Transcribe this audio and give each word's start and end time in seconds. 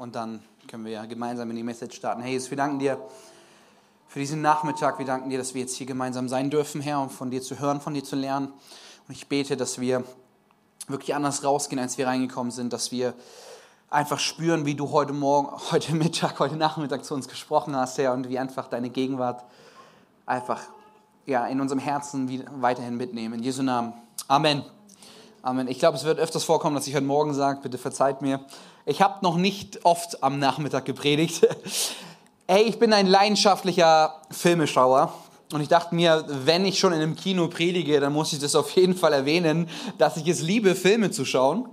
und 0.00 0.14
dann 0.14 0.42
können 0.66 0.86
wir 0.86 0.92
ja 0.92 1.04
gemeinsam 1.04 1.50
in 1.50 1.56
die 1.56 1.62
Message 1.62 1.94
starten. 1.94 2.22
Hey 2.22 2.32
Jesus, 2.32 2.48
wir 2.48 2.56
danken 2.56 2.78
dir 2.78 2.98
für 4.08 4.18
diesen 4.18 4.40
Nachmittag. 4.40 4.98
Wir 4.98 5.04
danken 5.04 5.28
dir, 5.28 5.36
dass 5.36 5.52
wir 5.52 5.60
jetzt 5.60 5.76
hier 5.76 5.86
gemeinsam 5.86 6.26
sein 6.26 6.48
dürfen, 6.48 6.80
Herr, 6.80 7.02
um 7.02 7.10
von 7.10 7.30
dir 7.30 7.42
zu 7.42 7.58
hören, 7.58 7.82
von 7.82 7.92
dir 7.92 8.02
zu 8.02 8.16
lernen. 8.16 8.48
Und 9.06 9.14
ich 9.14 9.28
bete, 9.28 9.58
dass 9.58 9.78
wir 9.78 10.02
wirklich 10.88 11.14
anders 11.14 11.44
rausgehen, 11.44 11.78
als 11.78 11.98
wir 11.98 12.06
reingekommen 12.06 12.50
sind, 12.50 12.72
dass 12.72 12.92
wir 12.92 13.12
einfach 13.90 14.18
spüren, 14.18 14.64
wie 14.64 14.74
du 14.74 14.90
heute 14.90 15.12
Morgen, 15.12 15.54
heute 15.70 15.94
Mittag, 15.94 16.38
heute 16.38 16.56
Nachmittag 16.56 17.04
zu 17.04 17.12
uns 17.12 17.28
gesprochen 17.28 17.76
hast, 17.76 17.98
Herr, 17.98 18.14
und 18.14 18.30
wie 18.30 18.38
einfach 18.38 18.68
deine 18.68 18.88
Gegenwart 18.88 19.44
einfach 20.24 20.62
ja, 21.26 21.46
in 21.46 21.60
unserem 21.60 21.78
Herzen 21.78 22.42
weiterhin 22.62 22.96
mitnehmen. 22.96 23.34
In 23.34 23.42
Jesu 23.42 23.62
Namen. 23.62 23.92
Amen. 24.28 24.64
Amen. 25.42 25.68
Ich 25.68 25.78
glaube, 25.78 25.98
es 25.98 26.04
wird 26.04 26.18
öfters 26.18 26.44
vorkommen, 26.44 26.74
dass 26.74 26.86
ich 26.86 26.94
heute 26.94 27.04
Morgen 27.04 27.34
sage, 27.34 27.60
bitte 27.60 27.76
verzeiht 27.76 28.22
mir. 28.22 28.40
Ich 28.86 29.02
habe 29.02 29.18
noch 29.22 29.36
nicht 29.36 29.84
oft 29.84 30.22
am 30.22 30.38
Nachmittag 30.38 30.84
gepredigt. 30.84 31.46
Ey, 32.46 32.62
ich 32.62 32.78
bin 32.78 32.92
ein 32.92 33.06
leidenschaftlicher 33.06 34.22
Filmeschauer. 34.30 35.12
Und 35.52 35.60
ich 35.60 35.68
dachte 35.68 35.94
mir, 35.94 36.24
wenn 36.28 36.64
ich 36.64 36.78
schon 36.78 36.92
in 36.92 37.00
einem 37.00 37.16
Kino 37.16 37.48
predige, 37.48 38.00
dann 38.00 38.12
muss 38.12 38.32
ich 38.32 38.38
das 38.38 38.54
auf 38.54 38.70
jeden 38.72 38.96
Fall 38.96 39.12
erwähnen, 39.12 39.68
dass 39.98 40.16
ich 40.16 40.26
es 40.28 40.40
liebe, 40.40 40.74
Filme 40.74 41.10
zu 41.10 41.24
schauen. 41.24 41.68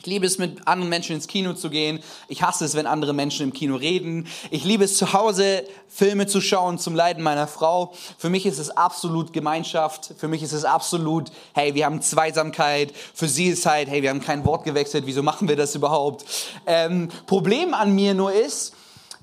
Ich 0.00 0.06
liebe 0.06 0.24
es, 0.24 0.38
mit 0.38 0.66
anderen 0.66 0.88
Menschen 0.88 1.14
ins 1.14 1.26
Kino 1.26 1.52
zu 1.52 1.68
gehen. 1.68 2.00
Ich 2.26 2.42
hasse 2.42 2.64
es, 2.64 2.74
wenn 2.74 2.86
andere 2.86 3.12
Menschen 3.12 3.44
im 3.44 3.52
Kino 3.52 3.76
reden. 3.76 4.28
Ich 4.50 4.64
liebe 4.64 4.82
es, 4.82 4.96
zu 4.96 5.12
Hause 5.12 5.62
Filme 5.88 6.26
zu 6.26 6.40
schauen 6.40 6.78
zum 6.78 6.94
Leiden 6.94 7.22
meiner 7.22 7.46
Frau. 7.46 7.92
Für 8.16 8.30
mich 8.30 8.46
ist 8.46 8.58
es 8.58 8.70
absolut 8.70 9.34
Gemeinschaft. 9.34 10.14
Für 10.16 10.26
mich 10.26 10.42
ist 10.42 10.52
es 10.52 10.64
absolut, 10.64 11.30
hey, 11.52 11.74
wir 11.74 11.84
haben 11.84 12.00
Zweisamkeit. 12.00 12.94
Für 13.12 13.28
sie 13.28 13.48
ist 13.48 13.66
halt, 13.66 13.90
hey, 13.90 14.00
wir 14.00 14.08
haben 14.08 14.22
kein 14.22 14.46
Wort 14.46 14.64
gewechselt. 14.64 15.04
Wieso 15.04 15.22
machen 15.22 15.48
wir 15.48 15.56
das 15.56 15.74
überhaupt? 15.74 16.24
Ähm, 16.64 17.10
Problem 17.26 17.74
an 17.74 17.94
mir 17.94 18.14
nur 18.14 18.32
ist, 18.32 18.72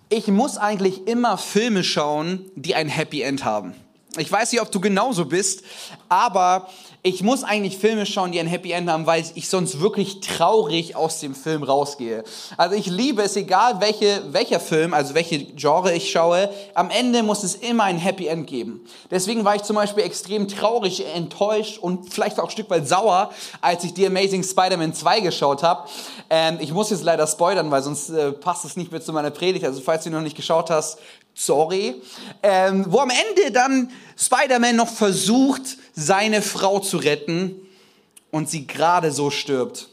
ich 0.10 0.28
muss 0.28 0.58
eigentlich 0.58 1.08
immer 1.08 1.40
Filme 1.40 1.84
schauen, 1.84 2.52
die 2.56 2.76
ein 2.76 2.88
Happy 2.88 3.24
End 3.24 3.44
haben. 3.44 3.74
Ich 4.18 4.32
weiß 4.32 4.52
nicht, 4.52 4.62
ob 4.62 4.72
du 4.72 4.80
genauso 4.80 5.26
bist, 5.26 5.64
aber 6.10 6.68
ich 7.04 7.22
muss 7.24 7.44
eigentlich 7.44 7.78
Filme 7.78 8.06
schauen, 8.06 8.32
die 8.32 8.40
ein 8.40 8.48
Happy 8.48 8.72
End 8.72 8.90
haben, 8.90 9.06
weil 9.06 9.24
ich 9.36 9.48
sonst 9.48 9.80
wirklich 9.80 10.20
traurig 10.20 10.96
aus 10.96 11.20
dem 11.20 11.36
Film 11.36 11.64
rausgehe. 11.64 12.24
Also 12.58 12.76
ich 12.76 12.88
liebe 12.88 13.22
es, 13.22 13.36
egal 13.36 13.80
welche, 13.80 14.22
welcher 14.34 14.60
Film, 14.60 14.94
also 14.94 15.14
welche 15.14 15.40
Genre 15.40 15.94
ich 15.94 16.12
schaue, 16.12 16.50
am 16.74 16.90
Ende 16.90 17.24
muss 17.24 17.44
es 17.44 17.56
immer 17.56 17.84
ein 17.84 17.98
Happy 17.98 18.28
End 18.28 18.48
geben. 18.48 18.82
Deswegen 19.10 19.46
war 19.46 19.56
ich 19.56 19.64
zum 19.64 19.76
Beispiel 19.76 20.04
extrem 20.04 20.48
traurig, 20.48 21.06
enttäuscht 21.16 21.78
und 21.78 22.12
vielleicht 22.14 22.40
auch 22.40 22.46
ein 22.46 22.52
Stück 22.52 22.70
weit 22.70 22.88
sauer, 22.88 23.30
als 23.62 23.84
ich 23.84 23.94
The 23.96 24.08
Amazing 24.08 24.44
Spider-Man 24.44 24.94
2 24.94 25.22
geschaut 25.22 25.64
habe. 25.64 25.88
Ähm, 26.30 26.58
ich 26.60 26.74
muss 26.74 26.90
jetzt 26.90 27.04
leider 27.04 27.28
spoilern, 27.28 27.72
weil 27.72 27.84
sonst 27.84 28.10
äh, 28.10 28.32
passt 28.32 28.66
es 28.66 28.76
nicht 28.76 28.92
mehr 28.92 29.02
zu 29.02 29.14
meiner 29.14 29.32
Predigt. 29.32 29.64
Also 29.66 29.82
falls 29.82 30.04
du 30.04 30.10
noch 30.10 30.22
nicht 30.22 30.36
geschaut 30.36 30.70
hast, 30.70 30.98
sorry, 31.38 32.02
ähm, 32.42 32.86
wo 32.90 33.00
am 33.00 33.12
Ende 33.12 33.52
dann 33.52 33.92
Spider-Man 34.18 34.76
noch 34.76 34.90
versucht, 34.90 35.78
seine 35.94 36.42
Frau 36.42 36.80
zu 36.80 36.98
retten 36.98 37.56
und 38.32 38.50
sie 38.50 38.66
gerade 38.66 39.12
so 39.12 39.30
stirbt. 39.30 39.88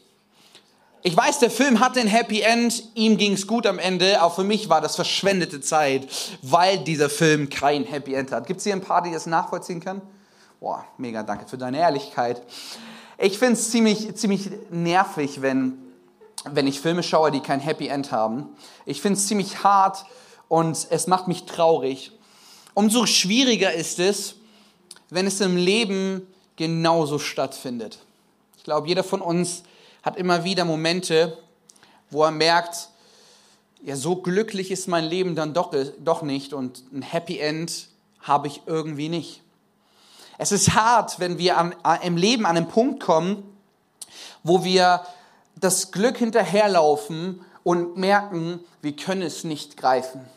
Ich 1.03 1.15
weiß, 1.15 1.41
der 1.41 1.51
Film 1.51 1.81
hatte 1.81 2.01
ein 2.01 2.07
Happy 2.07 2.41
End, 2.41 2.83
ihm 2.95 3.19
ging's 3.19 3.47
gut 3.47 3.67
am 3.67 3.79
Ende, 3.79 4.23
auch 4.23 4.35
für 4.35 4.43
mich 4.43 4.71
war 4.71 4.81
das 4.81 4.97
verschwendete 4.97 5.61
Zeit, 5.61 6.09
weil 6.41 6.79
dieser 6.79 7.11
Film 7.11 7.51
kein 7.51 7.85
Happy 7.85 8.15
End 8.15 8.33
hat. 8.33 8.47
Gibt's 8.47 8.65
hier 8.65 8.73
ein 8.73 8.81
paar, 8.81 9.03
die 9.03 9.13
das 9.13 9.27
nachvollziehen 9.27 9.81
können? 9.81 10.01
Boah, 10.61 10.87
mega 10.97 11.23
danke 11.23 11.47
für 11.47 11.59
deine 11.59 11.79
Ehrlichkeit. 11.79 12.41
Ich 13.19 13.39
find's 13.39 13.71
ziemlich, 13.71 14.17
ziemlich 14.17 14.49
nervig, 14.71 15.43
wenn, 15.43 15.75
wenn 16.51 16.67
ich 16.67 16.81
Filme 16.81 17.03
schaue, 17.03 17.31
die 17.31 17.41
kein 17.41 17.61
Happy 17.61 17.89
End 17.89 18.11
haben. 18.11 18.49
Ich 18.87 19.03
find's 19.03 19.27
ziemlich 19.27 19.63
hart, 19.63 20.07
und 20.55 20.87
es 20.91 21.09
macht 21.09 21.27
mich 21.27 21.47
traurig. 21.47 22.13
Umso 22.75 23.07
schwieriger 23.07 23.73
ist 23.73 23.99
es, 23.99 24.37
wenn 25.11 25.27
es 25.27 25.41
im 25.41 25.57
Leben 25.57 26.29
genauso 26.55 27.19
stattfindet. 27.19 27.99
Ich 28.57 28.63
glaube, 28.63 28.87
jeder 28.87 29.03
von 29.03 29.21
uns 29.21 29.65
hat 30.05 30.17
immer 30.17 30.45
wieder 30.45 30.65
Momente, 30.65 31.39
wo 32.09 32.23
er 32.23 32.31
merkt, 32.31 32.91
ja, 33.83 33.97
so 33.97 34.15
glücklich 34.15 34.71
ist 34.71 34.87
mein 34.87 35.03
Leben 35.03 35.35
dann 35.35 35.55
doch, 35.55 35.75
doch 35.99 36.23
nicht 36.23 36.53
und 36.53 36.85
ein 36.93 37.03
Happy 37.03 37.41
End 37.41 37.89
habe 38.21 38.47
ich 38.47 38.63
irgendwie 38.67 39.09
nicht. 39.09 39.43
Es 40.39 40.53
ist 40.53 40.77
hart, 40.77 41.19
wenn 41.19 41.37
wir 41.37 41.59
an, 41.59 41.75
im 42.05 42.17
Leben 42.17 42.47
an 42.47 42.57
einen 42.57 42.69
Punkt 42.69 43.03
kommen, 43.03 43.43
wo 44.45 44.63
wir 44.63 45.05
das 45.57 45.91
Glück 45.91 46.19
hinterherlaufen 46.19 47.45
und 47.65 47.97
merken, 47.97 48.61
wir 48.83 48.95
können 48.95 49.23
es 49.23 49.43
nicht 49.43 49.77
greifen. 49.77 50.33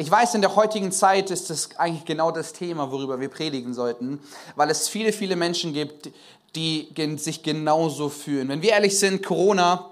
Ich 0.00 0.10
weiß, 0.10 0.34
in 0.34 0.40
der 0.40 0.56
heutigen 0.56 0.92
Zeit 0.92 1.30
ist 1.30 1.50
das 1.50 1.76
eigentlich 1.76 2.06
genau 2.06 2.30
das 2.30 2.54
Thema, 2.54 2.90
worüber 2.90 3.20
wir 3.20 3.28
predigen 3.28 3.74
sollten, 3.74 4.18
weil 4.56 4.70
es 4.70 4.88
viele, 4.88 5.12
viele 5.12 5.36
Menschen 5.36 5.74
gibt, 5.74 6.08
die 6.56 6.88
sich 7.18 7.42
genauso 7.42 8.08
fühlen. 8.08 8.48
Wenn 8.48 8.62
wir 8.62 8.70
ehrlich 8.70 8.98
sind, 8.98 9.22
Corona 9.22 9.90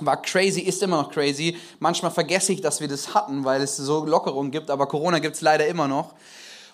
war 0.00 0.22
crazy, 0.22 0.62
ist 0.62 0.82
immer 0.82 0.96
noch 0.96 1.10
crazy. 1.10 1.58
Manchmal 1.78 2.10
vergesse 2.10 2.54
ich, 2.54 2.62
dass 2.62 2.80
wir 2.80 2.88
das 2.88 3.12
hatten, 3.12 3.44
weil 3.44 3.60
es 3.60 3.76
so 3.76 4.06
Lockerungen 4.06 4.50
gibt, 4.50 4.70
aber 4.70 4.86
Corona 4.86 5.18
gibt 5.18 5.34
es 5.34 5.42
leider 5.42 5.66
immer 5.66 5.88
noch. 5.88 6.14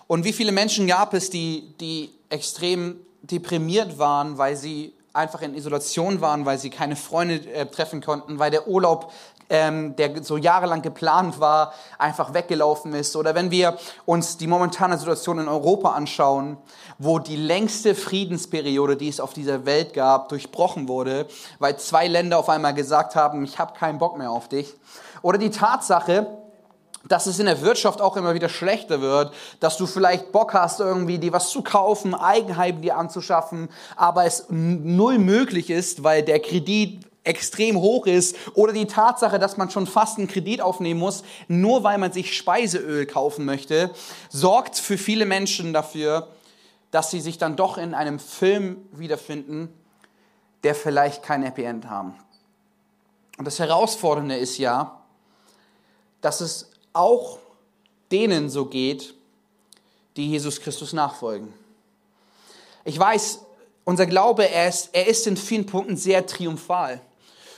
Und 0.07 0.23
wie 0.23 0.31
viele 0.31 0.53
Menschen 0.53 0.87
gab 0.87 1.13
es, 1.13 1.29
die, 1.29 1.73
die 1.81 2.09
extrem 2.29 3.01
deprimiert 3.21 3.99
waren, 3.99 4.37
weil 4.37 4.55
sie 4.55 4.93
einfach 5.13 5.41
in 5.41 5.55
Isolation 5.55 6.21
waren, 6.21 6.45
weil 6.45 6.57
sie 6.57 6.69
keine 6.69 6.95
Freunde 6.95 7.45
äh, 7.51 7.65
treffen 7.65 8.01
konnten, 8.01 8.39
weil 8.39 8.51
der 8.51 8.67
Urlaub 8.67 9.11
ähm, 9.51 9.97
der 9.97 10.23
so 10.23 10.37
jahrelang 10.37 10.81
geplant 10.81 11.39
war, 11.39 11.73
einfach 11.99 12.33
weggelaufen 12.33 12.93
ist. 12.93 13.15
Oder 13.17 13.35
wenn 13.35 13.51
wir 13.51 13.77
uns 14.05 14.37
die 14.37 14.47
momentane 14.47 14.97
Situation 14.97 15.39
in 15.39 15.49
Europa 15.49 15.91
anschauen, 15.91 16.57
wo 16.97 17.19
die 17.19 17.35
längste 17.35 17.93
Friedensperiode, 17.93 18.95
die 18.95 19.09
es 19.09 19.19
auf 19.19 19.33
dieser 19.33 19.65
Welt 19.65 19.93
gab, 19.93 20.29
durchbrochen 20.29 20.87
wurde, 20.87 21.27
weil 21.59 21.77
zwei 21.77 22.07
Länder 22.07 22.39
auf 22.39 22.47
einmal 22.47 22.73
gesagt 22.73 23.15
haben, 23.15 23.43
ich 23.43 23.59
habe 23.59 23.77
keinen 23.77 23.99
Bock 23.99 24.17
mehr 24.17 24.31
auf 24.31 24.47
dich. 24.47 24.73
Oder 25.21 25.37
die 25.37 25.51
Tatsache, 25.51 26.27
dass 27.07 27.25
es 27.25 27.39
in 27.39 27.45
der 27.45 27.61
Wirtschaft 27.61 27.99
auch 27.99 28.15
immer 28.15 28.33
wieder 28.33 28.47
schlechter 28.47 29.01
wird, 29.01 29.33
dass 29.59 29.75
du 29.75 29.85
vielleicht 29.85 30.31
Bock 30.31 30.53
hast, 30.53 30.79
irgendwie 30.79 31.17
dir 31.17 31.33
was 31.33 31.49
zu 31.49 31.61
kaufen, 31.61 32.15
Eigenheim 32.15 32.81
dir 32.81 32.95
anzuschaffen, 32.95 33.67
aber 33.97 34.23
es 34.23 34.45
null 34.49 35.17
möglich 35.17 35.69
ist, 35.69 36.03
weil 36.03 36.23
der 36.23 36.39
Kredit 36.39 37.10
extrem 37.23 37.77
hoch 37.77 38.07
ist 38.07 38.35
oder 38.55 38.73
die 38.73 38.87
Tatsache, 38.87 39.37
dass 39.37 39.57
man 39.57 39.69
schon 39.69 39.85
fast 39.85 40.17
einen 40.17 40.27
Kredit 40.27 40.61
aufnehmen 40.61 40.99
muss, 40.99 41.23
nur 41.47 41.83
weil 41.83 41.97
man 41.97 42.11
sich 42.11 42.35
Speiseöl 42.35 43.05
kaufen 43.05 43.45
möchte, 43.45 43.91
sorgt 44.29 44.77
für 44.77 44.97
viele 44.97 45.25
Menschen 45.25 45.73
dafür, 45.73 46.29
dass 46.89 47.11
sie 47.11 47.21
sich 47.21 47.37
dann 47.37 47.55
doch 47.55 47.77
in 47.77 47.93
einem 47.93 48.19
Film 48.19 48.77
wiederfinden, 48.91 49.69
der 50.63 50.75
vielleicht 50.75 51.23
kein 51.23 51.43
Happy 51.43 51.63
End 51.63 51.89
haben. 51.89 52.15
Und 53.37 53.45
das 53.45 53.59
Herausfordernde 53.59 54.35
ist 54.35 54.57
ja, 54.57 54.99
dass 56.21 56.41
es 56.41 56.71
auch 56.93 57.39
denen 58.11 58.49
so 58.49 58.65
geht, 58.65 59.13
die 60.17 60.29
Jesus 60.29 60.59
Christus 60.59 60.91
nachfolgen. 60.93 61.53
Ich 62.83 62.97
weiß, 62.99 63.39
unser 63.83 64.05
Glaube, 64.05 64.49
er 64.49 64.67
ist, 64.67 64.89
er 64.93 65.07
ist 65.07 65.25
in 65.27 65.37
vielen 65.37 65.65
Punkten 65.65 65.97
sehr 65.97 66.25
triumphal. 66.25 67.01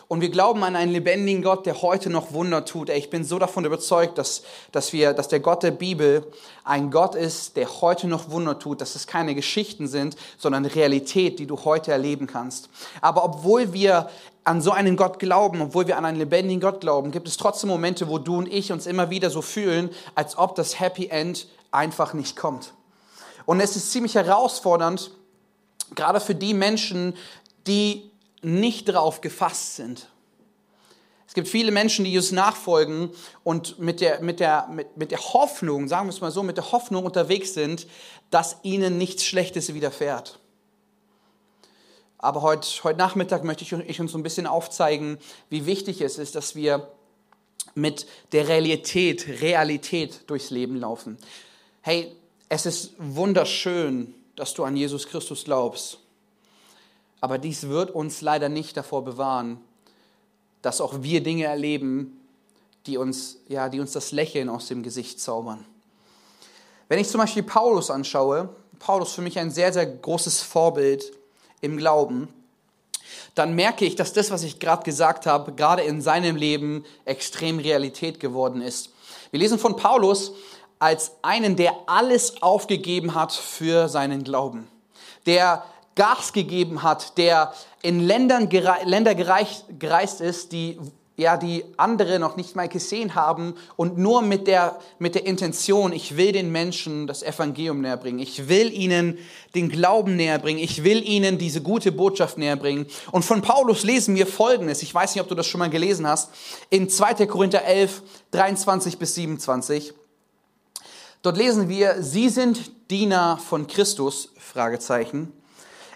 Und 0.07 0.21
wir 0.21 0.29
glauben 0.29 0.63
an 0.63 0.75
einen 0.75 0.91
lebendigen 0.91 1.41
Gott, 1.41 1.65
der 1.65 1.81
heute 1.81 2.09
noch 2.09 2.33
Wunder 2.33 2.65
tut. 2.65 2.89
Ich 2.89 3.09
bin 3.09 3.23
so 3.23 3.39
davon 3.39 3.65
überzeugt, 3.65 4.17
dass, 4.17 4.43
dass, 4.71 4.93
wir, 4.93 5.13
dass 5.13 5.27
der 5.27 5.39
Gott 5.39 5.63
der 5.63 5.71
Bibel 5.71 6.25
ein 6.63 6.91
Gott 6.91 7.15
ist, 7.15 7.55
der 7.55 7.81
heute 7.81 8.07
noch 8.07 8.29
Wunder 8.29 8.59
tut, 8.59 8.81
dass 8.81 8.95
es 8.95 9.07
keine 9.07 9.33
Geschichten 9.33 9.87
sind, 9.87 10.15
sondern 10.37 10.65
Realität, 10.65 11.39
die 11.39 11.47
du 11.47 11.63
heute 11.63 11.91
erleben 11.91 12.27
kannst. 12.27 12.69
Aber 13.01 13.23
obwohl 13.23 13.73
wir 13.73 14.09
an 14.43 14.61
so 14.61 14.71
einen 14.71 14.97
Gott 14.97 15.19
glauben, 15.19 15.61
obwohl 15.61 15.87
wir 15.87 15.97
an 15.97 16.05
einen 16.05 16.17
lebendigen 16.17 16.61
Gott 16.61 16.81
glauben, 16.81 17.11
gibt 17.11 17.27
es 17.27 17.37
trotzdem 17.37 17.69
Momente, 17.69 18.09
wo 18.09 18.17
du 18.17 18.37
und 18.37 18.51
ich 18.51 18.71
uns 18.71 18.87
immer 18.87 19.09
wieder 19.09 19.29
so 19.29 19.41
fühlen, 19.41 19.89
als 20.15 20.37
ob 20.37 20.55
das 20.55 20.79
Happy 20.79 21.07
End 21.07 21.47
einfach 21.71 22.13
nicht 22.13 22.35
kommt. 22.35 22.73
Und 23.45 23.59
es 23.61 23.75
ist 23.75 23.91
ziemlich 23.91 24.15
herausfordernd, 24.15 25.11
gerade 25.95 26.19
für 26.19 26.35
die 26.35 26.53
Menschen, 26.53 27.15
die 27.67 28.11
nicht 28.43 28.89
darauf 28.89 29.21
gefasst 29.21 29.75
sind. 29.75 30.07
Es 31.27 31.33
gibt 31.33 31.47
viele 31.47 31.71
Menschen, 31.71 32.05
die 32.05 32.11
Jesus 32.11 32.31
nachfolgen 32.31 33.09
und 33.43 33.79
mit 33.79 34.01
der, 34.01 34.21
mit, 34.21 34.39
der, 34.39 34.67
mit, 34.67 34.97
mit 34.97 35.09
der 35.09 35.19
Hoffnung, 35.19 35.87
sagen 35.87 36.07
wir 36.07 36.13
es 36.13 36.21
mal 36.21 36.29
so, 36.29 36.43
mit 36.43 36.57
der 36.57 36.71
Hoffnung 36.71 37.05
unterwegs 37.05 37.55
sind, 37.55 37.87
dass 38.29 38.57
ihnen 38.61 38.99
nichts 38.99 39.25
Schlechtes 39.25 39.73
widerfährt. 39.73 40.39
Aber 42.19 42.41
heute, 42.41 42.67
heute 42.83 42.99
Nachmittag 42.99 43.43
möchte 43.43 43.63
ich 43.63 43.99
uns 43.99 44.11
so 44.11 44.17
ein 44.17 44.23
bisschen 44.23 44.45
aufzeigen, 44.45 45.17
wie 45.49 45.65
wichtig 45.65 46.01
es 46.01 46.17
ist, 46.17 46.35
dass 46.35 46.55
wir 46.55 46.87
mit 47.75 48.05
der 48.31 48.47
Realität, 48.47 49.41
Realität 49.41 50.21
durchs 50.27 50.49
Leben 50.49 50.75
laufen. 50.75 51.17
Hey, 51.81 52.15
es 52.47 52.65
ist 52.65 52.93
wunderschön, 52.99 54.13
dass 54.35 54.53
du 54.53 54.63
an 54.63 54.77
Jesus 54.77 55.07
Christus 55.07 55.45
glaubst. 55.45 55.99
Aber 57.23 57.37
dies 57.37 57.69
wird 57.69 57.89
uns 57.89 58.19
leider 58.19 58.49
nicht 58.49 58.75
davor 58.75 59.05
bewahren, 59.05 59.61
dass 60.61 60.81
auch 60.81 61.03
wir 61.03 61.23
Dinge 61.23 61.45
erleben, 61.45 62.19
die 62.85 62.97
uns, 62.97 63.37
ja, 63.47 63.69
die 63.69 63.79
uns 63.79 63.93
das 63.93 64.11
Lächeln 64.11 64.49
aus 64.49 64.67
dem 64.67 64.83
Gesicht 64.83 65.21
zaubern. 65.21 65.63
Wenn 66.89 66.99
ich 66.99 67.07
zum 67.07 67.21
Beispiel 67.21 67.43
Paulus 67.43 67.89
anschaue, 67.89 68.49
Paulus 68.77 69.13
für 69.13 69.21
mich 69.21 69.39
ein 69.39 69.51
sehr, 69.51 69.71
sehr 69.71 69.85
großes 69.85 70.41
Vorbild 70.41 71.13
im 71.61 71.77
Glauben, 71.77 72.27
dann 73.35 73.55
merke 73.55 73.85
ich, 73.85 73.95
dass 73.95 74.11
das, 74.11 74.29
was 74.29 74.43
ich 74.43 74.59
gerade 74.59 74.83
gesagt 74.83 75.25
habe, 75.25 75.53
gerade 75.53 75.83
in 75.83 76.01
seinem 76.01 76.35
Leben 76.35 76.83
extrem 77.05 77.57
Realität 77.57 78.19
geworden 78.19 78.61
ist. 78.61 78.89
Wir 79.31 79.39
lesen 79.39 79.59
von 79.59 79.77
Paulus 79.77 80.33
als 80.77 81.13
einen, 81.21 81.55
der 81.55 81.73
alles 81.85 82.41
aufgegeben 82.43 83.15
hat 83.15 83.31
für 83.31 83.87
seinen 83.87 84.25
Glauben, 84.25 84.67
der 85.25 85.63
Gas 85.95 86.33
gegeben 86.33 86.83
hat, 86.83 87.17
der 87.17 87.53
in 87.81 87.99
Ländern 87.99 88.49
Länder 88.85 89.15
gereist 89.15 90.21
ist, 90.21 90.51
die 90.51 90.79
ja, 91.15 91.37
die 91.37 91.63
andere 91.77 92.17
noch 92.17 92.37
nicht 92.37 92.55
mal 92.55 92.67
gesehen 92.67 93.13
haben 93.13 93.53
und 93.75 93.99
nur 93.99 94.23
mit 94.23 94.47
der, 94.47 94.79
mit 94.97 95.13
der 95.13 95.27
Intention, 95.27 95.93
ich 95.93 96.17
will 96.17 96.31
den 96.31 96.51
Menschen 96.51 97.05
das 97.05 97.21
Evangelium 97.21 97.81
näher 97.81 97.97
bringen. 97.97 98.17
Ich 98.17 98.47
will 98.49 98.73
ihnen 98.73 99.19
den 99.53 99.69
Glauben 99.69 100.15
näher 100.15 100.39
bringen. 100.39 100.57
Ich 100.57 100.83
will 100.83 101.07
ihnen 101.07 101.37
diese 101.37 101.61
gute 101.61 101.91
Botschaft 101.91 102.39
näher 102.39 102.55
bringen. 102.55 102.87
Und 103.11 103.23
von 103.23 103.43
Paulus 103.43 103.83
lesen 103.83 104.15
wir 104.15 104.25
Folgendes. 104.25 104.81
Ich 104.81 104.93
weiß 104.93 105.13
nicht, 105.13 105.21
ob 105.21 105.29
du 105.29 105.35
das 105.35 105.45
schon 105.45 105.59
mal 105.59 105.69
gelesen 105.69 106.07
hast. 106.07 106.31
In 106.71 106.89
2. 106.89 107.27
Korinther 107.27 107.63
11, 107.63 108.01
23 108.31 108.97
bis 108.97 109.13
27. 109.13 109.93
Dort 111.21 111.37
lesen 111.37 111.69
wir, 111.69 112.01
Sie 112.01 112.27
sind 112.27 112.71
Diener 112.89 113.37
von 113.37 113.67
Christus, 113.67 114.29
Fragezeichen. 114.37 115.31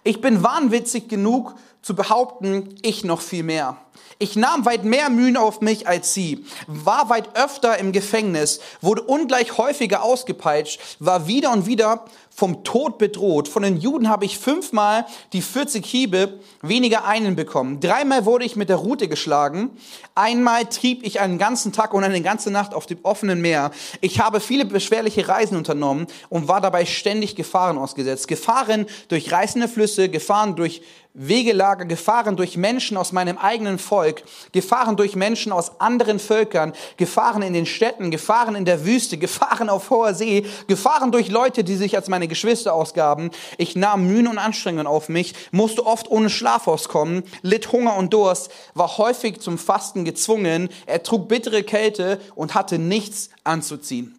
Ich 0.04 0.22
bin 0.22 0.44
wahnwitzig 0.44 1.08
genug 1.08 1.56
zu 1.82 1.96
behaupten, 1.96 2.76
ich 2.82 3.04
noch 3.04 3.22
viel 3.22 3.44
mehr. 3.44 3.78
Ich 4.20 4.36
nahm 4.36 4.66
weit 4.66 4.84
mehr 4.84 5.10
Mühen 5.10 5.38
auf 5.38 5.62
mich 5.62 5.88
als 5.88 6.14
sie, 6.14 6.44
war 6.66 7.10
weit 7.10 7.38
öfter 7.38 7.78
im 7.78 7.92
Gefängnis, 7.92 8.60
wurde 8.82 9.04
ungleich 9.04 9.58
häufiger 9.58 10.02
ausgepeitscht, 10.02 10.80
war 11.00 11.28
wieder 11.28 11.52
und 11.52 11.68
wieder 11.68 12.06
vom 12.38 12.64
Tod 12.64 13.00
bedroht. 13.00 13.48
Von 13.48 13.64
den 13.64 13.78
Juden 13.78 14.10
habe 14.10 14.24
ich 14.24 14.38
fünfmal 14.38 15.08
die 15.34 15.42
40 15.42 15.84
Hiebe 15.84 16.40
weniger 16.62 17.06
einen 17.06 17.36
bekommen. 17.36 17.80
Dreimal 17.80 18.26
wurde 18.26 18.46
ich 18.46 18.56
mit 18.56 18.70
der 18.70 18.76
Rute 18.76 19.08
geschlagen. 19.08 19.72
Einmal 20.14 20.66
trieb 20.66 21.04
ich 21.04 21.20
einen 21.20 21.40
ganzen 21.40 21.74
Tag 21.74 21.96
und 21.96 22.04
eine 22.04 22.22
ganze 22.22 22.52
Nacht 22.52 22.76
auf 22.76 22.86
dem 22.86 23.00
offenen 23.02 23.42
Meer. 23.42 23.72
Ich 24.02 24.20
habe 24.20 24.40
viele 24.40 24.66
beschwerliche 24.66 25.28
Reisen 25.28 25.58
unternommen 25.58 26.06
und 26.30 26.48
war 26.48 26.62
dabei 26.62 26.86
ständig 26.86 27.36
Gefahren 27.36 27.80
ausgesetzt. 27.80 28.28
Gefahren 28.28 28.86
durch 29.08 29.32
reißende 29.32 29.68
Flüsse, 29.68 30.08
Gefahren 30.08 30.56
durch 30.56 30.84
Wegelager, 31.16 31.86
Gefahren 31.86 32.36
durch 32.36 32.58
Menschen 32.58 32.96
aus 32.98 33.12
meinem 33.12 33.40
eigenen 33.40 33.80
Volk, 33.88 34.24
Gefahren 34.52 34.98
durch 34.98 35.16
Menschen 35.16 35.52
aus 35.52 35.80
anderen 35.80 36.20
Völkern, 36.20 36.74
Gefahren 36.98 37.42
in 37.42 37.54
den 37.54 37.66
Städten, 37.66 38.12
Gefahren 38.12 38.56
in 38.56 38.66
der 38.66 38.86
Wüste, 38.86 39.18
Gefahren 39.28 39.70
auf 39.70 39.90
hoher 39.90 40.14
See, 40.14 40.46
Gefahren 40.68 41.12
durch 41.12 41.30
Leute, 41.30 41.64
die 41.64 41.76
sich 41.76 41.96
als 41.96 42.10
meine 42.10 42.28
Geschwister 42.28 42.74
ausgaben. 42.74 43.32
Ich 43.58 43.76
nahm 43.76 44.08
Mühen 44.08 44.28
und 44.28 44.38
Anstrengungen 44.38 44.88
auf 44.88 45.10
mich, 45.10 45.34
musste 45.52 45.86
oft 45.86 46.10
ohne 46.10 46.30
Schlaf 46.30 46.68
auskommen, 46.68 47.24
litt 47.42 47.72
Hunger 47.72 47.96
und 47.96 48.14
Durst, 48.14 48.52
war 48.74 48.98
häufig 48.98 49.40
zum 49.40 49.58
Fasten 49.58 50.06
gezwungen, 50.06 50.70
ertrug 50.86 51.28
bittere 51.28 51.64
Kälte 51.64 52.20
und 52.36 52.54
hatte 52.54 52.80
nichts 52.80 53.30
anzuziehen. 53.44 54.18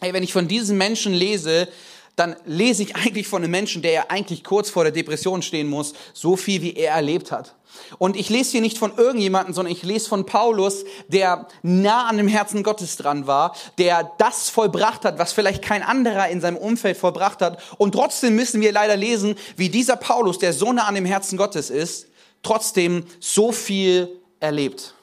Hey, 0.00 0.12
wenn 0.12 0.22
ich 0.22 0.32
von 0.32 0.48
diesen 0.48 0.78
Menschen 0.78 1.12
lese, 1.12 1.68
dann 2.16 2.36
lese 2.44 2.82
ich 2.82 2.96
eigentlich 2.96 3.28
von 3.28 3.42
einem 3.42 3.50
Menschen, 3.50 3.82
der 3.82 3.92
ja 3.92 4.04
eigentlich 4.08 4.44
kurz 4.44 4.70
vor 4.70 4.84
der 4.84 4.92
Depression 4.92 5.42
stehen 5.42 5.68
muss, 5.68 5.94
so 6.12 6.36
viel 6.36 6.62
wie 6.62 6.74
er 6.74 6.94
erlebt 6.94 7.32
hat. 7.32 7.54
Und 7.98 8.16
ich 8.16 8.28
lese 8.28 8.52
hier 8.52 8.60
nicht 8.60 8.78
von 8.78 8.96
irgendjemandem, 8.96 9.54
sondern 9.54 9.72
ich 9.72 9.82
lese 9.82 10.08
von 10.08 10.26
Paulus, 10.26 10.84
der 11.08 11.48
nah 11.62 12.06
an 12.08 12.16
dem 12.16 12.28
Herzen 12.28 12.62
Gottes 12.62 12.96
dran 12.96 13.26
war, 13.26 13.54
der 13.78 14.12
das 14.18 14.48
vollbracht 14.50 15.04
hat, 15.04 15.18
was 15.18 15.32
vielleicht 15.32 15.62
kein 15.62 15.82
anderer 15.82 16.28
in 16.28 16.40
seinem 16.40 16.56
Umfeld 16.56 16.96
vollbracht 16.96 17.42
hat. 17.42 17.60
Und 17.78 17.92
trotzdem 17.92 18.36
müssen 18.36 18.60
wir 18.60 18.72
leider 18.72 18.96
lesen, 18.96 19.36
wie 19.56 19.68
dieser 19.68 19.96
Paulus, 19.96 20.38
der 20.38 20.52
so 20.52 20.72
nah 20.72 20.86
an 20.86 20.94
dem 20.94 21.04
Herzen 21.04 21.36
Gottes 21.36 21.70
ist, 21.70 22.06
trotzdem 22.42 23.04
so 23.18 23.52
viel 23.52 24.08
erlebt. 24.40 24.94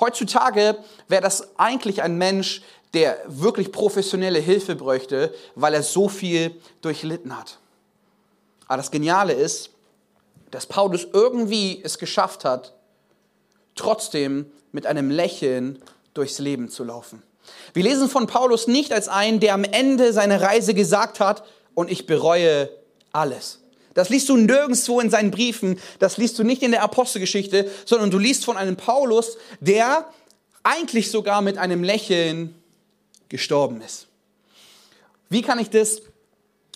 Heutzutage 0.00 0.78
wäre 1.08 1.22
das 1.22 1.58
eigentlich 1.58 2.02
ein 2.02 2.18
Mensch, 2.18 2.62
der 2.94 3.18
wirklich 3.26 3.72
professionelle 3.72 4.38
Hilfe 4.38 4.76
bräuchte, 4.76 5.34
weil 5.54 5.74
er 5.74 5.82
so 5.82 6.08
viel 6.08 6.60
durchlitten 6.82 7.38
hat. 7.38 7.58
Aber 8.66 8.76
das 8.76 8.90
Geniale 8.90 9.32
ist, 9.32 9.70
dass 10.52 10.66
Paulus 10.66 11.08
irgendwie 11.12 11.80
es 11.82 11.98
geschafft 11.98 12.44
hat, 12.44 12.74
trotzdem 13.74 14.46
mit 14.70 14.86
einem 14.86 15.10
Lächeln 15.10 15.82
durchs 16.14 16.38
Leben 16.38 16.68
zu 16.68 16.84
laufen. 16.84 17.22
Wir 17.74 17.82
lesen 17.82 18.08
von 18.08 18.26
Paulus 18.28 18.68
nicht 18.68 18.92
als 18.92 19.08
einen, 19.08 19.40
der 19.40 19.54
am 19.54 19.64
Ende 19.64 20.12
seiner 20.12 20.40
Reise 20.40 20.74
gesagt 20.74 21.18
hat, 21.18 21.42
und 21.74 21.90
ich 21.90 22.06
bereue 22.06 22.68
alles. 23.12 23.60
Das 23.94 24.10
liest 24.10 24.28
du 24.28 24.36
nirgendwo 24.36 25.00
in 25.00 25.08
seinen 25.08 25.30
Briefen, 25.30 25.78
das 25.98 26.18
liest 26.18 26.38
du 26.38 26.44
nicht 26.44 26.62
in 26.62 26.70
der 26.70 26.82
Apostelgeschichte, 26.82 27.70
sondern 27.86 28.10
du 28.10 28.18
liest 28.18 28.44
von 28.44 28.58
einem 28.58 28.76
Paulus, 28.76 29.38
der 29.60 30.06
eigentlich 30.62 31.10
sogar 31.10 31.40
mit 31.40 31.56
einem 31.56 31.82
Lächeln 31.82 32.54
gestorben 33.30 33.80
ist. 33.80 34.06
Wie 35.30 35.40
kann 35.40 35.58
ich 35.58 35.70
das 35.70 36.02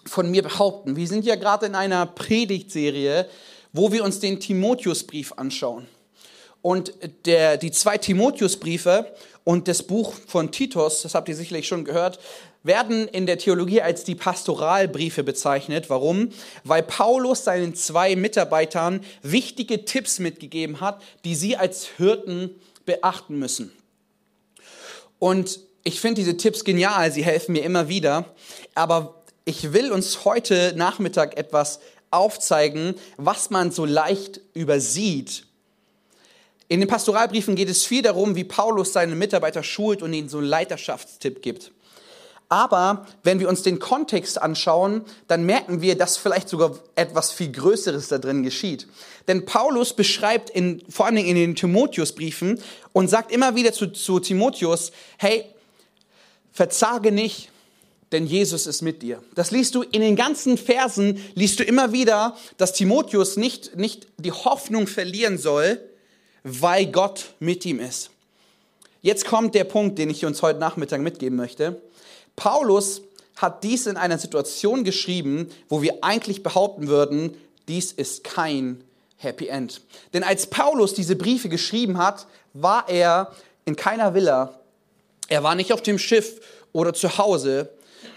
von 0.07 0.31
mir 0.31 0.43
behaupten? 0.43 0.97
Wir 0.97 1.07
sind 1.07 1.27
ja 1.27 1.37
gerade 1.37 1.67
in 1.67 1.75
einer 1.75 2.07
Predigtserie, 2.07 3.29
wo 3.77 3.93
wir 3.93 4.03
uns 4.05 4.21
den 4.21 4.41
Timotheusbrief 4.41 5.33
anschauen. 5.37 5.87
Und 6.63 6.93
der, 7.27 7.59
die 7.59 7.71
zwei 7.71 7.99
Timotheusbriefe 7.99 9.15
und 9.45 9.69
das 9.69 9.85
Buch 9.85 10.15
von 10.27 10.51
Titus, 10.51 11.03
das 11.03 11.15
habt 11.15 11.29
ihr 11.29 11.37
sicherlich 11.37 11.69
schon 11.69 11.85
gehört, 11.85 12.19
werden 12.65 13.07
in 13.07 13.27
der 13.27 13.39
Theologie 13.39 13.81
als 13.81 14.03
die 14.03 14.17
Pastoralbriefe 14.17 15.23
bezeichnet. 15.23 15.89
Warum? 15.89 16.31
Weil 16.65 16.83
Paulus 16.83 17.45
seinen 17.45 17.77
zwei 17.77 18.17
Mitarbeitern 18.17 19.05
wichtige 19.23 19.85
Tipps 19.85 20.19
mitgegeben 20.19 20.81
hat, 20.81 21.01
die 21.25 21.37
sie 21.37 21.57
als 21.57 21.87
Hirten 21.97 22.51
beachten 22.85 23.39
müssen. 23.39 23.71
Und 25.21 25.61
ich 25.85 26.01
finde 26.01 26.21
diese 26.21 26.37
Tipps 26.37 26.65
genial, 26.65 27.13
sie 27.13 27.25
helfen 27.25 27.53
mir 27.53 27.63
immer 27.63 27.89
wieder, 27.89 28.35
aber 28.75 29.23
ich 29.45 29.73
will 29.73 29.93
uns 29.93 30.25
heute 30.25 30.75
Nachmittag 30.77 31.37
etwas 31.39 31.79
aufzeigen, 32.17 32.95
was 33.17 33.51
man 33.51 33.71
so 33.71 33.85
leicht 33.85 34.41
übersieht. 34.55 35.47
In 36.69 36.81
den 36.81 36.89
Pastoralbriefen 36.89 37.55
geht 37.55 37.69
es 37.69 37.85
viel 37.85 38.03
darum, 38.03 38.35
wie 38.35 38.45
Paulus 38.45 38.93
seine 38.93 39.15
Mitarbeiter 39.15 39.63
schult 39.63 40.03
und 40.03 40.13
ihnen 40.13 40.29
so 40.29 40.39
einen 40.39 40.49
Leiterschaftstipp 40.49 41.43
gibt. 41.43 41.71
Aber 42.49 43.07
wenn 43.25 43.41
wir 43.41 43.49
uns 43.49 43.63
den 43.63 43.81
Kontext 43.81 44.41
anschauen, 44.41 45.05
dann 45.27 45.47
merken 45.47 45.81
wir, 45.81 45.97
dass 45.97 46.17
vielleicht 46.17 46.49
sogar 46.49 46.79
etwas 46.95 47.33
viel 47.33 47.51
Größeres 47.51 48.09
da 48.09 48.19
drin 48.19 48.45
geschieht. 48.45 48.87
Denn 49.27 49.45
Paulus 49.45 49.95
beschreibt 49.95 50.51
in, 50.51 50.83
vor 50.89 51.07
allen 51.07 51.17
Dingen 51.17 51.29
in 51.29 51.37
den 51.37 51.55
Timotheusbriefen 51.57 52.61
und 52.93 53.09
sagt 53.09 53.33
immer 53.33 53.57
wieder 53.57 53.73
zu, 53.73 53.89
zu 53.89 54.21
Timotheus, 54.21 54.93
hey, 55.19 55.45
verzage 56.53 57.11
nicht, 57.11 57.51
denn 58.13 58.27
Jesus 58.27 58.67
ist 58.67 58.83
mit 58.83 59.03
dir. 59.03 59.23
Das 59.35 59.51
liest 59.51 59.75
du 59.75 59.83
in 59.83 60.01
den 60.01 60.17
ganzen 60.17 60.59
Versen, 60.59 61.21
liest 61.35 61.59
du 61.59 61.65
immer 61.65 61.93
wieder, 61.93 62.37
dass 62.57 62.73
Timotheus 62.73 63.37
nicht, 63.37 63.77
nicht 63.77 64.07
die 64.19 64.33
Hoffnung 64.33 64.87
verlieren 64.87 65.39
soll, 65.39 65.81
weil 66.45 66.87
Gott 66.87 67.35
mit 67.41 67.67
ihm 67.67 67.81
ist. 67.81 68.11
Jetzt 69.03 69.25
kommt 69.27 69.55
der 69.55 69.65
Punkt, 69.65 69.99
den 69.99 70.11
ich 70.11 70.25
uns 70.25 70.43
heute 70.43 70.59
Nachmittag 70.59 71.01
mitgeben 71.01 71.37
möchte. 71.37 71.81
Paulus 72.37 73.03
hat 73.37 73.65
dies 73.65 73.87
in 73.87 73.97
einer 73.97 74.19
Situation 74.19 74.85
geschrieben, 74.85 75.49
wo 75.69 75.83
wir 75.83 75.99
eigentlich 76.03 76.43
behaupten 76.43 76.89
würden, 76.89 77.37
dies 77.69 77.93
ist 77.93 78.25
kein 78.25 78.83
Happy 79.17 79.49
End. 79.49 79.81
Denn 80.13 80.23
als 80.23 80.47
Paulus 80.47 80.95
diese 80.95 81.17
Briefe 81.17 81.49
geschrieben 81.49 81.99
hat, 81.99 82.27
war 82.53 82.89
er 82.89 83.33
in 83.65 83.77
keiner 83.77 84.15
Villa, 84.15 84.61
er 85.29 85.43
war 85.43 85.55
nicht 85.55 85.73
auf 85.73 85.83
dem 85.83 85.99
Schiff 85.99 86.41
oder 86.73 86.95
zu 86.95 87.19
Hause, 87.19 87.71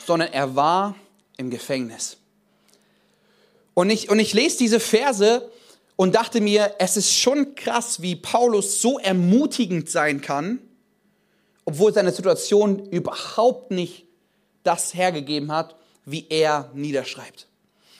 sondern 0.05 0.31
er 0.33 0.55
war 0.55 0.95
im 1.37 1.49
Gefängnis. 1.49 2.17
Und 3.73 3.89
ich, 3.89 4.09
und 4.09 4.19
ich 4.19 4.33
lese 4.33 4.57
diese 4.57 4.79
Verse 4.79 5.49
und 5.95 6.15
dachte 6.15 6.41
mir, 6.41 6.75
es 6.79 6.97
ist 6.97 7.13
schon 7.17 7.55
krass, 7.55 8.01
wie 8.01 8.15
Paulus 8.15 8.81
so 8.81 8.99
ermutigend 8.99 9.89
sein 9.89 10.21
kann, 10.21 10.59
obwohl 11.65 11.93
seine 11.93 12.11
Situation 12.11 12.87
überhaupt 12.89 13.71
nicht 13.71 14.05
das 14.63 14.93
hergegeben 14.93 15.51
hat, 15.51 15.75
wie 16.05 16.25
er 16.29 16.71
niederschreibt. 16.73 17.47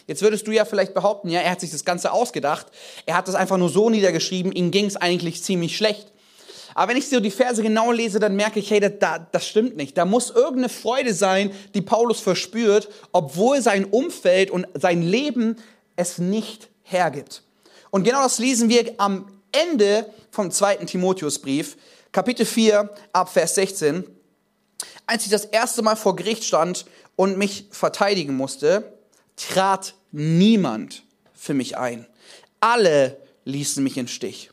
Jetzt 0.08 0.22
würdest 0.24 0.48
du 0.48 0.52
ja 0.52 0.66
vielleicht 0.66 0.96
behaupten, 0.96 1.30
ja, 1.30 1.42
er 1.42 1.52
hat 1.52 1.62
sich 1.62 1.70
das 1.70 1.86
Ganze 1.86 2.12
ausgedacht, 2.12 2.68
er 3.06 3.16
hat 3.16 3.28
das 3.28 3.36
einfach 3.36 3.58
nur 3.58 3.70
so 3.70 3.90
niedergeschrieben, 3.90 4.52
ihm 4.52 4.72
ging 4.72 4.86
es 4.86 4.96
eigentlich 4.96 5.44
ziemlich 5.44 5.78
schlecht. 5.78 6.12
Aber 6.80 6.92
wenn 6.92 6.98
ich 6.98 7.10
so 7.10 7.20
die 7.20 7.30
Verse 7.30 7.62
genau 7.62 7.92
lese, 7.92 8.22
dann 8.22 8.38
merke 8.38 8.62
ich, 8.62 8.72
hey, 8.72 8.80
das, 8.80 8.94
das 9.34 9.46
stimmt 9.46 9.76
nicht. 9.76 9.98
Da 9.98 10.06
muss 10.06 10.30
irgendeine 10.30 10.70
Freude 10.70 11.14
sein, 11.14 11.52
die 11.74 11.82
Paulus 11.82 12.22
verspürt, 12.22 12.88
obwohl 13.12 13.62
sein 13.62 13.84
Umfeld 13.84 14.50
und 14.50 14.66
sein 14.76 15.02
Leben 15.02 15.58
es 15.98 16.20
nicht 16.20 16.70
hergibt. 16.84 17.44
Und 17.90 18.06
genau 18.06 18.24
das 18.24 18.40
lesen 18.40 18.70
wir 18.70 18.94
am 18.96 19.26
Ende 19.52 20.10
vom 20.32 20.52
zweiten 20.52 20.88
Timotheusbrief, 20.88 21.76
Kapitel 22.14 22.46
4, 22.46 22.90
ab 23.12 23.28
Vers 23.28 23.56
16, 23.56 24.06
als 25.06 25.26
ich 25.26 25.32
das 25.32 25.44
erste 25.44 25.82
Mal 25.82 25.98
vor 25.98 26.16
Gericht 26.16 26.46
stand 26.46 26.86
und 27.18 27.38
mich 27.38 27.66
verteidigen 27.72 28.38
musste, 28.38 28.94
trat 29.36 29.96
niemand 30.14 31.04
für 31.34 31.54
mich 31.54 31.78
ein. 31.78 32.08
Alle 32.62 33.18
ließen 33.44 33.84
mich 33.84 33.98
in 33.98 34.08
Stich. 34.08 34.52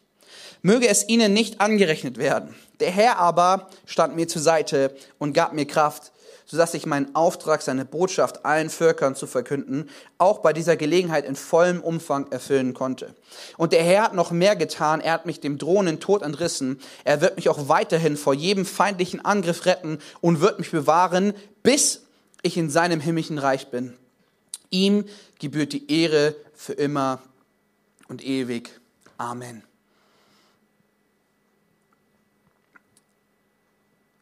Möge 0.66 0.88
es 0.88 1.08
ihnen 1.08 1.32
nicht 1.32 1.61
angerechnet 1.61 2.18
werden. 2.18 2.52
Der 2.80 2.90
Herr 2.90 3.18
aber 3.18 3.68
stand 3.87 4.16
mir 4.16 4.26
zur 4.26 4.42
Seite 4.42 4.96
und 5.16 5.32
gab 5.32 5.52
mir 5.52 5.64
Kraft, 5.64 6.11
sodass 6.44 6.75
ich 6.75 6.87
meinen 6.87 7.14
Auftrag, 7.14 7.62
seine 7.62 7.85
Botschaft 7.85 8.44
allen 8.44 8.68
Völkern 8.68 9.14
zu 9.14 9.28
verkünden, 9.28 9.88
auch 10.18 10.38
bei 10.38 10.52
dieser 10.52 10.76
Gelegenheit 10.76 11.25
in 11.25 11.37
vollem 11.37 11.80
Umfang 11.80 12.32
erfüllen 12.32 12.75
konnte. 12.75 13.14
Und 13.56 13.73
der 13.73 13.85
Herr 13.85 14.02
hat 14.02 14.14
noch 14.14 14.32
mehr 14.32 14.56
getan. 14.56 15.00
Er 15.00 15.12
hat 15.12 15.25
mich 15.25 15.38
dem 15.38 15.56
drohenden 15.56 16.00
Tod 16.00 16.23
entrissen. 16.23 16.80
Er 17.04 17.20
wird 17.20 17.37
mich 17.37 17.49
auch 17.49 17.68
weiterhin 17.68 18.16
vor 18.16 18.35
jedem 18.35 18.66
feindlichen 18.66 19.25
Angriff 19.25 19.66
retten 19.66 20.00
und 20.20 20.40
wird 20.40 20.58
mich 20.58 20.73
bewahren, 20.73 21.32
bis 21.62 22.02
ich 22.42 22.56
in 22.56 22.70
seinem 22.70 22.99
himmlischen 22.99 23.38
Reich 23.38 23.68
bin. 23.68 23.94
Ihm 24.70 25.04
gebührt 25.38 25.73
die 25.73 25.88
Ehre 25.92 26.35
für 26.54 26.73
immer 26.73 27.23
und 28.08 28.26
ewig. 28.26 28.80
Amen. 29.16 29.62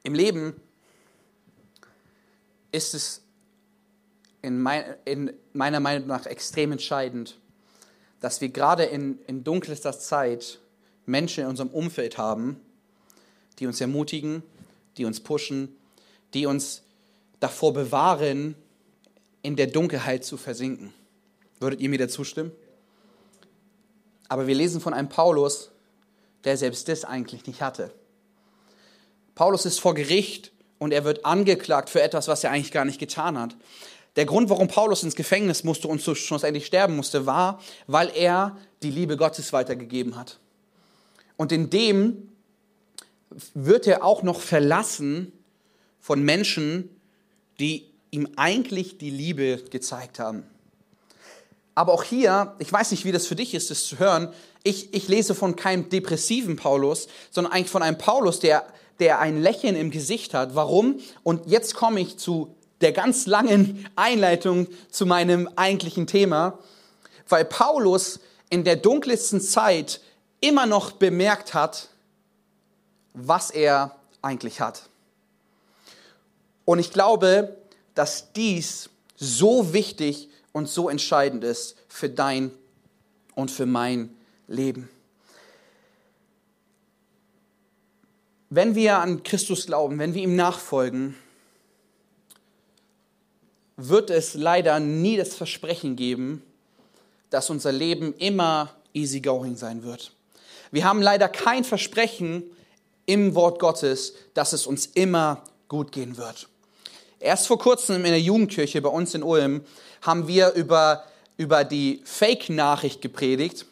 Im 0.05 0.15
Leben 0.15 0.61
ist 2.73 2.95
es 2.95 3.23
in, 4.43 4.61
mein, 4.61 4.85
in 5.07 5.33
meiner 5.55 5.81
Meinung 5.81 6.07
nach 6.07 6.27
extrem 6.27 6.73
entscheidend, 6.73 7.39
dass 8.21 8.43
wir 8.43 8.51
gerade 8.51 8.85
in, 8.85 9.19
in 9.27 9.45
dunkelster 9.45 9.99
Zeit 9.99 10.61
Menschen 11.07 11.45
in 11.45 11.51
unserem 11.51 11.71
Umfeld 11.71 12.19
haben, 12.19 12.61
die 13.59 13.67
uns 13.67 13.81
ermutigen, 13.81 14.43
die 14.99 15.07
uns 15.07 15.21
pushen, 15.21 15.75
die 16.35 16.45
uns 16.45 16.83
davor 17.41 17.73
bewahren, 17.73 18.57
in 19.41 19.57
der 19.57 19.69
Dunkelheit 19.69 20.25
zu 20.25 20.37
versinken. 20.37 20.93
Würdet 21.61 21.81
ihr 21.81 21.89
mir 21.89 21.99
dazu 21.99 22.25
stimmen? 22.25 22.53
Aber 24.29 24.47
wir 24.47 24.55
lesen 24.55 24.83
von 24.83 24.93
einem 24.93 25.09
Paulus, 25.09 25.71
der 26.45 26.59
selbst 26.59 26.89
das 26.89 27.05
eigentlich 27.05 27.47
nicht 27.47 27.63
hatte. 27.63 27.91
Paulus 29.35 29.67
ist 29.67 29.81
vor 29.81 29.95
Gericht 29.95 30.53
und 30.79 30.93
er 30.93 31.05
wird 31.05 31.25
angeklagt 31.25 31.91
für 31.91 32.03
etwas, 32.03 32.29
was 32.29 32.45
er 32.45 32.51
eigentlich 32.51 32.73
gar 32.73 32.85
nicht 32.85 32.99
getan 32.99 33.39
hat. 33.39 33.57
Der 34.17 34.27
Grund, 34.27 34.49
warum 34.49 34.69
Paulus 34.69 35.03
ins 35.03 35.17
Gefängnis 35.17 35.65
musste 35.65 35.89
und 35.89 36.01
schlussendlich 36.01 36.67
sterben 36.67 36.95
musste, 36.95 37.27
war, 37.27 37.61
weil 37.87 38.13
er 38.15 38.57
die 38.83 38.91
Liebe 38.91 39.17
Gottes 39.17 39.53
weitergegeben 39.53 40.17
hat. 40.17 40.39
Und 41.37 41.51
in 41.51 41.69
dem 41.69 42.29
wird 43.55 43.89
er 43.89 44.05
auch 44.05 44.23
noch 44.23 44.41
verlassen 44.41 45.33
von 46.01 46.23
Menschen, 46.23 46.89
die 47.59 47.91
ihm 48.13 48.29
eigentlich 48.37 48.99
die 48.99 49.11
Liebe 49.11 49.65
gezeigt 49.71 50.21
haben. 50.21 50.45
Aber 51.75 51.93
auch 51.93 52.05
hier, 52.05 52.55
ich 52.61 52.73
weiß 52.73 52.93
nicht, 52.93 53.05
wie 53.05 53.11
das 53.11 53.27
für 53.27 53.35
dich 53.35 53.55
ist, 53.55 53.71
das 53.71 53.85
zu 53.87 53.99
hören, 53.99 54.33
ich, 54.63 54.95
ich 54.95 55.09
lese 55.09 55.35
von 55.35 55.57
keinem 55.57 55.89
depressiven 55.89 56.55
Paulus, 56.55 57.09
sondern 57.31 57.53
eigentlich 57.53 57.71
von 57.71 57.83
einem 57.83 57.99
Paulus, 57.99 58.39
der 58.39 58.65
der 59.01 59.19
ein 59.21 59.41
Lächeln 59.41 59.77
im 59.77 59.91
Gesicht 59.91 60.35
hat. 60.35 60.55
Warum? 60.55 61.01
Und 61.23 61.47
jetzt 61.47 61.75
komme 61.75 62.01
ich 62.01 62.19
zu 62.19 62.55
der 62.81 62.93
ganz 62.93 63.27
langen 63.27 63.87
Einleitung 63.97 64.69
zu 64.91 65.07
meinem 65.07 65.49
eigentlichen 65.57 66.07
Thema, 66.07 66.59
weil 67.29 67.45
Paulus 67.45 68.21
in 68.51 68.65
der 68.65 68.77
dunkelsten 68.77 69.41
Zeit 69.41 70.01
immer 70.41 70.67
noch 70.67 70.93
bemerkt 70.93 71.55
hat, 71.55 71.89
was 73.15 73.51
er 73.51 73.97
eigentlich 74.23 74.61
hat. 74.61 74.89
Und 76.65 76.79
ich 76.79 76.93
glaube, 76.93 77.57
dass 77.95 78.33
dies 78.33 78.91
so 79.17 79.73
wichtig 79.73 80.29
und 80.53 80.69
so 80.69 80.89
entscheidend 80.89 81.45
ist 81.45 81.77
für 81.89 82.09
dein 82.09 82.51
und 83.35 83.51
für 83.51 83.67
mein 83.67 84.15
Leben. 84.47 84.89
Wenn 88.51 88.75
wir 88.75 88.99
an 88.99 89.23
Christus 89.23 89.67
glauben, 89.67 89.99
wenn 89.99 90.15
wir 90.15 90.23
ihm 90.23 90.37
nachfolgen, 90.37 91.17
wird 93.77 94.11
es 94.11 94.35
leider 94.35 94.79
nie 94.81 95.17
das 95.17 95.35
Versprechen 95.35 95.97
geben, 95.97 96.43
dass 97.31 97.51
unser 97.51 97.73
Leben 97.73 98.15
immer 98.15 98.75
easygoing 98.93 99.57
sein 99.57 99.83
wird. 99.83 100.13
Wir 100.71 100.85
haben 100.85 101.03
leider 101.03 101.29
kein 101.29 101.65
Versprechen 101.65 102.45
im 103.07 103.35
Wort 103.35 103.59
Gottes, 103.59 104.15
dass 104.35 104.53
es 104.53 104.67
uns 104.67 104.87
immer 104.87 105.43
gut 105.69 105.93
gehen 105.93 106.17
wird. 106.17 106.49
Erst 107.21 107.47
vor 107.47 107.59
kurzem 107.59 107.97
in 108.05 108.11
der 108.11 108.21
Jugendkirche 108.21 108.81
bei 108.81 108.89
uns 108.89 109.15
in 109.15 109.23
Ulm 109.23 109.65
haben 110.03 110.29
wir 110.29 110.53
über, 110.53 111.05
über 111.37 111.65
die 111.65 112.03
Fake-Nachricht 112.05 113.01
gepredigt, 113.01 113.67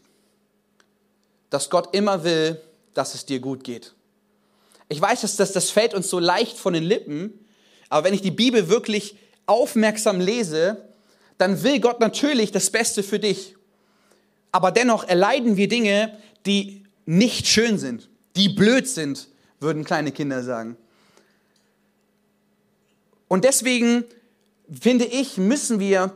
dass 1.51 1.71
Gott 1.71 1.95
immer 1.95 2.25
will, 2.25 2.61
dass 2.95 3.15
es 3.15 3.27
dir 3.27 3.41
gut 3.41 3.63
geht. 3.63 3.93
Ich 4.93 5.01
weiß, 5.01 5.23
dass 5.23 5.37
das, 5.37 5.53
das 5.53 5.71
fällt 5.71 5.95
uns 5.95 6.11
so 6.11 6.19
leicht 6.19 6.59
von 6.59 6.75
den 6.75 6.83
Lippen, 6.83 7.33
aber 7.89 8.05
wenn 8.05 8.13
ich 8.13 8.21
die 8.21 8.31
Bibel 8.31 8.69
wirklich 8.69 9.17
aufmerksam 9.47 10.21
lese, 10.21 10.87
dann 11.39 11.63
will 11.63 11.81
Gott 11.81 11.99
natürlich 11.99 12.53
das 12.53 12.69
Beste 12.69 13.03
für 13.03 13.19
dich. 13.19 13.57
Aber 14.51 14.71
dennoch 14.71 15.09
erleiden 15.09 15.57
wir 15.57 15.69
Dinge, 15.69 16.19
die 16.45 16.85
nicht 17.07 17.47
schön 17.47 17.79
sind, 17.79 18.11
die 18.37 18.51
blöd 18.51 18.87
sind, 18.87 19.29
würden 19.61 19.83
kleine 19.85 20.13
Kinder 20.13 20.43
sagen. 20.43 20.77
Und 23.29 23.45
deswegen 23.45 24.05
finde 24.79 25.07
ich, 25.07 25.39
müssen 25.39 25.81
wir 25.81 26.15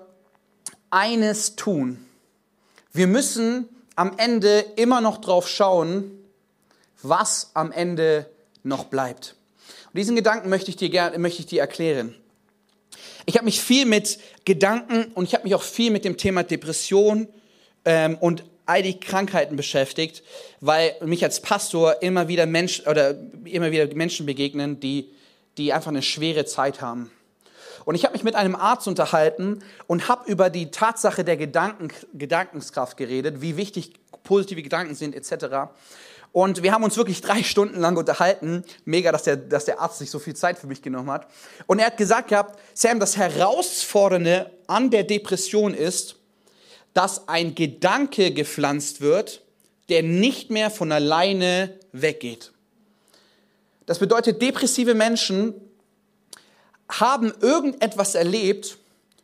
eines 0.91 1.57
tun. 1.57 2.05
Wir 2.93 3.07
müssen 3.07 3.71
am 3.95 4.13
Ende 4.19 4.67
immer 4.77 5.01
noch 5.01 5.17
drauf 5.17 5.49
schauen, 5.49 6.11
was 7.03 7.53
am 7.55 7.73
Ende 7.73 8.29
noch 8.67 8.85
bleibt. 8.85 9.37
Und 9.87 9.99
diesen 9.99 10.17
Gedanken 10.17 10.49
möchte 10.49 10.71
ich 10.71 10.77
dir, 10.77 11.13
möchte 11.19 11.41
ich 11.41 11.47
dir 11.47 11.61
erklären. 11.61 12.15
Ich 13.25 13.37
habe 13.37 13.45
mich 13.45 13.61
viel 13.61 13.87
mit 13.87 14.19
Gedanken 14.45 15.13
und 15.15 15.25
ich 15.25 15.35
habe 15.35 15.45
mich 15.45 15.55
auch 15.55 15.63
viel 15.63 15.91
mit 15.91 16.05
dem 16.05 16.17
Thema 16.17 16.43
Depression 16.43 17.29
ähm, 17.85 18.17
und 18.21 18.45
all 18.67 18.83
die 18.83 18.99
Krankheiten 18.99 19.57
beschäftigt, 19.57 20.23
weil 20.61 20.95
mich 21.05 21.25
als 21.25 21.41
Pastor 21.41 22.03
immer 22.03 22.29
wieder 22.29 22.47
Menschen 22.47 22.87
oder 22.87 23.17
immer 23.45 23.71
wieder 23.71 23.93
Menschen 23.95 24.27
begegnen, 24.27 24.81
die, 24.81 25.11
die 25.57 25.73
einfach 25.73 25.91
eine 25.91 26.03
schwere 26.03 26.45
Zeit 26.45 26.81
haben. 26.81 27.11
Und 27.85 27.95
ich 27.95 28.05
habe 28.05 28.15
mich 28.15 28.25
mit 28.25 28.35
einem 28.35 28.57
Arzt 28.57 28.89
unterhalten 28.89 29.61
und 29.87 30.09
habe 30.09 30.29
über 30.31 30.51
die 30.51 30.73
Tatsache 30.73 31.23
der 31.23 31.37
Gedanken, 31.37 31.89
Gedankenskraft 32.15 32.97
geredet, 32.97 33.41
wie 33.41 33.57
wichtig 33.57 33.93
positive 34.25 34.63
Gedanken 34.63 34.97
sind 34.97 35.15
etc. 35.15 35.71
Und 36.37 36.63
wir 36.63 36.73
haben 36.73 36.85
uns 36.85 36.99
wirklich 36.99 37.23
drei 37.23 37.43
Stunden 37.43 37.81
lang 37.81 37.97
unterhalten. 37.97 38.63
Mega, 38.85 39.11
dass 39.11 39.23
der, 39.23 39.37
dass 39.39 39.65
der 39.65 39.81
Arzt 39.81 40.01
sich 40.01 40.11
so 40.11 40.19
viel 40.19 40.37
Zeit 40.37 40.59
für 40.59 40.67
mich 40.67 40.83
genommen 40.83 41.11
hat. 41.11 41.27
Und 41.67 41.79
er 41.79 41.87
hat 41.87 41.97
gesagt 41.97 42.29
gehabt, 42.29 42.61
Sam, 42.75 43.01
das 43.01 43.17
Herausfordernde 43.17 44.51
an 44.67 44.91
der 44.91 45.05
Depression 45.05 45.73
ist, 45.73 46.17
dass 46.93 47.27
ein 47.27 47.55
Gedanke 47.55 48.33
gepflanzt 48.33 49.01
wird, 49.01 49.41
der 49.89 50.03
nicht 50.03 50.51
mehr 50.51 50.71
von 50.71 50.93
alleine 50.93 51.73
weggeht. 51.93 52.53
Das 53.87 53.99
bedeutet, 53.99 54.43
depressive 54.43 54.93
Menschen 54.93 55.55
haben 56.91 57.33
irgendetwas 57.41 58.15
erlebt, 58.15 58.77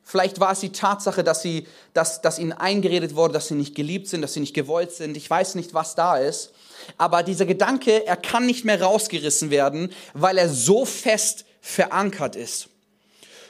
Vielleicht 0.05 0.41
war 0.41 0.53
es 0.53 0.61
die 0.61 0.73
Tatsache, 0.73 1.25
dass, 1.25 1.41
sie, 1.43 1.67
dass, 1.95 2.21
dass 2.21 2.39
ihnen 2.39 2.53
eingeredet 2.53 3.15
wurde, 3.15 3.33
dass 3.35 3.49
sie 3.49 3.55
nicht 3.55 3.75
geliebt 3.75 4.09
sind, 4.09 4.21
dass 4.21 4.35
sie 4.35 4.41
nicht 4.41 4.53
gewollt 4.53 4.91
sind. 4.91 5.17
Ich 5.17 5.31
weiß 5.31 5.55
nicht, 5.55 5.75
was 5.75 5.95
da 5.95 6.19
ist. 6.19 6.53
Aber 6.99 7.23
dieser 7.23 7.47
Gedanke, 7.47 8.07
er 8.07 8.17
kann 8.17 8.47
nicht 8.47 8.65
mehr 8.65 8.83
rausgerissen 8.83 9.51
werden, 9.51 9.93
weil 10.15 10.39
er 10.39 10.49
so 10.49 10.85
fest 10.85 11.45
verankert 11.61 12.37
ist. 12.37 12.69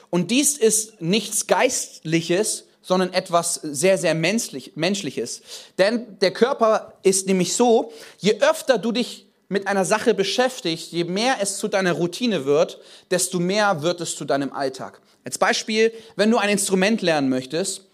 Und 0.09 0.29
dies 0.31 0.57
ist 0.57 1.01
nichts 1.01 1.47
Geistliches, 1.47 2.65
sondern 2.83 3.13
etwas 3.13 3.55
sehr, 3.63 3.97
sehr 3.97 4.13
menschlich, 4.13 4.73
Menschliches. 4.75 5.41
Denn 5.77 6.19
der 6.19 6.31
Körper 6.31 6.93
ist 7.01 7.27
nämlich 7.27 7.55
so, 7.55 7.91
je 8.19 8.39
öfter 8.41 8.77
du 8.77 8.91
dich 8.91 9.25
mit 9.49 9.67
einer 9.67 9.85
Sache 9.85 10.13
beschäftigst, 10.13 10.91
je 10.91 11.05
mehr 11.05 11.37
es 11.39 11.57
zu 11.57 11.67
deiner 11.67 11.93
Routine 11.93 12.45
wird, 12.45 12.79
desto 13.09 13.39
mehr 13.39 13.81
wird 13.81 14.01
es 14.01 14.15
zu 14.15 14.25
deinem 14.25 14.51
Alltag. 14.51 14.99
Als 15.25 15.37
Beispiel, 15.37 15.93
wenn 16.15 16.29
du 16.29 16.37
ein 16.37 16.49
Instrument 16.49 17.01
lernen 17.01 17.29
möchtest, 17.29 17.85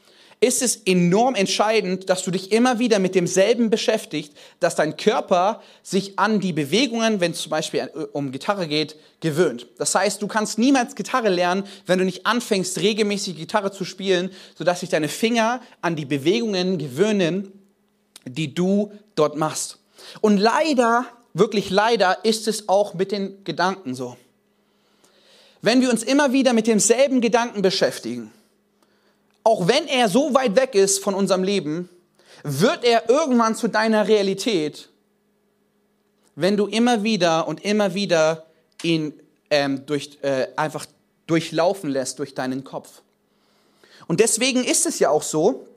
ist 0.41 0.62
es 0.62 0.77
enorm 0.86 1.36
entscheidend, 1.36 2.10
dass 2.10 2.24
du 2.24 2.31
dich 2.31 2.51
immer 2.53 2.79
wieder 2.79 3.00
mit 3.00 3.13
demselben 3.13 3.69
beschäftigst, 3.69 4.31
dass 4.62 4.75
dein 4.75 4.96
Körper 4.96 5.62
sich 5.84 6.17
an 6.17 6.39
die 6.39 6.53
Bewegungen, 6.53 7.19
wenn 7.19 7.34
es 7.34 7.41
zum 7.41 7.50
Beispiel 7.50 7.81
äh, 7.81 8.03
um 8.13 8.31
Gitarre 8.31 8.67
geht, 8.67 8.96
gewöhnt. 9.19 9.67
Das 9.77 9.93
heißt, 9.96 10.22
du 10.22 10.27
kannst 10.27 10.58
niemals 10.58 10.96
Gitarre 10.96 11.27
lernen, 11.27 11.65
wenn 11.86 12.00
du 12.00 12.05
nicht 12.05 12.25
anfängst, 12.25 12.79
regelmäßig 12.79 13.36
Gitarre 13.36 13.72
zu 13.72 13.84
spielen, 13.84 14.31
sodass 14.58 14.79
sich 14.79 14.89
deine 14.89 15.10
Finger 15.10 15.60
an 15.81 15.98
die 15.98 16.05
Bewegungen 16.05 16.77
gewöhnen, 16.77 17.51
die 18.25 18.53
du 18.53 18.93
dort 19.15 19.36
machst. 19.36 19.79
Und 20.22 20.38
leider, 20.38 21.05
wirklich 21.34 21.69
leider, 21.69 22.24
ist 22.24 22.48
es 22.48 22.69
auch 22.69 22.93
mit 22.93 23.12
den 23.12 23.43
Gedanken 23.43 23.93
so. 23.93 24.15
Wenn 25.62 25.81
wir 25.81 25.89
uns 25.89 26.03
immer 26.03 26.31
wieder 26.31 26.53
mit 26.53 26.67
demselben 26.67 27.19
Gedanken 27.19 27.62
beschäftigen, 27.62 28.31
auch 29.43 29.67
wenn 29.67 29.88
er 29.88 30.10
so 30.10 30.34
weit 30.34 30.55
weg 30.55 30.75
ist 30.75 31.03
von 31.03 31.13
unserem 31.13 31.43
Leben, 31.43 31.89
wird 32.43 32.84
er 32.84 33.10
irgendwann 33.10 33.55
zu 33.55 33.67
deiner 33.67 34.08
Realität, 34.08 34.89
wenn 36.36 36.58
du 36.58 36.67
immer 36.67 37.03
wieder 37.03 37.48
und 37.48 37.63
immer 37.63 37.93
wieder 37.93 38.46
ihn 38.84 39.13
ähm, 39.50 39.86
durch, 39.86 40.19
äh, 40.22 40.48
einfach 40.55 40.86
durchlaufen 41.27 41.89
lässt 41.89 42.19
durch 42.19 42.34
deinen 42.34 42.63
Kopf. 42.63 43.01
Und 44.08 44.19
deswegen 44.19 44.63
ist 44.63 44.86
es 44.86 45.00
ja 45.00 45.10
auch 45.10 45.24
so, 45.24 45.67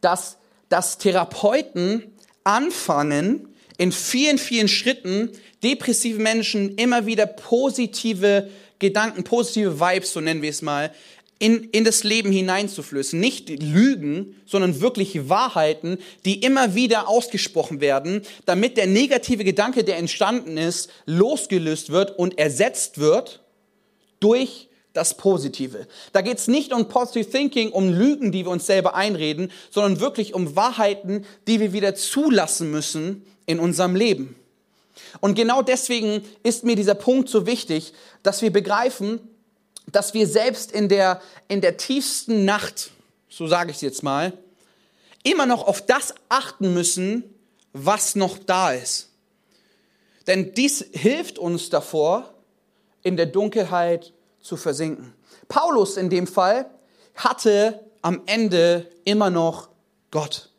dass, 0.00 0.36
dass 0.68 0.98
Therapeuten 0.98 2.12
anfangen, 2.44 3.48
in 3.78 3.92
vielen, 3.92 4.38
vielen 4.38 4.68
Schritten 4.68 5.30
depressive 5.62 6.20
Menschen 6.20 6.76
immer 6.76 7.06
wieder 7.06 7.26
positive 7.26 8.48
Gedanken, 8.78 9.24
positive 9.24 9.80
Vibes, 9.80 10.12
so 10.12 10.20
nennen 10.20 10.42
wir 10.42 10.50
es 10.50 10.62
mal, 10.62 10.92
in, 11.38 11.64
in 11.70 11.84
das 11.84 12.02
Leben 12.02 12.32
hineinzuflößen. 12.32 13.18
Nicht 13.18 13.50
Lügen, 13.50 14.36
sondern 14.46 14.80
wirklich 14.80 15.28
Wahrheiten, 15.28 15.98
die 16.24 16.42
immer 16.42 16.74
wieder 16.74 17.08
ausgesprochen 17.08 17.80
werden, 17.80 18.22
damit 18.46 18.76
der 18.76 18.86
negative 18.86 19.44
Gedanke, 19.44 19.84
der 19.84 19.98
entstanden 19.98 20.56
ist, 20.56 20.90
losgelöst 21.04 21.90
wird 21.90 22.18
und 22.18 22.38
ersetzt 22.38 22.98
wird 22.98 23.42
durch 24.20 24.68
das 24.94 25.16
Positive. 25.18 25.86
Da 26.12 26.22
geht 26.22 26.38
es 26.38 26.48
nicht 26.48 26.72
um 26.72 26.88
Positive 26.88 27.30
Thinking, 27.30 27.70
um 27.70 27.92
Lügen, 27.92 28.32
die 28.32 28.46
wir 28.46 28.50
uns 28.50 28.64
selber 28.64 28.94
einreden, 28.94 29.52
sondern 29.70 30.00
wirklich 30.00 30.32
um 30.32 30.56
Wahrheiten, 30.56 31.26
die 31.46 31.60
wir 31.60 31.74
wieder 31.74 31.94
zulassen 31.94 32.70
müssen 32.70 33.26
in 33.44 33.58
unserem 33.58 33.94
Leben. 33.94 34.36
Und 35.20 35.34
genau 35.34 35.60
deswegen 35.60 36.22
ist 36.42 36.64
mir 36.64 36.76
dieser 36.76 36.94
Punkt 36.94 37.28
so 37.28 37.46
wichtig, 37.46 37.92
dass 38.22 38.40
wir 38.40 38.50
begreifen, 38.50 39.20
dass 39.92 40.14
wir 40.14 40.26
selbst 40.26 40.72
in 40.72 40.88
der, 40.88 41.20
in 41.48 41.60
der 41.60 41.76
tiefsten 41.76 42.44
Nacht, 42.44 42.90
so 43.28 43.46
sage 43.46 43.70
ich 43.70 43.76
es 43.76 43.82
jetzt 43.82 44.02
mal, 44.02 44.32
immer 45.22 45.46
noch 45.46 45.66
auf 45.66 45.84
das 45.84 46.14
achten 46.28 46.74
müssen, 46.74 47.24
was 47.72 48.14
noch 48.14 48.38
da 48.38 48.72
ist. 48.72 49.10
Denn 50.26 50.54
dies 50.54 50.84
hilft 50.92 51.38
uns 51.38 51.70
davor, 51.70 52.32
in 53.02 53.16
der 53.16 53.26
Dunkelheit 53.26 54.12
zu 54.40 54.56
versinken. 54.56 55.12
Paulus 55.48 55.96
in 55.96 56.10
dem 56.10 56.26
Fall 56.26 56.68
hatte 57.14 57.80
am 58.02 58.22
Ende 58.26 58.90
immer 59.04 59.30
noch 59.30 59.68
Gott. 60.10 60.50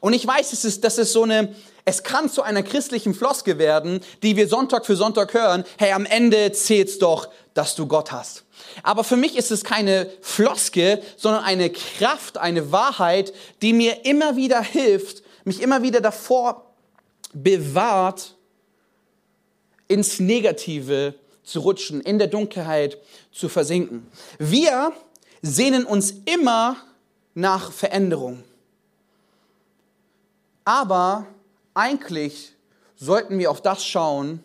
Und 0.00 0.14
ich 0.14 0.26
weiß, 0.26 0.52
es 0.52 0.64
ist, 0.64 0.84
das 0.84 0.98
ist 0.98 1.12
so 1.12 1.22
eine, 1.22 1.54
es 1.84 2.02
kann 2.02 2.28
zu 2.28 2.42
einer 2.42 2.62
christlichen 2.62 3.14
Floske 3.14 3.58
werden, 3.58 4.00
die 4.22 4.36
wir 4.36 4.48
Sonntag 4.48 4.86
für 4.86 4.96
Sonntag 4.96 5.34
hören. 5.34 5.64
Hey, 5.78 5.92
am 5.92 6.06
Ende 6.06 6.52
zählt's 6.52 6.98
doch, 6.98 7.28
dass 7.54 7.74
du 7.74 7.86
Gott 7.86 8.12
hast. 8.12 8.44
Aber 8.82 9.04
für 9.04 9.16
mich 9.16 9.36
ist 9.36 9.50
es 9.50 9.64
keine 9.64 10.10
Floske, 10.20 11.02
sondern 11.16 11.44
eine 11.44 11.70
Kraft, 11.70 12.38
eine 12.38 12.72
Wahrheit, 12.72 13.32
die 13.62 13.72
mir 13.72 14.04
immer 14.04 14.36
wieder 14.36 14.62
hilft, 14.62 15.22
mich 15.44 15.62
immer 15.62 15.82
wieder 15.82 16.00
davor 16.00 16.74
bewahrt, 17.32 18.36
ins 19.88 20.20
Negative 20.20 21.14
zu 21.42 21.60
rutschen, 21.60 22.00
in 22.00 22.18
der 22.18 22.28
Dunkelheit 22.28 22.98
zu 23.32 23.48
versinken. 23.48 24.06
Wir 24.38 24.92
sehnen 25.42 25.84
uns 25.84 26.14
immer 26.26 26.76
nach 27.34 27.72
Veränderung. 27.72 28.44
Aber 30.64 31.26
eigentlich 31.74 32.52
sollten 32.96 33.38
wir 33.38 33.50
auf 33.50 33.62
das 33.62 33.84
schauen, 33.84 34.42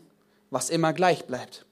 was 0.49 0.69
immer 0.69 0.93
gleich 0.93 1.25
bleibt. 1.25 1.65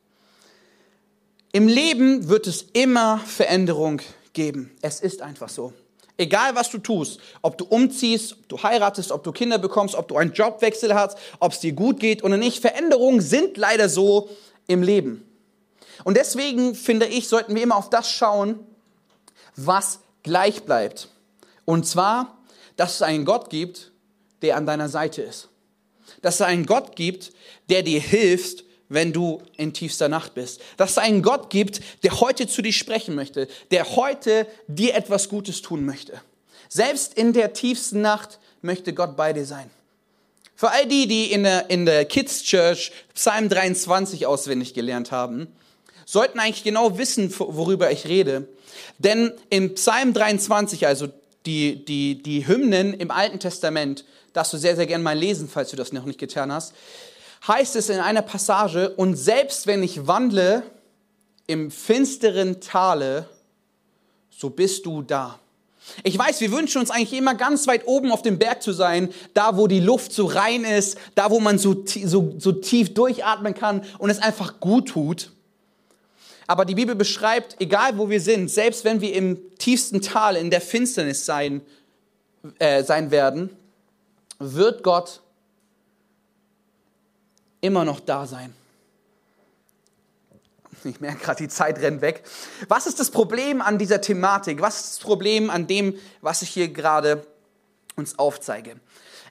Im 1.52 1.68
Leben 1.68 2.30
wird 2.30 2.48
es 2.48 2.64
immer 2.74 3.20
Veränderung 3.20 4.02
geben. 4.34 4.76
Es 4.82 5.00
ist 5.00 5.22
einfach 5.22 5.50
so. 5.50 5.74
Egal 6.18 6.56
was 6.56 6.70
du 6.70 6.78
tust, 6.78 7.20
ob 7.42 7.58
du 7.58 7.66
umziehst, 7.66 8.34
ob 8.34 8.50
du 8.50 8.64
heiratest, 8.64 9.12
ob 9.12 9.24
du 9.24 9.32
Kinder 9.32 9.58
bekommst, 9.58 9.96
ob 9.96 10.08
du 10.08 10.18
einen 10.18 10.34
Jobwechsel 10.34 10.94
hast, 10.94 11.18
ob 11.40 11.54
es 11.54 11.60
dir 11.60 11.74
gut 11.74 12.00
geht 12.00 12.24
oder 12.24 12.38
nicht, 12.38 12.60
Veränderungen 12.60 13.22
sind 13.22 13.58
leider 13.58 13.90
so 13.90 14.30
im 14.68 14.84
Leben. 14.84 15.26
Und 16.04 16.18
deswegen 16.18 16.76
finde 16.76 17.06
ich, 17.06 17.28
sollten 17.28 17.56
wir 17.56 17.64
immer 17.64 17.78
auf 17.78 17.90
das 17.90 18.12
schauen, 18.12 18.60
was 19.56 20.00
gleich 20.24 20.64
bleibt. 20.64 21.10
Und 21.66 21.88
zwar, 21.88 22.38
dass 22.76 22.96
es 22.96 23.02
einen 23.02 23.26
Gott 23.26 23.50
gibt, 23.50 23.92
der 24.44 24.58
an 24.58 24.66
deiner 24.66 24.90
Seite 24.90 25.22
ist. 25.22 25.50
Dass 26.22 26.36
es 26.36 26.42
einen 26.42 26.66
Gott 26.66 26.96
gibt, 26.96 27.32
der 27.70 27.82
dir 27.82 28.00
hilft, 28.00 28.64
wenn 28.90 29.14
du 29.14 29.42
in 29.58 29.74
tiefster 29.74 30.10
Nacht 30.10 30.36
bist. 30.36 30.62
Dass 30.78 30.92
es 30.92 30.98
einen 30.98 31.24
Gott 31.24 31.50
gibt, 31.50 31.82
der 32.04 32.20
heute 32.20 32.48
zu 32.48 32.62
dir 32.62 32.74
sprechen 32.74 33.16
möchte, 33.16 33.48
der 33.72 33.96
heute 33.96 34.46
dir 34.68 34.94
etwas 34.94 35.30
Gutes 35.30 35.62
tun 35.62 35.86
möchte. 35.86 36.22
Selbst 36.70 37.14
in 37.16 37.34
der 37.34 37.54
tiefsten 37.54 38.02
Nacht 38.02 38.40
möchte 38.62 38.94
Gott 38.94 39.16
bei 39.16 39.34
dir 39.34 39.46
sein. 39.46 39.70
Für 40.56 40.72
all 40.72 40.86
die, 40.86 41.08
die 41.08 41.32
in 41.32 41.44
der, 41.44 41.70
in 41.70 41.86
der 41.86 42.06
Kids 42.06 42.44
Church 42.44 42.92
Psalm 43.16 43.50
23 43.50 44.28
auswendig 44.28 44.74
gelernt 44.74 45.12
haben, 45.12 45.48
sollten 46.06 46.40
eigentlich 46.40 46.64
genau 46.64 46.98
wissen, 46.98 47.34
worüber 47.38 47.92
ich 47.92 48.08
rede. 48.08 48.48
Denn 48.98 49.32
im 49.50 49.76
Psalm 49.76 50.14
23, 50.14 50.86
also 50.86 51.08
die, 51.46 51.84
die, 51.84 52.22
die 52.22 52.48
Hymnen 52.48 52.94
im 52.94 53.12
Alten 53.12 53.40
Testament, 53.40 54.06
darfst 54.34 54.54
du 54.54 54.58
sehr, 54.58 54.76
sehr 54.76 54.88
gerne 54.88 55.04
mal 55.04 55.18
lesen, 55.18 55.48
falls 55.48 55.70
du 55.70 55.76
das 55.76 55.94
noch 55.94 56.06
nicht 56.06 56.20
getan 56.20 56.52
hast, 56.52 56.74
heißt 57.48 57.76
es 57.76 57.90
in 57.90 58.00
einer 58.00 58.22
Passage, 58.22 58.90
und 58.92 59.16
selbst 59.16 59.68
wenn 59.68 59.84
ich 59.84 60.08
wandle 60.08 60.64
im 61.48 61.72
finsteren 61.72 62.62
Tale, 62.62 63.28
so 64.30 64.50
bist 64.50 64.86
du 64.86 65.02
da. 65.02 65.40
Ich 66.04 66.18
weiß, 66.18 66.40
wir 66.40 66.52
wünschen 66.52 66.80
uns 66.80 66.92
eigentlich 66.92 67.14
immer 67.14 67.36
ganz 67.36 67.68
weit 67.68 67.86
oben 67.86 68.12
auf 68.12 68.22
dem 68.22 68.40
Berg 68.40 68.64
zu 68.64 68.72
sein, 68.72 69.10
da 69.34 69.58
wo 69.58 69.68
die 69.68 69.82
Luft 69.82 70.14
so 70.14 70.26
rein 70.26 70.64
ist, 70.64 70.98
da 71.16 71.30
wo 71.30 71.40
man 71.40 71.58
so, 71.58 71.84
so, 71.86 72.34
so 72.38 72.54
tief 72.54 72.94
durchatmen 72.94 73.54
kann 73.54 73.84
und 73.98 74.10
es 74.10 74.20
einfach 74.20 74.62
gut 74.62 74.90
tut. 74.90 75.32
Aber 76.48 76.66
die 76.66 76.76
Bibel 76.76 76.96
beschreibt, 76.96 77.60
egal 77.60 77.98
wo 77.98 78.10
wir 78.10 78.22
sind, 78.22 78.50
selbst 78.50 78.86
wenn 78.86 79.02
wir 79.02 79.14
im 79.14 79.58
tiefsten 79.58 80.02
Tal 80.02 80.36
in 80.36 80.50
der 80.50 80.62
Finsternis 80.62 81.26
sein, 81.26 81.62
äh, 82.60 82.84
sein 82.84 83.12
werden, 83.12 83.50
wird 84.52 84.84
Gott 84.84 85.22
immer 87.62 87.86
noch 87.86 88.00
da 88.00 88.26
sein. 88.26 88.54
Ich 90.84 91.00
merke 91.00 91.24
gerade, 91.24 91.38
die 91.38 91.48
Zeit 91.48 91.80
rennt 91.80 92.02
weg. 92.02 92.24
Was 92.68 92.88
ist 92.88 93.00
das 93.00 93.10
Problem 93.10 93.62
an 93.62 93.78
dieser 93.78 94.02
Thematik? 94.02 94.62
Was 94.62 94.82
ist 94.82 94.90
das 94.92 95.00
Problem 95.00 95.50
an 95.50 95.66
dem, 95.66 95.98
was 96.22 96.42
ich 96.42 96.50
hier 96.50 96.68
gerade 96.68 97.26
uns 97.96 98.20
aufzeige? 98.20 98.76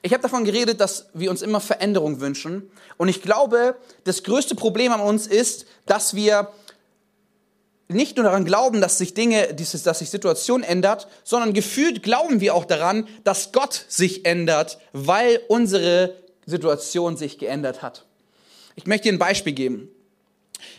Ich 0.01 0.13
habe 0.13 0.23
davon 0.23 0.45
geredet, 0.45 0.81
dass 0.81 1.07
wir 1.13 1.29
uns 1.29 1.41
immer 1.41 1.61
Veränderung 1.61 2.19
wünschen. 2.19 2.69
Und 2.97 3.07
ich 3.07 3.21
glaube, 3.21 3.77
das 4.03 4.23
größte 4.23 4.55
Problem 4.55 4.91
an 4.91 4.99
uns 4.99 5.27
ist, 5.27 5.65
dass 5.85 6.15
wir 6.15 6.51
nicht 7.87 8.17
nur 8.17 8.23
daran 8.23 8.45
glauben, 8.45 8.81
dass 8.81 8.97
sich 8.97 9.13
Dinge, 9.13 9.53
dass 9.53 9.99
sich 9.99 10.09
Situation 10.09 10.63
ändert, 10.63 11.07
sondern 11.23 11.53
gefühlt 11.53 12.03
glauben 12.03 12.39
wir 12.39 12.55
auch 12.55 12.65
daran, 12.65 13.07
dass 13.23 13.51
Gott 13.51 13.85
sich 13.87 14.25
ändert, 14.25 14.79
weil 14.93 15.41
unsere 15.47 16.15
Situation 16.45 17.17
sich 17.17 17.37
geändert 17.37 17.81
hat. 17.81 18.05
Ich 18.75 18.87
möchte 18.87 19.09
dir 19.09 19.13
ein 19.13 19.19
Beispiel 19.19 19.53
geben. 19.53 19.89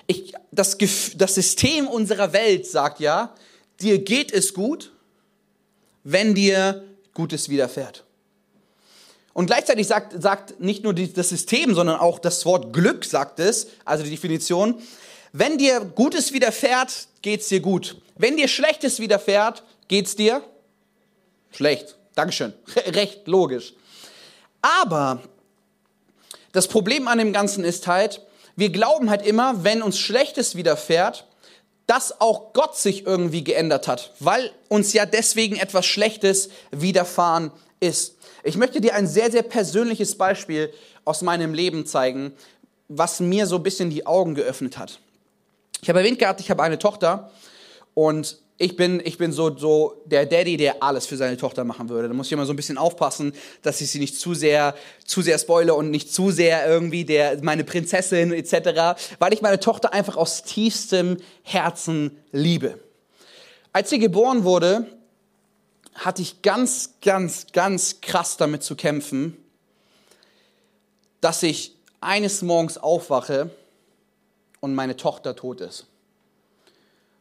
Ich, 0.06 0.34
das, 0.50 0.76
das 1.16 1.34
System 1.34 1.86
unserer 1.86 2.32
Welt 2.32 2.66
sagt 2.66 3.00
ja, 3.00 3.34
dir 3.80 3.98
geht 3.98 4.32
es 4.32 4.54
gut, 4.54 4.92
wenn 6.02 6.34
dir 6.34 6.84
Gutes 7.12 7.48
widerfährt. 7.48 8.04
Und 9.32 9.46
gleichzeitig 9.46 9.86
sagt, 9.86 10.20
sagt 10.22 10.60
nicht 10.60 10.84
nur 10.84 10.94
das 10.94 11.28
System, 11.28 11.74
sondern 11.74 11.98
auch 11.98 12.18
das 12.18 12.46
Wort 12.46 12.72
Glück 12.72 13.04
sagt 13.04 13.40
es, 13.40 13.68
also 13.84 14.04
die 14.04 14.10
Definition, 14.10 14.80
wenn 15.36 15.58
dir 15.58 15.80
Gutes 15.80 16.32
widerfährt, 16.32 17.08
geht's 17.20 17.48
dir 17.48 17.58
gut. 17.58 18.00
Wenn 18.14 18.36
dir 18.36 18.46
Schlechtes 18.46 19.00
widerfährt, 19.00 19.64
geht's 19.88 20.14
dir 20.14 20.44
schlecht. 21.50 21.96
Dankeschön. 22.14 22.52
Recht 22.86 23.26
logisch. 23.26 23.74
Aber 24.62 25.20
das 26.52 26.68
Problem 26.68 27.08
an 27.08 27.18
dem 27.18 27.32
Ganzen 27.32 27.64
ist 27.64 27.88
halt, 27.88 28.22
wir 28.54 28.70
glauben 28.70 29.10
halt 29.10 29.26
immer, 29.26 29.64
wenn 29.64 29.82
uns 29.82 29.98
Schlechtes 29.98 30.54
widerfährt, 30.54 31.26
dass 31.88 32.20
auch 32.20 32.52
Gott 32.52 32.76
sich 32.76 33.04
irgendwie 33.04 33.42
geändert 33.42 33.88
hat, 33.88 34.12
weil 34.20 34.52
uns 34.68 34.92
ja 34.92 35.04
deswegen 35.04 35.56
etwas 35.56 35.84
Schlechtes 35.84 36.48
widerfahren 36.70 37.50
ist. 37.80 38.18
Ich 38.44 38.56
möchte 38.56 38.80
dir 38.80 38.94
ein 38.94 39.08
sehr, 39.08 39.32
sehr 39.32 39.42
persönliches 39.42 40.16
Beispiel 40.16 40.72
aus 41.04 41.22
meinem 41.22 41.54
Leben 41.54 41.86
zeigen, 41.86 42.36
was 42.86 43.18
mir 43.18 43.48
so 43.48 43.56
ein 43.56 43.64
bisschen 43.64 43.90
die 43.90 44.06
Augen 44.06 44.36
geöffnet 44.36 44.78
hat. 44.78 45.00
Ich 45.84 45.90
habe 45.90 45.98
erwähnt 45.98 46.18
gehabt, 46.18 46.40
ich 46.40 46.50
habe 46.50 46.62
eine 46.62 46.78
Tochter 46.78 47.30
und 47.92 48.38
ich 48.56 48.74
bin, 48.74 49.02
ich 49.04 49.18
bin 49.18 49.32
so, 49.32 49.54
so 49.54 50.02
der 50.06 50.24
Daddy, 50.24 50.56
der 50.56 50.82
alles 50.82 51.04
für 51.04 51.18
seine 51.18 51.36
Tochter 51.36 51.62
machen 51.64 51.90
würde. 51.90 52.08
Da 52.08 52.14
muss 52.14 52.28
ich 52.28 52.32
immer 52.32 52.46
so 52.46 52.54
ein 52.54 52.56
bisschen 52.56 52.78
aufpassen, 52.78 53.34
dass 53.60 53.82
ich 53.82 53.90
sie 53.90 53.98
nicht 53.98 54.18
zu 54.18 54.32
sehr, 54.32 54.74
zu 55.04 55.20
sehr 55.20 55.38
spoile 55.38 55.74
und 55.74 55.90
nicht 55.90 56.10
zu 56.10 56.30
sehr 56.30 56.66
irgendwie 56.66 57.04
der, 57.04 57.36
meine 57.42 57.64
Prinzessin 57.64 58.32
etc., 58.32 58.98
weil 59.18 59.34
ich 59.34 59.42
meine 59.42 59.60
Tochter 59.60 59.92
einfach 59.92 60.16
aus 60.16 60.42
tiefstem 60.42 61.18
Herzen 61.42 62.16
liebe. 62.32 62.80
Als 63.74 63.90
sie 63.90 63.98
geboren 63.98 64.44
wurde, 64.44 64.86
hatte 65.96 66.22
ich 66.22 66.40
ganz, 66.40 66.94
ganz, 67.02 67.48
ganz 67.52 68.00
krass 68.00 68.38
damit 68.38 68.62
zu 68.62 68.74
kämpfen, 68.74 69.36
dass 71.20 71.42
ich 71.42 71.76
eines 72.00 72.40
Morgens 72.40 72.78
aufwache 72.78 73.50
und 74.64 74.74
meine 74.74 74.96
Tochter 74.96 75.36
tot 75.36 75.60
ist. 75.60 75.84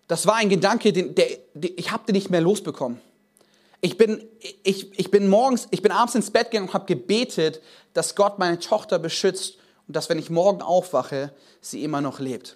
Das 0.07 0.25
war 0.27 0.35
ein 0.35 0.47
Gedanke, 0.47 0.93
den, 0.93 1.13
der, 1.13 1.27
der, 1.53 1.71
ich 1.77 1.91
habe 1.91 2.05
den 2.05 2.13
nicht 2.13 2.29
mehr 2.29 2.39
losbekommen. 2.39 3.01
Ich 3.81 3.97
bin, 3.97 4.23
ich, 4.63 4.97
ich 4.97 5.11
bin 5.11 5.27
morgens, 5.27 5.67
ich 5.71 5.81
bin 5.81 5.91
abends 5.91 6.15
ins 6.15 6.31
Bett 6.31 6.51
gegangen 6.51 6.69
und 6.69 6.73
habe 6.73 6.85
gebetet, 6.85 7.61
dass 7.93 8.15
Gott 8.15 8.39
meine 8.39 8.59
Tochter 8.59 8.97
beschützt 8.97 9.57
und 9.87 9.95
dass, 9.95 10.07
wenn 10.07 10.19
ich 10.19 10.29
morgen 10.29 10.61
aufwache, 10.61 11.33
sie 11.59 11.83
immer 11.83 11.99
noch 11.99 12.21
lebt. 12.21 12.55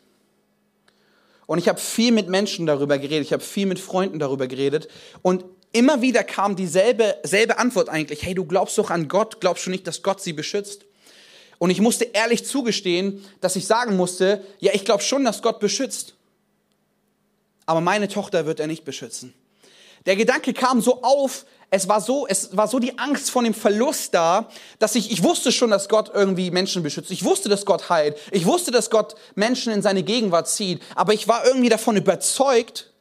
Und 1.47 1.58
ich 1.58 1.67
habe 1.67 1.80
viel 1.80 2.13
mit 2.13 2.30
Menschen 2.30 2.65
darüber 2.65 2.97
geredet, 2.97 3.26
ich 3.26 3.34
habe 3.34 3.43
viel 3.43 3.65
mit 3.65 3.80
Freunden 3.80 4.19
darüber 4.19 4.47
geredet 4.47 4.88
und 5.21 5.43
immer 5.73 6.02
wieder 6.02 6.23
kam 6.23 6.56
dieselbe 6.56 7.17
selbe 7.23 7.58
Antwort 7.58 7.89
eigentlich, 7.89 8.23
hey, 8.23 8.34
du 8.34 8.45
glaubst 8.45 8.78
doch 8.78 8.89
an 8.89 9.10
Gott, 9.10 9.41
glaubst 9.41 9.65
du 9.65 9.69
nicht, 9.69 9.86
dass 9.86 10.02
Gott 10.02 10.21
sie 10.21 10.34
beschützt? 10.34 10.86
Und 11.59 11.69
ich 11.69 11.81
musste 11.81 12.05
ehrlich 12.05 12.45
zugestehen, 12.45 13.23
dass 13.41 13.55
ich 13.55 13.65
sagen 13.65 13.95
musste, 13.95 14.43
ja, 14.59 14.71
ich 14.73 14.85
glaube 14.85 15.03
schon, 15.03 15.23
dass 15.25 15.41
Gott 15.41 15.59
beschützt 15.59 16.13
aber 17.67 17.81
meine 17.81 18.07
Tochter 18.07 18.47
wird 18.47 18.59
er 18.59 18.65
nicht 18.65 18.85
beschützen. 18.85 19.35
Der 20.07 20.15
Gedanke 20.15 20.53
kam 20.53 20.81
so 20.81 21.03
auf, 21.03 21.45
es 21.69 21.89
war 21.89 21.99
so, 21.99 22.25
es 22.25 22.55
war 22.55 22.69
so 22.69 22.79
die 22.79 22.97
Angst 22.97 23.29
von 23.29 23.43
dem 23.43 23.53
Verlust 23.53 24.13
da, 24.13 24.49
dass 24.79 24.95
ich, 24.95 25.11
ich 25.11 25.21
wusste 25.21 25.51
schon, 25.51 25.69
dass 25.69 25.89
Gott 25.89 26.09
irgendwie 26.13 26.49
Menschen 26.49 26.81
beschützt. 26.81 27.11
Ich 27.11 27.25
wusste, 27.25 27.49
dass 27.49 27.65
Gott 27.65 27.89
heilt. 27.89 28.17
Ich 28.31 28.45
wusste, 28.45 28.71
dass 28.71 28.89
Gott 28.89 29.15
Menschen 29.35 29.73
in 29.73 29.81
seine 29.81 30.01
Gegenwart 30.01 30.47
zieht. 30.47 30.81
Aber 30.95 31.13
ich 31.13 31.27
war 31.27 31.45
irgendwie 31.45 31.67
davon 31.67 31.97
überzeugt, 31.97 32.93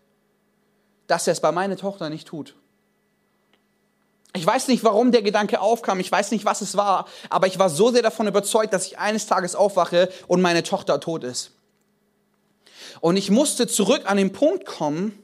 dass 1.07 1.29
er 1.29 1.33
es 1.33 1.41
bei 1.41 1.53
meiner 1.53 1.77
Tochter 1.77 2.11
nicht 2.11 2.27
tut. 2.27 2.57
Ich 4.37 4.47
weiß 4.47 4.69
nicht, 4.69 4.85
warum 4.85 5.13
der 5.13 5.23
Gedanke 5.23 5.61
aufkam. 5.61 6.01
Ich 6.01 6.13
weiß 6.13 6.31
nicht, 6.31 6.45
was 6.45 6.61
es 6.61 6.77
war. 6.77 7.07
Aber 7.31 7.47
ich 7.47 7.59
war 7.59 7.71
so 7.71 7.91
sehr 7.91 8.03
davon 8.03 8.27
überzeugt, 8.27 8.73
dass 8.73 8.87
ich 8.87 8.99
eines 8.99 9.27
Tages 9.27 9.55
aufwache 9.55 10.11
und 10.29 10.43
meine 10.43 10.63
Tochter 10.63 11.01
tot 11.01 11.25
ist. 11.25 11.53
Und 13.01 13.17
ich 13.17 13.31
musste 13.31 13.67
zurück 13.67 14.03
an 14.05 14.17
den 14.17 14.33
Punkt 14.33 14.65
kommen, 14.67 15.19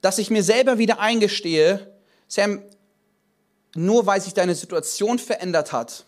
dass 0.00 0.18
ich 0.18 0.30
mir 0.30 0.42
selber 0.42 0.78
wieder 0.78 1.00
eingestehe, 1.00 1.94
Sam, 2.28 2.62
nur 3.74 4.06
weil 4.06 4.20
sich 4.20 4.34
deine 4.34 4.54
Situation 4.54 5.18
verändert 5.18 5.72
hat, 5.72 6.04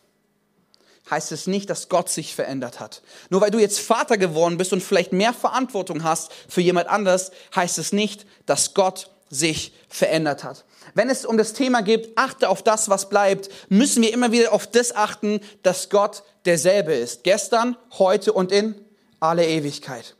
heißt 1.11 1.33
es 1.33 1.47
nicht, 1.47 1.69
dass 1.69 1.89
Gott 1.89 2.09
sich 2.09 2.35
verändert 2.35 2.81
hat. 2.81 3.03
Nur 3.29 3.41
weil 3.41 3.51
du 3.51 3.59
jetzt 3.59 3.81
Vater 3.81 4.17
geworden 4.17 4.57
bist 4.57 4.73
und 4.73 4.83
vielleicht 4.83 5.13
mehr 5.13 5.35
Verantwortung 5.35 6.05
hast 6.05 6.33
für 6.49 6.61
jemand 6.61 6.89
anders, 6.89 7.33
heißt 7.55 7.79
es 7.79 7.93
nicht, 7.93 8.27
dass 8.47 8.75
Gott 8.75 9.11
sich 9.33 9.73
verändert 9.89 10.45
hat. 10.45 10.65
Wenn 10.95 11.09
es 11.09 11.25
um 11.25 11.39
das 11.39 11.55
Thema 11.55 11.83
geht, 11.83 12.13
achte 12.17 12.49
auf 12.49 12.63
das, 12.63 12.89
was 12.89 13.09
bleibt, 13.09 13.49
müssen 13.69 14.03
wir 14.03 14.13
immer 14.13 14.31
wieder 14.31 14.53
auf 14.53 14.67
das 14.67 14.95
achten, 14.95 15.41
dass 15.63 15.89
Gott 15.89 16.23
derselbe 16.45 16.93
ist. 16.93 17.25
Gestern, 17.25 17.77
heute 17.99 18.33
und 18.33 18.53
in 18.53 18.75
alle 19.19 19.47
Ewigkeit. 19.47 20.17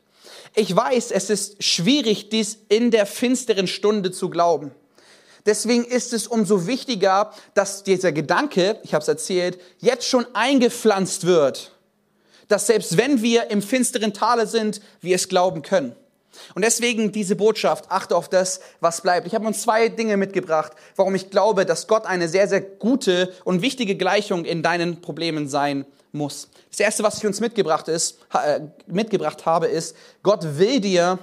Ich 0.55 0.75
weiß, 0.75 1.11
es 1.11 1.29
ist 1.29 1.63
schwierig, 1.63 2.29
dies 2.29 2.57
in 2.69 2.91
der 2.91 3.05
finsteren 3.05 3.67
Stunde 3.67 4.11
zu 4.11 4.29
glauben. 4.29 4.71
Deswegen 5.45 5.83
ist 5.83 6.13
es 6.13 6.25
umso 6.25 6.67
wichtiger, 6.67 7.33
dass 7.53 7.83
dieser 7.83 8.11
Gedanke, 8.11 8.79
ich 8.83 8.93
habe 8.93 9.01
es 9.01 9.07
erzählt, 9.07 9.59
jetzt 9.79 10.07
schon 10.07 10.25
eingepflanzt 10.33 11.25
wird. 11.25 11.71
Dass 12.47 12.67
selbst 12.67 12.97
wenn 12.97 13.21
wir 13.21 13.51
im 13.51 13.61
finsteren 13.61 14.13
Tale 14.13 14.47
sind, 14.47 14.81
wir 15.01 15.15
es 15.15 15.27
glauben 15.27 15.61
können. 15.61 15.95
Und 16.55 16.63
deswegen 16.63 17.11
diese 17.11 17.35
Botschaft, 17.35 17.85
achte 17.89 18.15
auf 18.15 18.29
das, 18.29 18.59
was 18.79 19.01
bleibt. 19.01 19.27
Ich 19.27 19.35
habe 19.35 19.45
uns 19.45 19.61
zwei 19.61 19.89
Dinge 19.89 20.17
mitgebracht, 20.17 20.73
warum 20.95 21.15
ich 21.15 21.29
glaube, 21.29 21.65
dass 21.65 21.87
Gott 21.87 22.05
eine 22.05 22.27
sehr, 22.27 22.47
sehr 22.47 22.61
gute 22.61 23.33
und 23.43 23.61
wichtige 23.61 23.95
Gleichung 23.95 24.45
in 24.45 24.63
deinen 24.63 25.01
Problemen 25.01 25.47
sein 25.47 25.85
muss. 26.11 26.49
Das 26.69 26.79
erste, 26.79 27.03
was 27.03 27.17
ich 27.17 27.25
uns 27.25 27.39
mitgebracht, 27.39 27.87
ist, 27.87 28.19
äh, 28.33 28.61
mitgebracht 28.87 29.45
habe, 29.45 29.67
ist, 29.67 29.95
Gott 30.21 30.57
will 30.57 30.79
dir 30.79 31.19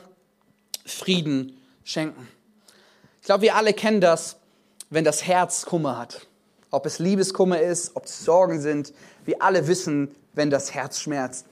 Frieden 0.84 1.60
schenken. 1.84 2.28
Ich 3.20 3.26
glaube, 3.26 3.42
wir 3.42 3.56
alle 3.56 3.72
kennen 3.72 4.00
das, 4.00 4.36
wenn 4.90 5.04
das 5.04 5.26
Herz 5.26 5.64
Kummer 5.66 5.98
hat. 5.98 6.26
Ob 6.70 6.86
es 6.86 6.98
Liebeskummer 6.98 7.60
ist, 7.60 7.96
ob 7.96 8.06
es 8.06 8.24
Sorgen 8.24 8.60
sind. 8.60 8.92
Wir 9.24 9.42
alle 9.42 9.66
wissen, 9.66 10.14
wenn 10.34 10.50
das 10.50 10.74
Herz 10.74 11.00
schmerzt. 11.00 11.46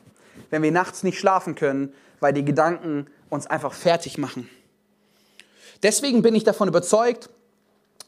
Wenn 0.50 0.62
wir 0.62 0.72
nachts 0.72 1.02
nicht 1.02 1.18
schlafen 1.18 1.54
können, 1.54 1.92
weil 2.20 2.32
die 2.32 2.44
Gedanken 2.44 3.06
uns 3.30 3.46
einfach 3.46 3.72
fertig 3.72 4.18
machen. 4.18 4.48
Deswegen 5.82 6.22
bin 6.22 6.34
ich 6.34 6.44
davon 6.44 6.68
überzeugt, 6.68 7.30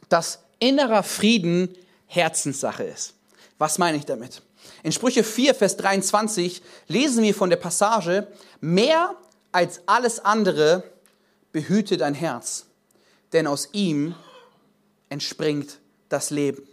dass 0.09 0.41
innerer 0.59 1.03
Frieden 1.03 1.77
Herzenssache 2.07 2.83
ist. 2.85 3.15
Was 3.59 3.79
meine 3.79 3.97
ich 3.97 4.05
damit? 4.05 4.43
In 4.83 4.93
Sprüche 4.93 5.23
4, 5.23 5.55
Vers 5.55 5.77
23 5.77 6.63
lesen 6.89 7.23
wir 7.23 7.35
von 7.35 7.51
der 7.51 7.57
Passage, 7.57 8.27
mehr 8.61 9.15
als 9.53 9.83
alles 9.87 10.21
andere 10.21 10.85
behüte 11.53 11.97
dein 11.97 12.15
Herz, 12.15 12.67
denn 13.33 13.47
aus 13.47 13.69
ihm 13.73 14.15
entspringt 15.09 15.79
das 16.09 16.31
Leben. 16.31 16.67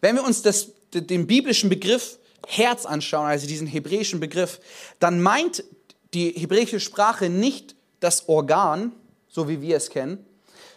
Wenn 0.00 0.16
wir 0.16 0.24
uns 0.24 0.42
das, 0.42 0.68
den 0.92 1.26
biblischen 1.26 1.68
Begriff 1.68 2.18
Herz 2.46 2.86
anschauen, 2.86 3.26
also 3.26 3.46
diesen 3.46 3.66
hebräischen 3.66 4.20
Begriff, 4.20 4.60
dann 5.00 5.20
meint 5.20 5.64
die 6.14 6.30
hebräische 6.30 6.80
Sprache 6.80 7.28
nicht 7.28 7.74
das 8.00 8.28
Organ, 8.28 8.92
so 9.28 9.48
wie 9.48 9.60
wir 9.60 9.76
es 9.76 9.90
kennen, 9.90 10.24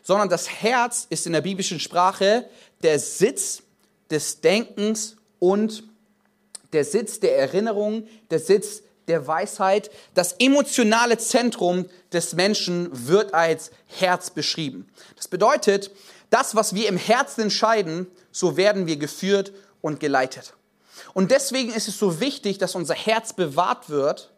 sondern 0.03 0.29
das 0.29 0.49
Herz 0.49 1.05
ist 1.09 1.25
in 1.25 1.33
der 1.33 1.41
biblischen 1.41 1.79
Sprache 1.79 2.49
der 2.83 2.99
Sitz 2.99 3.63
des 4.09 4.41
Denkens 4.41 5.15
und 5.39 5.83
der 6.73 6.85
Sitz 6.85 7.19
der 7.19 7.37
Erinnerung, 7.37 8.07
der 8.29 8.39
Sitz 8.39 8.83
der 9.07 9.27
Weisheit. 9.27 9.91
Das 10.13 10.33
emotionale 10.39 11.17
Zentrum 11.17 11.85
des 12.11 12.33
Menschen 12.33 12.89
wird 13.07 13.33
als 13.33 13.71
Herz 13.87 14.29
beschrieben. 14.29 14.87
Das 15.15 15.27
bedeutet, 15.27 15.91
das, 16.29 16.55
was 16.55 16.73
wir 16.73 16.87
im 16.87 16.97
Herzen 16.97 17.41
entscheiden, 17.41 18.07
so 18.31 18.57
werden 18.57 18.87
wir 18.87 18.97
geführt 18.97 19.51
und 19.81 19.99
geleitet. 19.99 20.53
Und 21.13 21.31
deswegen 21.31 21.73
ist 21.73 21.87
es 21.87 21.97
so 21.97 22.19
wichtig, 22.19 22.57
dass 22.57 22.75
unser 22.75 22.93
Herz 22.95 23.33
bewahrt 23.33 23.89
wird, 23.89 24.31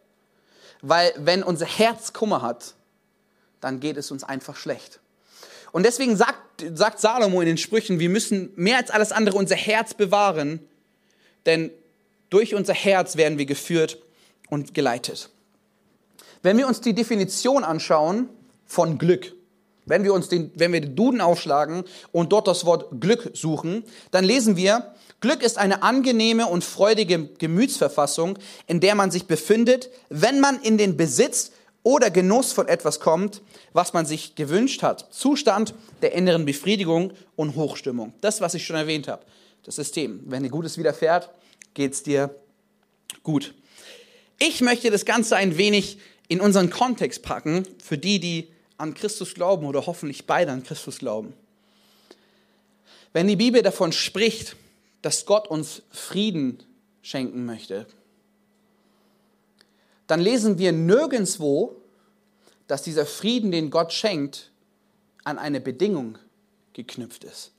weil 0.86 1.12
wenn 1.16 1.42
unser 1.42 1.66
Herz 1.66 2.12
Kummer 2.12 2.42
hat, 2.42 2.74
dann 3.60 3.80
geht 3.80 3.96
es 3.96 4.10
uns 4.10 4.22
einfach 4.22 4.56
schlecht. 4.56 5.00
Und 5.72 5.84
deswegen 5.84 6.14
sagt, 6.16 6.64
sagt 6.74 7.00
Salomo 7.00 7.40
in 7.40 7.46
den 7.46 7.56
Sprüchen, 7.56 7.98
wir 7.98 8.10
müssen 8.10 8.52
mehr 8.54 8.76
als 8.76 8.90
alles 8.90 9.10
andere 9.10 9.36
unser 9.36 9.56
Herz 9.56 9.94
bewahren, 9.94 10.60
denn 11.46 11.70
durch 12.28 12.54
unser 12.54 12.74
Herz 12.74 13.16
werden 13.16 13.38
wir 13.38 13.46
geführt 13.46 13.98
und 14.50 14.74
geleitet. 14.74 15.30
Wenn 16.42 16.58
wir 16.58 16.68
uns 16.68 16.82
die 16.82 16.94
Definition 16.94 17.64
anschauen 17.64 18.28
von 18.66 18.98
Glück, 18.98 19.32
wenn 19.86 20.04
wir 20.04 20.14
uns 20.14 20.28
den, 20.28 20.50
wenn 20.54 20.72
wir 20.72 20.80
den 20.80 20.96
Duden 20.96 21.20
aufschlagen 21.20 21.84
und 22.12 22.32
dort 22.32 22.48
das 22.48 22.64
Wort 22.64 23.00
Glück 23.00 23.30
suchen, 23.34 23.84
dann 24.10 24.24
lesen 24.24 24.56
wir, 24.56 24.94
Glück 25.20 25.42
ist 25.42 25.58
eine 25.58 25.82
angenehme 25.82 26.46
und 26.46 26.64
freudige 26.64 27.26
Gemütsverfassung, 27.38 28.38
in 28.66 28.80
der 28.80 28.94
man 28.94 29.10
sich 29.10 29.26
befindet, 29.26 29.90
wenn 30.10 30.40
man 30.40 30.60
in 30.60 30.76
den 30.76 30.96
Besitz 30.96 31.52
oder 31.82 32.10
Genuss 32.10 32.52
von 32.52 32.68
etwas 32.68 33.00
kommt, 33.00 33.42
was 33.72 33.92
man 33.92 34.06
sich 34.06 34.34
gewünscht 34.34 34.82
hat. 34.82 35.06
Zustand 35.12 35.74
der 36.02 36.12
inneren 36.12 36.44
Befriedigung 36.44 37.12
und 37.36 37.56
Hochstimmung. 37.56 38.14
Das, 38.20 38.40
was 38.40 38.54
ich 38.54 38.66
schon 38.66 38.76
erwähnt 38.76 39.08
habe. 39.08 39.22
Das 39.64 39.76
System. 39.76 40.20
Wenn 40.26 40.42
dir 40.42 40.50
Gutes 40.50 40.76
widerfährt, 40.78 41.30
geht's 41.74 42.02
dir 42.02 42.34
gut. 43.22 43.54
Ich 44.38 44.60
möchte 44.60 44.90
das 44.90 45.04
Ganze 45.04 45.36
ein 45.36 45.56
wenig 45.56 45.98
in 46.28 46.40
unseren 46.40 46.70
Kontext 46.70 47.22
packen, 47.22 47.66
für 47.82 47.98
die, 47.98 48.18
die 48.18 48.48
an 48.76 48.94
Christus 48.94 49.34
glauben 49.34 49.66
oder 49.66 49.86
hoffentlich 49.86 50.26
beide 50.26 50.52
an 50.52 50.62
Christus 50.62 50.98
glauben. 50.98 51.34
Wenn 53.12 53.28
die 53.28 53.36
Bibel 53.36 53.62
davon 53.62 53.92
spricht, 53.92 54.56
dass 55.02 55.26
Gott 55.26 55.48
uns 55.48 55.82
Frieden 55.90 56.62
schenken 57.02 57.46
möchte, 57.46 57.86
dann 60.06 60.20
lesen 60.20 60.58
wir 60.58 60.72
nirgendwo, 60.72 61.76
dass 62.66 62.82
dieser 62.82 63.06
Frieden, 63.06 63.50
den 63.50 63.70
Gott 63.70 63.92
schenkt, 63.92 64.50
an 65.22 65.38
eine 65.38 65.60
Bedingung 65.60 66.18
geknüpft 66.72 67.24
ist. 67.24 67.52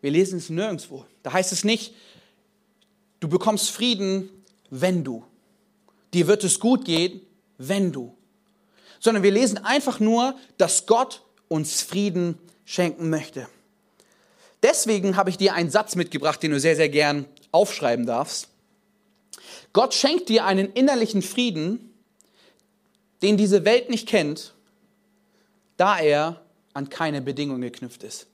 Wir 0.00 0.10
lesen 0.10 0.38
es 0.38 0.50
nirgendwo. 0.50 1.06
Da 1.22 1.32
heißt 1.32 1.52
es 1.52 1.64
nicht, 1.64 1.94
Du 3.20 3.28
bekommst 3.28 3.70
Frieden, 3.70 4.30
wenn 4.70 5.02
du. 5.02 5.24
Dir 6.12 6.26
wird 6.26 6.44
es 6.44 6.60
gut 6.60 6.84
gehen, 6.84 7.20
wenn 7.58 7.92
du. 7.92 8.15
Sondern 9.00 9.22
wir 9.22 9.30
lesen 9.30 9.58
einfach 9.64 10.00
nur, 10.00 10.36
dass 10.58 10.86
Gott 10.86 11.22
uns 11.48 11.82
Frieden 11.82 12.38
schenken 12.64 13.10
möchte. 13.10 13.48
Deswegen 14.62 15.16
habe 15.16 15.30
ich 15.30 15.36
dir 15.36 15.54
einen 15.54 15.70
Satz 15.70 15.94
mitgebracht, 15.94 16.42
den 16.42 16.50
du 16.50 16.60
sehr, 16.60 16.76
sehr 16.76 16.88
gern 16.88 17.26
aufschreiben 17.52 18.06
darfst. 18.06 18.48
Gott 19.72 19.94
schenkt 19.94 20.28
dir 20.28 20.44
einen 20.44 20.72
innerlichen 20.72 21.22
Frieden, 21.22 21.92
den 23.22 23.36
diese 23.36 23.64
Welt 23.64 23.90
nicht 23.90 24.08
kennt, 24.08 24.54
da 25.76 25.98
er 25.98 26.40
an 26.72 26.88
keine 26.88 27.20
Bedingungen 27.22 27.62
geknüpft 27.62 28.02
ist. 28.02 28.26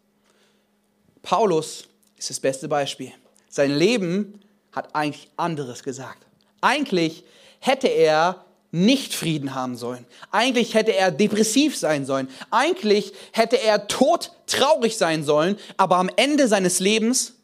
Paulus 1.22 1.88
ist 2.16 2.31
das 2.31 2.40
beste 2.40 2.68
Beispiel. 2.68 3.12
Sein 3.48 3.70
Leben 3.70 4.40
hat 4.72 4.94
eigentlich 4.94 5.31
anderes 5.37 5.83
gesagt. 5.83 6.27
Eigentlich 6.61 7.25
hätte 7.61 7.88
er 7.88 8.44
nicht 8.72 9.14
Frieden 9.14 9.54
haben 9.54 9.76
sollen. 9.76 10.06
Eigentlich 10.30 10.74
hätte 10.74 10.96
er 10.96 11.11
depressiv 11.11 11.76
sein 11.76 12.06
sollen. 12.06 12.28
Eigentlich 12.50 13.12
hätte 13.32 13.61
er 13.61 13.87
todtraurig 13.87 14.96
sein 14.96 15.24
sollen. 15.24 15.58
Aber 15.76 15.98
am 15.98 16.11
Ende 16.16 16.48
seines 16.48 16.80
Lebens 16.80 17.35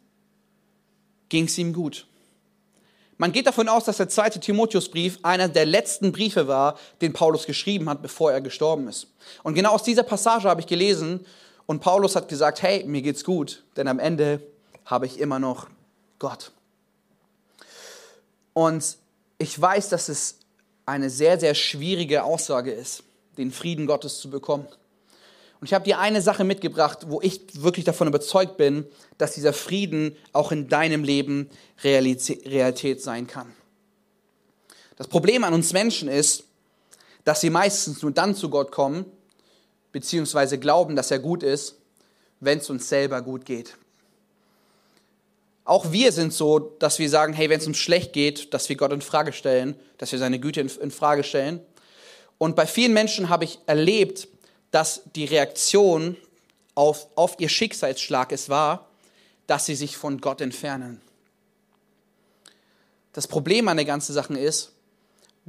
ging 1.28 1.44
es 1.44 1.58
ihm 1.58 1.74
gut. 1.74 2.06
Man 3.18 3.32
geht 3.32 3.46
davon 3.46 3.68
aus, 3.68 3.84
dass 3.84 3.98
der 3.98 4.08
zweite 4.08 4.40
Timotheusbrief 4.40 5.18
einer 5.22 5.48
der 5.48 5.66
letzten 5.66 6.12
Briefe 6.12 6.48
war, 6.48 6.78
den 7.02 7.12
Paulus 7.12 7.46
geschrieben 7.46 7.90
hat, 7.90 8.00
bevor 8.00 8.32
er 8.32 8.40
gestorben 8.40 8.88
ist. 8.88 9.08
Und 9.42 9.54
genau 9.54 9.72
aus 9.72 9.82
dieser 9.82 10.04
Passage 10.04 10.48
habe 10.48 10.60
ich 10.60 10.66
gelesen 10.66 11.26
und 11.66 11.80
Paulus 11.80 12.16
hat 12.16 12.28
gesagt, 12.28 12.62
hey, 12.62 12.84
mir 12.84 13.02
geht's 13.02 13.24
gut, 13.24 13.64
denn 13.76 13.88
am 13.88 13.98
Ende 13.98 14.40
habe 14.86 15.04
ich 15.04 15.18
immer 15.18 15.40
noch 15.40 15.68
Gott. 16.20 16.52
Und 18.54 18.96
ich 19.36 19.60
weiß, 19.60 19.88
dass 19.88 20.08
es 20.08 20.38
eine 20.88 21.10
sehr, 21.10 21.38
sehr 21.38 21.54
schwierige 21.54 22.24
Aussage 22.24 22.72
ist, 22.72 23.02
den 23.36 23.52
Frieden 23.52 23.86
Gottes 23.86 24.18
zu 24.20 24.30
bekommen. 24.30 24.66
Und 25.60 25.66
ich 25.66 25.74
habe 25.74 25.84
dir 25.84 25.98
eine 25.98 26.22
Sache 26.22 26.44
mitgebracht, 26.44 27.06
wo 27.08 27.20
ich 27.20 27.62
wirklich 27.62 27.84
davon 27.84 28.08
überzeugt 28.08 28.56
bin, 28.56 28.86
dass 29.18 29.34
dieser 29.34 29.52
Frieden 29.52 30.16
auch 30.32 30.50
in 30.50 30.68
deinem 30.68 31.04
Leben 31.04 31.50
Realität 31.82 33.02
sein 33.02 33.26
kann. 33.26 33.52
Das 34.96 35.08
Problem 35.08 35.44
an 35.44 35.52
uns 35.52 35.72
Menschen 35.72 36.08
ist, 36.08 36.44
dass 37.24 37.40
sie 37.40 37.50
meistens 37.50 38.02
nur 38.02 38.12
dann 38.12 38.34
zu 38.34 38.48
Gott 38.48 38.72
kommen, 38.72 39.04
beziehungsweise 39.92 40.58
glauben, 40.58 40.96
dass 40.96 41.10
er 41.10 41.18
gut 41.18 41.42
ist, 41.42 41.76
wenn 42.40 42.58
es 42.58 42.70
uns 42.70 42.88
selber 42.88 43.20
gut 43.20 43.44
geht. 43.44 43.76
Auch 45.68 45.92
wir 45.92 46.12
sind 46.12 46.32
so, 46.32 46.58
dass 46.58 46.98
wir 46.98 47.10
sagen, 47.10 47.34
hey, 47.34 47.50
wenn 47.50 47.60
es 47.60 47.66
uns 47.66 47.76
schlecht 47.76 48.14
geht, 48.14 48.54
dass 48.54 48.70
wir 48.70 48.76
Gott 48.76 48.90
in 48.90 49.02
Frage 49.02 49.34
stellen, 49.34 49.78
dass 49.98 50.12
wir 50.12 50.18
seine 50.18 50.40
Güte 50.40 50.62
in, 50.62 50.68
in 50.80 50.90
Frage 50.90 51.22
stellen. 51.22 51.60
Und 52.38 52.56
bei 52.56 52.66
vielen 52.66 52.94
Menschen 52.94 53.28
habe 53.28 53.44
ich 53.44 53.58
erlebt, 53.66 54.28
dass 54.70 55.02
die 55.14 55.26
Reaktion 55.26 56.16
auf, 56.74 57.08
auf 57.16 57.34
ihr 57.38 57.50
Schicksalsschlag 57.50 58.32
es 58.32 58.48
war, 58.48 58.88
dass 59.46 59.66
sie 59.66 59.74
sich 59.74 59.98
von 59.98 60.22
Gott 60.22 60.40
entfernen. 60.40 61.02
Das 63.12 63.26
Problem 63.26 63.68
an 63.68 63.76
der 63.76 63.84
ganzen 63.84 64.14
Sache 64.14 64.38
ist, 64.38 64.72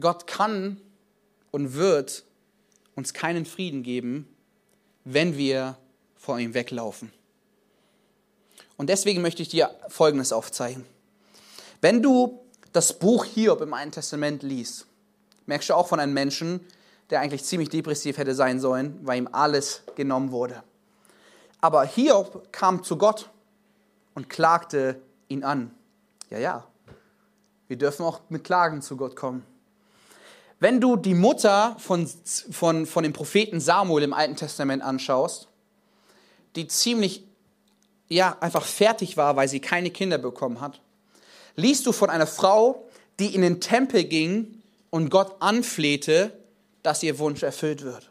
Gott 0.02 0.28
kann 0.28 0.82
und 1.52 1.76
wird 1.76 2.26
uns 2.94 3.14
keinen 3.14 3.46
Frieden 3.46 3.84
geben, 3.84 4.28
wenn 5.06 5.38
wir 5.38 5.78
vor 6.18 6.38
ihm 6.40 6.54
weglaufen. 6.54 7.14
Und 8.80 8.88
deswegen 8.88 9.22
möchte 9.22 9.42
ich 9.42 9.50
dir 9.50 9.76
Folgendes 9.90 10.32
aufzeigen. 10.32 10.86
Wenn 11.82 12.02
du 12.02 12.40
das 12.72 12.98
Buch 12.98 13.26
Hiob 13.26 13.60
im 13.60 13.74
Alten 13.74 13.92
Testament 13.92 14.42
liest, 14.42 14.86
merkst 15.48 15.68
du 15.70 15.74
auch 15.74 15.90
von 15.90 16.00
einem 16.00 16.14
Menschen, 16.14 16.66
der 17.10 17.20
eigentlich 17.20 17.44
ziemlich 17.44 17.68
depressiv 17.68 18.18
hätte 18.18 18.34
sein 18.34 18.62
sollen, 18.62 18.98
weil 19.04 19.18
ihm 19.18 19.28
alles 19.34 19.82
genommen 19.96 20.32
wurde. 20.32 20.64
Aber 21.60 21.84
Hiob 21.84 22.54
kam 22.54 22.82
zu 22.82 22.98
Gott 22.98 23.30
und 24.16 24.30
klagte 24.30 25.02
ihn 25.28 25.44
an. 25.44 25.76
Ja, 26.30 26.40
ja, 26.40 26.64
wir 27.68 27.78
dürfen 27.78 28.06
auch 28.06 28.22
mit 28.30 28.46
Klagen 28.46 28.82
zu 28.82 28.96
Gott 28.96 29.18
kommen. 29.18 29.46
Wenn 30.62 30.80
du 30.80 30.96
die 30.96 31.16
Mutter 31.16 31.76
von, 31.80 32.10
von, 32.50 32.86
von 32.86 33.04
dem 33.04 33.12
Propheten 33.12 33.60
Samuel 33.60 34.06
im 34.06 34.14
Alten 34.14 34.38
Testament 34.38 34.82
anschaust, 34.82 35.50
die 36.56 36.70
ziemlich 36.70 37.29
ja, 38.10 38.38
einfach 38.40 38.66
fertig 38.66 39.18
war, 39.18 39.36
weil 39.36 39.48
sie 39.48 39.60
keine 39.60 39.92
Kinder 39.92 40.18
bekommen 40.18 40.60
hat, 40.62 40.82
liest 41.56 41.86
du 41.86 41.92
von 41.92 42.10
einer 42.10 42.28
Frau, 42.28 42.88
die 43.20 43.36
in 43.36 43.42
den 43.42 43.62
Tempel 43.62 44.04
ging 44.04 44.62
und 44.90 45.10
Gott 45.10 45.36
anflehte, 45.40 46.34
dass 46.84 47.04
ihr 47.04 47.20
Wunsch 47.20 47.44
erfüllt 47.44 47.84
wird. 47.84 48.10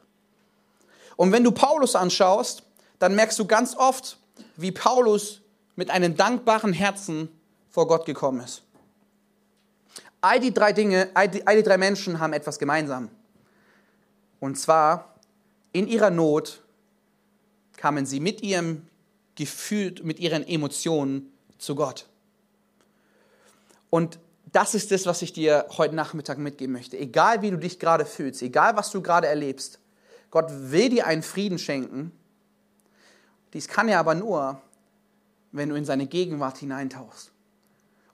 Und 1.17 1.33
wenn 1.33 1.43
du 1.43 1.51
Paulus 1.51 1.97
anschaust, 1.97 2.63
dann 2.99 3.15
merkst 3.15 3.39
du 3.39 3.47
ganz 3.47 3.75
oft, 3.77 4.19
wie 4.57 4.71
Paulus 4.71 5.41
mit 5.75 5.91
einem 5.91 6.17
dankbaren 6.17 6.73
Herzen 6.73 7.29
vor 7.71 7.89
Gott 7.89 8.07
gekommen 8.07 8.41
ist. 8.41 8.63
All 10.21 10.41
die 10.41 10.53
drei 10.53 10.73
Dinge, 10.73 11.11
all 11.15 11.29
die, 11.29 11.47
all 11.47 11.57
die 11.57 11.63
drei 11.63 11.79
Menschen 11.79 12.19
haben 12.19 12.33
etwas 12.33 12.59
gemeinsam. 12.59 13.09
Und 14.41 14.59
zwar, 14.59 15.15
in 15.73 15.87
ihrer 15.87 16.11
Not 16.11 16.61
kamen 17.77 18.07
sie 18.07 18.21
mit 18.21 18.43
ihrem 18.43 18.87
gefühlt 19.39 20.05
mit 20.05 20.19
ihren 20.19 20.47
Emotionen 20.47 21.33
zu 21.59 21.77
Gott. 21.77 22.07
Und 23.89 24.19
das 24.51 24.75
ist 24.75 24.91
das, 24.91 25.07
was 25.07 25.23
ich 25.23 25.33
dir 25.33 25.67
heute 25.79 25.95
Nachmittag 25.95 26.39
mitgeben 26.39 26.73
möchte. 26.73 26.99
Egal 26.99 27.41
wie 27.41 27.53
du 27.53 27.57
dich 27.57 27.79
gerade 27.79 28.05
fühlst, 28.05 28.43
egal 28.43 28.77
was 28.77 28.91
du 28.91 29.01
gerade 29.01 29.29
erlebst, 29.29 29.79
Gott 30.33 30.47
will 30.51 30.89
dir 30.89 31.07
einen 31.07 31.23
Frieden 31.23 31.61
schenken. 31.61 32.11
Dies 33.53 33.69
kann 33.69 33.89
er 33.89 34.01
aber 34.01 34.17
nur, 34.17 34.61
wenn 35.53 35.69
du 35.69 35.77
in 35.77 35.85
seine 35.85 36.09
Gegenwart 36.09 36.59
hineintauchst. 36.59 37.31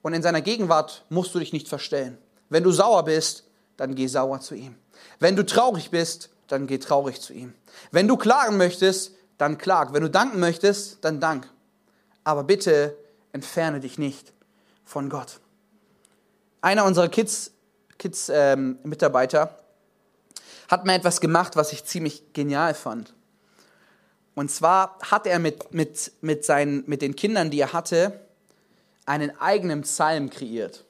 Und 0.03 0.13
in 0.13 0.23
seiner 0.23 0.43
Gegenwart 0.43 1.07
musst 1.09 1.35
du 1.35 1.39
dich 1.39 1.55
nicht 1.55 1.69
verstellen. 1.69 2.19
Wenn 2.51 2.65
du 2.65 2.71
sauer 2.71 3.03
bist, 3.03 3.45
dann 3.79 3.95
geh 3.95 4.09
sauer 4.09 4.41
zu 4.41 4.55
ihm. 4.55 4.75
Wenn 5.21 5.37
du 5.37 5.47
traurig 5.47 5.91
bist, 5.91 6.29
dann 6.49 6.67
geh 6.67 6.77
traurig 6.77 7.23
zu 7.23 7.33
ihm. 7.33 7.55
Wenn 7.93 8.09
du 8.09 8.19
klagen 8.19 8.59
möchtest, 8.59 9.13
dann 9.39 9.59
klag. 9.59 9.93
Wenn 9.93 10.03
du 10.03 10.11
danken 10.11 10.41
möchtest, 10.41 11.05
dann 11.05 11.21
dank. 11.21 11.49
Aber 12.23 12.45
bitte 12.45 12.97
entferne 13.33 13.81
dich 13.81 13.99
nicht 13.99 14.33
von 14.85 15.11
Gott. 15.11 15.41
Einer 16.61 16.85
unserer 16.85 17.09
Kids, 17.09 17.53
Kids 17.99 18.31
ähm, 18.33 18.79
Mitarbeiter 18.85 19.59
hat 20.69 20.87
mir 20.87 20.95
etwas 20.95 21.21
gemacht, 21.21 21.57
was 21.57 21.73
ich 21.73 21.85
ziemlich 21.85 22.33
genial 22.33 22.75
fand. 22.75 23.13
Und 24.35 24.51
zwar 24.51 24.99
hat 25.03 25.27
er 25.27 25.39
mit, 25.39 25.73
mit, 25.75 26.13
mit, 26.21 26.45
seinen, 26.45 26.85
mit 26.87 27.03
den 27.03 27.15
Kindern, 27.17 27.51
die 27.51 27.61
er 27.61 27.73
hatte, 27.73 28.21
einen 29.07 29.39
eigenen 29.39 29.83
Psalm 29.83 30.31
kreiert. 30.31 30.85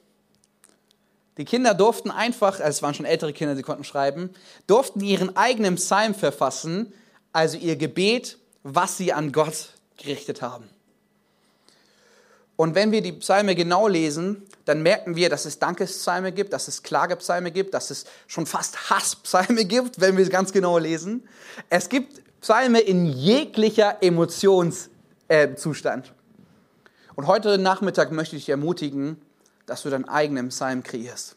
Die 1.37 1.45
Kinder 1.45 1.73
durften 1.73 2.11
einfach, 2.11 2.59
also 2.59 2.69
es 2.69 2.81
waren 2.81 2.93
schon 2.93 3.05
ältere 3.05 3.33
Kinder, 3.33 3.55
sie 3.55 3.61
konnten 3.61 3.83
schreiben, 3.83 4.29
durften 4.67 5.01
ihren 5.01 5.35
eigenen 5.35 5.75
Psalm 5.75 6.15
verfassen, 6.15 6.93
also 7.35 7.57
ihr 7.57 7.75
Gebet, 7.75 8.37
was 8.63 8.95
sie 8.95 9.11
an 9.11 9.33
Gott 9.33 9.73
gerichtet 9.97 10.41
haben. 10.41 10.69
Und 12.55 12.75
wenn 12.75 12.93
wir 12.93 13.01
die 13.01 13.11
Psalme 13.11 13.55
genau 13.55 13.89
lesen, 13.89 14.43
dann 14.63 14.81
merken 14.81 15.17
wir, 15.17 15.29
dass 15.29 15.43
es 15.43 15.59
Dankespsalme 15.59 16.31
gibt, 16.31 16.53
dass 16.53 16.69
es 16.69 16.81
Klagepsalme 16.81 17.51
gibt, 17.51 17.73
dass 17.73 17.91
es 17.91 18.05
schon 18.27 18.45
fast 18.45 18.89
Hasspsalme 18.89 19.65
gibt, 19.65 19.99
wenn 19.99 20.15
wir 20.15 20.23
es 20.23 20.29
ganz 20.29 20.53
genau 20.53 20.77
lesen. 20.77 21.27
Es 21.69 21.89
gibt 21.89 22.21
Psalme 22.39 22.79
in 22.79 23.05
jeglicher 23.05 24.01
Emotionszustand. 24.01 26.05
Äh, 26.07 27.15
Und 27.15 27.27
heute 27.27 27.57
Nachmittag 27.57 28.13
möchte 28.13 28.37
ich 28.37 28.43
dich 28.43 28.49
ermutigen, 28.49 29.21
dass 29.65 29.83
du 29.83 29.89
deinen 29.89 30.07
eigenen 30.07 30.47
Psalm 30.49 30.83
kreierst. 30.83 31.35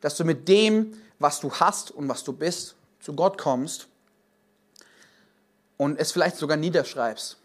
Dass 0.00 0.16
du 0.16 0.24
mit 0.24 0.48
dem, 0.48 0.94
was 1.20 1.38
du 1.38 1.52
hast 1.52 1.92
und 1.92 2.08
was 2.08 2.24
du 2.24 2.32
bist, 2.32 2.74
zu 2.98 3.12
Gott 3.12 3.38
kommst 3.38 3.86
und 5.80 5.98
es 5.98 6.12
vielleicht 6.12 6.36
sogar 6.36 6.58
niederschreibst. 6.58 7.38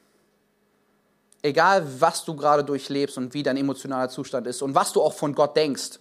Egal, 1.42 1.88
was 2.02 2.26
du 2.26 2.36
gerade 2.36 2.66
durchlebst 2.66 3.18
und 3.18 3.34
wie 3.34 3.44
dein 3.44 3.56
emotionaler 3.56 4.10
Zustand 4.10 4.46
ist 4.46 4.62
und 4.62 4.76
was 4.76 4.92
du 4.92 5.02
auch 5.02 5.14
von 5.14 5.34
Gott 5.34 5.56
denkst, 5.56 6.00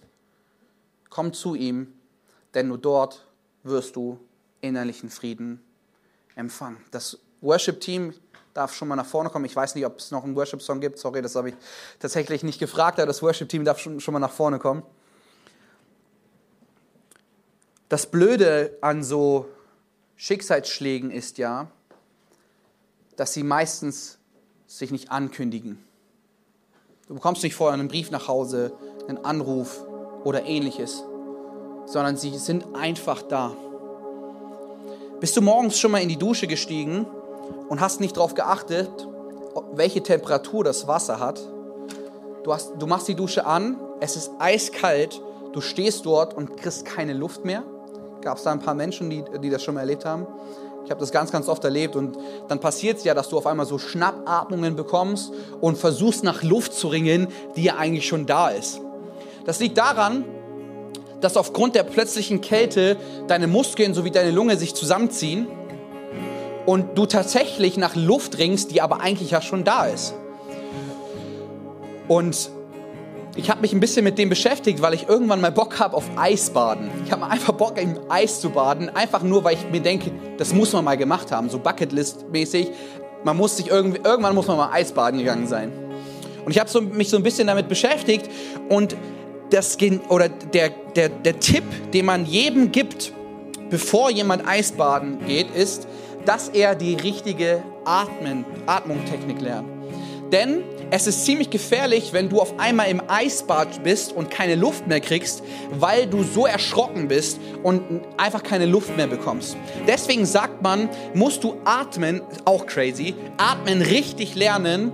komm 1.09 1.31
zu 1.31 1.55
ihm, 1.55 1.93
denn 2.53 2.67
nur 2.67 2.77
dort 2.77 3.25
wirst 3.63 3.95
du 3.95 4.19
innerlichen 4.59 5.09
Frieden 5.09 5.63
empfangen. 6.35 6.83
Das 6.91 7.17
Worship-Team 7.39 8.13
darf 8.53 8.73
schon 8.73 8.89
mal 8.89 8.97
nach 8.97 9.05
vorne 9.05 9.29
kommen. 9.29 9.45
Ich 9.45 9.55
weiß 9.55 9.73
nicht, 9.75 9.85
ob 9.85 9.99
es 9.99 10.11
noch 10.11 10.25
einen 10.25 10.35
Worship-Song 10.35 10.81
gibt. 10.81 10.99
Sorry, 10.99 11.21
das 11.21 11.35
habe 11.35 11.51
ich 11.51 11.55
tatsächlich 11.99 12.43
nicht 12.43 12.59
gefragt, 12.59 12.99
aber 12.99 13.07
das 13.07 13.21
Worship-Team 13.21 13.63
darf 13.63 13.79
schon, 13.79 14.01
schon 14.01 14.11
mal 14.11 14.19
nach 14.19 14.33
vorne 14.33 14.59
kommen. 14.59 14.83
Das 17.87 18.11
Blöde 18.11 18.77
an 18.81 19.05
so 19.05 19.47
Schicksalsschlägen 20.17 21.11
ist 21.11 21.37
ja, 21.37 21.71
dass 23.15 23.33
sie 23.33 23.43
meistens 23.43 24.17
sich 24.67 24.91
nicht 24.91 25.11
ankündigen. 25.11 25.83
Du 27.07 27.13
bekommst 27.13 27.43
nicht 27.43 27.55
vorher 27.55 27.77
einen 27.77 27.87
Brief 27.87 28.11
nach 28.11 28.27
Hause, 28.27 28.73
einen 29.07 29.23
Anruf 29.23 29.83
oder 30.23 30.45
ähnliches, 30.45 31.03
sondern 31.85 32.17
sie 32.17 32.35
sind 32.37 32.75
einfach 32.75 33.21
da. 33.21 33.55
Bist 35.19 35.37
du 35.37 35.41
morgens 35.41 35.79
schon 35.79 35.91
mal 35.91 36.01
in 36.01 36.09
die 36.09 36.17
Dusche 36.17 36.47
gestiegen 36.47 37.05
und 37.69 37.79
hast 37.79 38.01
nicht 38.01 38.17
darauf 38.17 38.33
geachtet, 38.33 38.89
welche 39.73 40.03
Temperatur 40.03 40.63
das 40.63 40.87
Wasser 40.87 41.19
hat? 41.19 41.39
Du, 42.43 42.53
hast, 42.53 42.73
du 42.77 42.87
machst 42.87 43.07
die 43.07 43.15
Dusche 43.15 43.45
an, 43.45 43.79
es 44.01 44.15
ist 44.15 44.31
eiskalt, 44.39 45.21
du 45.53 45.61
stehst 45.61 46.05
dort 46.05 46.33
und 46.33 46.57
kriegst 46.57 46.85
keine 46.85 47.13
Luft 47.13 47.45
mehr. 47.45 47.63
Gab 48.21 48.37
es 48.37 48.43
da 48.43 48.51
ein 48.51 48.59
paar 48.59 48.73
Menschen, 48.73 49.09
die, 49.09 49.23
die 49.41 49.49
das 49.49 49.63
schon 49.63 49.75
mal 49.75 49.81
erlebt 49.81 50.05
haben? 50.05 50.27
Ich 50.85 50.91
habe 50.91 50.99
das 50.99 51.11
ganz, 51.11 51.31
ganz 51.31 51.47
oft 51.47 51.63
erlebt 51.63 51.95
und 51.95 52.15
dann 52.47 52.59
passiert 52.59 52.99
es 52.99 53.03
ja, 53.03 53.15
dass 53.15 53.29
du 53.29 53.37
auf 53.39 53.47
einmal 53.47 53.65
so 53.65 53.79
Schnappatmungen 53.79 54.75
bekommst 54.75 55.33
und 55.59 55.79
versuchst 55.79 56.23
nach 56.23 56.43
Luft 56.43 56.73
zu 56.73 56.87
ringen, 56.87 57.27
die 57.55 57.63
ja 57.63 57.75
eigentlich 57.77 58.07
schon 58.07 58.27
da 58.27 58.49
ist. 58.49 58.81
Das 59.45 59.59
liegt 59.59 59.79
daran, 59.79 60.25
dass 61.21 61.37
aufgrund 61.37 61.73
der 61.73 61.83
plötzlichen 61.83 62.39
Kälte 62.39 62.97
deine 63.27 63.47
Muskeln 63.47 63.95
sowie 63.95 64.11
deine 64.11 64.29
Lunge 64.29 64.57
sich 64.57 64.75
zusammenziehen 64.75 65.47
und 66.67 66.95
du 66.95 67.07
tatsächlich 67.07 67.77
nach 67.77 67.95
Luft 67.95 68.37
ringst, 68.37 68.69
die 68.71 68.81
aber 68.81 69.01
eigentlich 69.01 69.31
ja 69.31 69.41
schon 69.41 69.63
da 69.63 69.85
ist. 69.85 70.13
Und 72.07 72.51
ich 73.35 73.49
habe 73.49 73.61
mich 73.61 73.73
ein 73.73 73.79
bisschen 73.79 74.03
mit 74.03 74.17
dem 74.17 74.29
beschäftigt, 74.29 74.81
weil 74.81 74.93
ich 74.93 75.09
irgendwann 75.09 75.41
mal 75.41 75.51
Bock 75.51 75.79
habe 75.79 75.95
auf 75.95 76.05
Eisbaden. 76.15 76.89
Ich 77.05 77.11
habe 77.11 77.25
einfach 77.25 77.53
Bock 77.53 77.77
im 77.77 77.99
Eis 78.09 78.39
zu 78.39 78.49
baden, 78.49 78.89
einfach 78.89 79.23
nur, 79.23 79.43
weil 79.43 79.55
ich 79.55 79.69
mir 79.69 79.81
denke, 79.81 80.11
das 80.37 80.53
muss 80.53 80.71
man 80.71 80.85
mal 80.85 80.95
gemacht 80.95 81.31
haben, 81.31 81.49
so 81.49 81.57
Bucketlist-mäßig. 81.57 82.69
Man 83.23 83.35
muss 83.35 83.57
sich 83.57 83.67
irgendwie, 83.67 83.99
irgendwann 84.03 84.35
muss 84.35 84.47
man 84.47 84.57
mal 84.57 84.71
Eisbaden 84.71 85.19
gegangen 85.19 85.47
sein. 85.47 85.73
Und 86.45 86.51
ich 86.51 86.59
habe 86.59 86.69
so, 86.69 86.79
mich 86.79 87.09
so 87.09 87.17
ein 87.17 87.23
bisschen 87.23 87.47
damit 87.47 87.67
beschäftigt 87.67 88.29
und 88.69 88.95
das, 89.49 89.77
oder 90.09 90.29
der, 90.29 90.69
der, 90.95 91.09
der 91.09 91.39
Tipp, 91.39 91.63
den 91.91 92.05
man 92.05 92.25
jedem 92.25 92.71
gibt, 92.71 93.11
bevor 93.69 94.11
jemand 94.11 94.47
Eisbaden 94.47 95.25
geht, 95.25 95.53
ist, 95.53 95.87
dass 96.25 96.49
er 96.49 96.75
die 96.75 96.95
richtige 96.95 97.63
Atmen, 97.83 98.45
Atmungstechnik 98.65 99.41
lernt. 99.41 99.74
Denn 100.31 100.63
es 100.91 101.07
ist 101.07 101.25
ziemlich 101.25 101.49
gefährlich, 101.49 102.11
wenn 102.11 102.29
du 102.29 102.41
auf 102.41 102.59
einmal 102.59 102.89
im 102.89 103.01
Eisbad 103.07 103.83
bist 103.83 104.11
und 104.11 104.31
keine 104.31 104.55
Luft 104.55 104.87
mehr 104.87 104.99
kriegst, 104.99 105.43
weil 105.71 106.07
du 106.07 106.23
so 106.23 106.45
erschrocken 106.45 107.07
bist 107.07 107.39
und 107.63 108.01
einfach 108.17 108.43
keine 108.43 108.65
Luft 108.65 108.95
mehr 108.97 109.07
bekommst. 109.07 109.55
Deswegen 109.87 110.25
sagt 110.25 110.61
man, 110.61 110.89
musst 111.13 111.43
du 111.43 111.57
atmen, 111.63 112.21
auch 112.43 112.65
crazy, 112.65 113.13
atmen 113.37 113.81
richtig 113.81 114.35
lernen, 114.35 114.91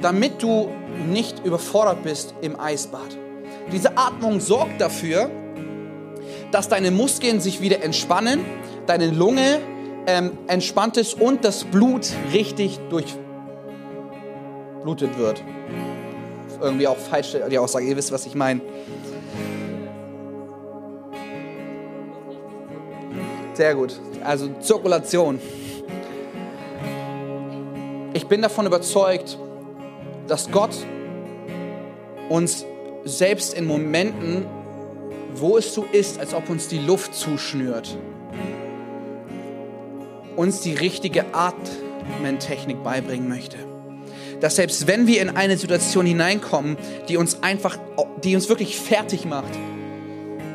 damit 0.00 0.42
du 0.42 0.68
nicht 1.08 1.44
überfordert 1.44 2.02
bist 2.02 2.34
im 2.42 2.58
Eisbad. 2.58 3.16
Diese 3.70 3.96
Atmung 3.96 4.40
sorgt 4.40 4.80
dafür, 4.80 5.30
dass 6.50 6.68
deine 6.68 6.90
Muskeln 6.90 7.40
sich 7.40 7.60
wieder 7.60 7.82
entspannen, 7.82 8.40
deine 8.86 9.06
Lunge 9.06 9.60
ähm, 10.06 10.32
entspannt 10.48 10.96
ist 10.96 11.20
und 11.20 11.44
das 11.44 11.64
Blut 11.64 12.08
richtig 12.32 12.78
durchblutet 14.82 15.18
wird. 15.18 15.42
Irgendwie 16.60 16.86
auch 16.86 16.96
falsch 16.96 17.36
die 17.50 17.58
Aussage, 17.58 17.86
ihr 17.86 17.96
wisst, 17.96 18.12
was 18.12 18.26
ich 18.26 18.34
meine. 18.34 18.60
Sehr 23.54 23.74
gut. 23.74 23.98
Also 24.24 24.48
Zirkulation. 24.60 25.40
Ich 28.14 28.26
bin 28.26 28.42
davon 28.42 28.66
überzeugt, 28.66 29.38
dass 30.28 30.50
Gott 30.50 30.74
uns 32.28 32.64
selbst 33.04 33.54
in 33.54 33.66
Momenten, 33.66 34.46
wo 35.34 35.58
es 35.58 35.74
so 35.74 35.84
ist, 35.92 36.20
als 36.20 36.34
ob 36.34 36.48
uns 36.48 36.68
die 36.68 36.78
Luft 36.78 37.14
zuschnürt, 37.14 37.96
uns 40.36 40.60
die 40.60 40.74
richtige 40.74 41.24
Atmentechnik 41.34 42.82
beibringen 42.82 43.28
möchte. 43.28 43.71
Dass 44.42 44.56
selbst 44.56 44.88
wenn 44.88 45.06
wir 45.06 45.22
in 45.22 45.30
eine 45.30 45.56
Situation 45.56 46.04
hineinkommen, 46.04 46.76
die 47.08 47.16
uns 47.16 47.44
einfach, 47.44 47.78
die 48.24 48.34
uns 48.34 48.48
wirklich 48.48 48.76
fertig 48.76 49.24
macht, 49.24 49.52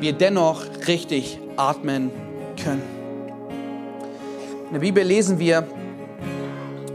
wir 0.00 0.12
dennoch 0.12 0.62
richtig 0.86 1.38
atmen 1.56 2.10
können. 2.62 2.82
In 4.66 4.74
der 4.74 4.80
Bibel 4.80 5.02
lesen 5.02 5.38
wir 5.38 5.66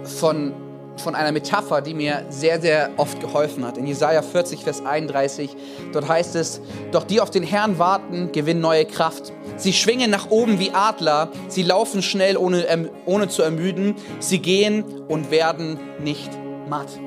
von 0.05 0.53
von 0.97 1.15
einer 1.15 1.31
Metapher, 1.31 1.81
die 1.81 1.95
mir 1.95 2.23
sehr, 2.29 2.61
sehr 2.61 2.91
oft 2.97 3.19
geholfen 3.19 3.65
hat. 3.65 3.79
In 3.79 3.87
Jesaja 3.87 4.21
40, 4.21 4.63
Vers 4.63 4.85
31, 4.85 5.49
dort 5.91 6.07
heißt 6.07 6.35
es: 6.35 6.61
Doch 6.91 7.03
die 7.03 7.19
auf 7.19 7.31
den 7.31 7.41
Herrn 7.41 7.79
warten, 7.79 8.31
gewinnen 8.31 8.61
neue 8.61 8.85
Kraft. 8.85 9.33
Sie 9.57 9.73
schwingen 9.73 10.11
nach 10.11 10.29
oben 10.29 10.59
wie 10.59 10.69
Adler, 10.71 11.31
sie 11.47 11.63
laufen 11.63 12.03
schnell, 12.03 12.37
ohne, 12.37 12.67
ähm, 12.67 12.89
ohne 13.05 13.27
zu 13.27 13.41
ermüden, 13.41 13.95
sie 14.19 14.37
gehen 14.37 14.83
und 15.07 15.31
werden 15.31 15.79
nicht 16.03 16.29
matt. 16.73 16.99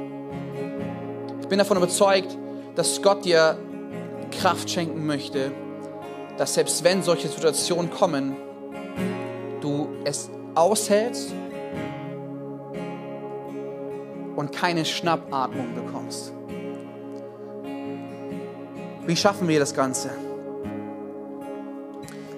Ich 1.40 1.48
bin 1.48 1.58
davon 1.58 1.76
überzeugt, 1.76 2.36
dass 2.76 3.02
Gott 3.02 3.24
dir 3.24 3.58
Kraft 4.30 4.70
schenken 4.70 5.06
möchte, 5.06 5.50
dass 6.38 6.54
selbst 6.54 6.84
wenn 6.84 7.02
solche 7.02 7.28
Situationen 7.28 7.90
kommen, 7.90 8.36
du 9.60 9.88
es 10.04 10.30
aushältst 10.54 11.32
und 14.36 14.52
keine 14.52 14.84
Schnappatmung 14.84 15.74
bekommst. 15.74 16.32
Wie 19.06 19.16
schaffen 19.16 19.48
wir 19.48 19.58
das 19.58 19.74
Ganze? 19.74 20.10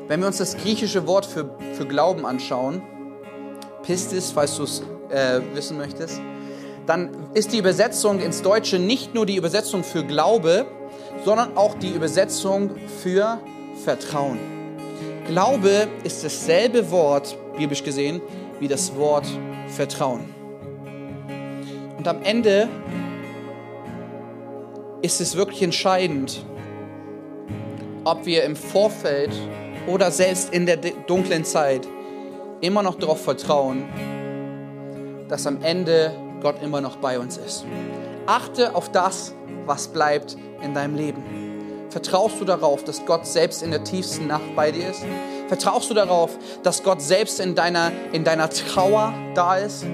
Wenn 0.07 0.21
wir 0.21 0.27
uns 0.27 0.39
das 0.39 0.57
griechische 0.57 1.07
Wort 1.07 1.27
für, 1.27 1.51
für 1.75 1.85
Glauben 1.85 2.25
anschauen, 2.25 2.81
Pistis, 3.83 4.31
falls 4.31 4.57
du 4.57 4.63
es 4.63 4.83
äh, 5.11 5.41
wissen 5.55 5.77
möchtest, 5.77 6.21
dann 6.89 7.11
ist 7.35 7.53
die 7.53 7.59
Übersetzung 7.59 8.19
ins 8.19 8.41
Deutsche 8.41 8.79
nicht 8.79 9.15
nur 9.15 9.27
die 9.27 9.37
Übersetzung 9.37 9.85
für 9.85 10.03
Glaube, 10.05 10.65
sondern 11.23 11.55
auch 11.55 11.75
die 11.75 11.91
Übersetzung 11.91 12.71
für 13.03 13.39
Vertrauen. 13.85 14.39
Glaube 15.27 15.87
ist 16.03 16.25
dasselbe 16.25 16.91
Wort, 16.91 17.37
biblisch 17.59 17.85
gesehen, 17.85 18.23
wie 18.59 18.69
das 18.69 18.97
Wort 18.97 19.27
Vertrauen. 19.69 20.33
Und 21.99 22.09
am 22.09 22.23
Ende 22.23 22.69
ist 25.03 25.21
es 25.21 25.37
wirklich 25.37 25.63
entscheidend, 25.63 26.43
ob 28.05 28.25
wir 28.25 28.45
im 28.45 28.57
Vorfeld 28.57 29.33
oder 29.87 30.11
selbst 30.11 30.55
in 30.55 30.65
der 30.65 30.79
dunklen 31.07 31.45
Zeit 31.45 31.87
immer 32.63 32.83
noch 32.83 32.95
darauf 32.95 33.23
vertrauen, 33.23 33.85
dass 35.29 35.47
am 35.47 35.63
Ende 35.63 36.13
Gott 36.41 36.63
immer 36.63 36.81
noch 36.81 36.97
bei 36.97 37.19
uns 37.19 37.37
ist. 37.37 37.65
Achte 38.27 38.75
auf 38.75 38.91
das, 38.91 39.35
was 39.67 39.89
bleibt 39.89 40.37
in 40.63 40.75
deinem 40.75 40.95
Leben. 40.95 41.23
Vertraust 41.91 42.41
du 42.41 42.45
darauf, 42.45 42.85
dass 42.85 43.05
Gott 43.07 43.27
selbst 43.27 43.63
in 43.63 43.71
der 43.71 43.83
tiefsten 43.83 44.27
Nacht 44.27 44.55
bei 44.55 44.71
dir 44.71 44.91
ist? 44.91 45.05
Vertraust 45.49 45.89
du 45.89 45.95
darauf, 45.95 46.37
dass 46.63 46.83
Gott 46.83 47.01
selbst 47.01 47.41
in 47.41 47.55
deiner, 47.55 47.91
in 48.13 48.25
deiner 48.25 48.51
Trauer 48.51 49.15
da 49.35 49.57
ist? 49.57 49.87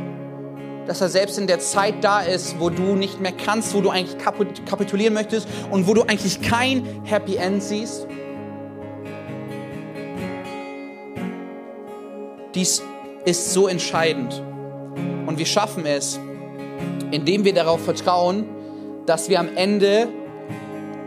dass 0.87 1.01
er 1.01 1.09
selbst 1.09 1.39
in 1.39 1.47
der 1.47 1.61
Zeit 1.61 2.05
da 2.05 2.21
ist, 2.21 2.61
wo 2.61 2.69
du 2.69 2.95
nicht 2.95 3.19
mehr 3.19 3.33
kannst, 3.33 3.75
wo 3.75 3.81
du 3.81 3.89
eigentlich 3.89 4.19
kapitulieren 4.19 5.15
möchtest 5.15 5.49
und 5.71 5.87
wo 5.87 5.95
du 5.95 6.03
eigentlich 6.03 6.43
kein 6.43 7.03
Happy 7.05 7.37
End 7.37 7.63
siehst. 7.63 8.07
Dies 12.55 12.83
ist 13.25 13.53
so 13.53 13.67
entscheidend. 13.67 14.43
Und 15.27 15.39
wir 15.39 15.47
schaffen 15.47 15.87
es, 15.87 16.21
indem 17.11 17.45
wir 17.45 17.55
darauf 17.55 17.85
vertrauen, 17.85 18.47
dass 19.07 19.29
wir 19.29 19.41
am 19.41 19.49
Ende 19.55 20.09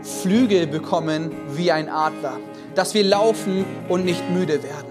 Flügel 0.02 0.66
bekommen 0.66 1.32
wie 1.50 1.72
ein 1.72 1.88
Adler, 1.88 2.38
dass 2.74 2.94
wir 2.94 3.04
laufen 3.04 3.64
und 3.88 4.04
nicht 4.04 4.22
müde 4.30 4.62
werden. 4.62 4.88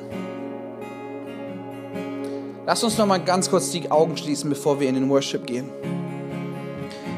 Lass 2.66 2.84
uns 2.84 2.98
noch 2.98 3.06
mal 3.06 3.20
ganz 3.20 3.50
kurz 3.50 3.72
die 3.72 3.90
Augen 3.90 4.18
schließen, 4.18 4.50
bevor 4.50 4.80
wir 4.80 4.90
in 4.90 4.96
den 4.96 5.10
Worship 5.10 5.46
gehen. 5.46 5.70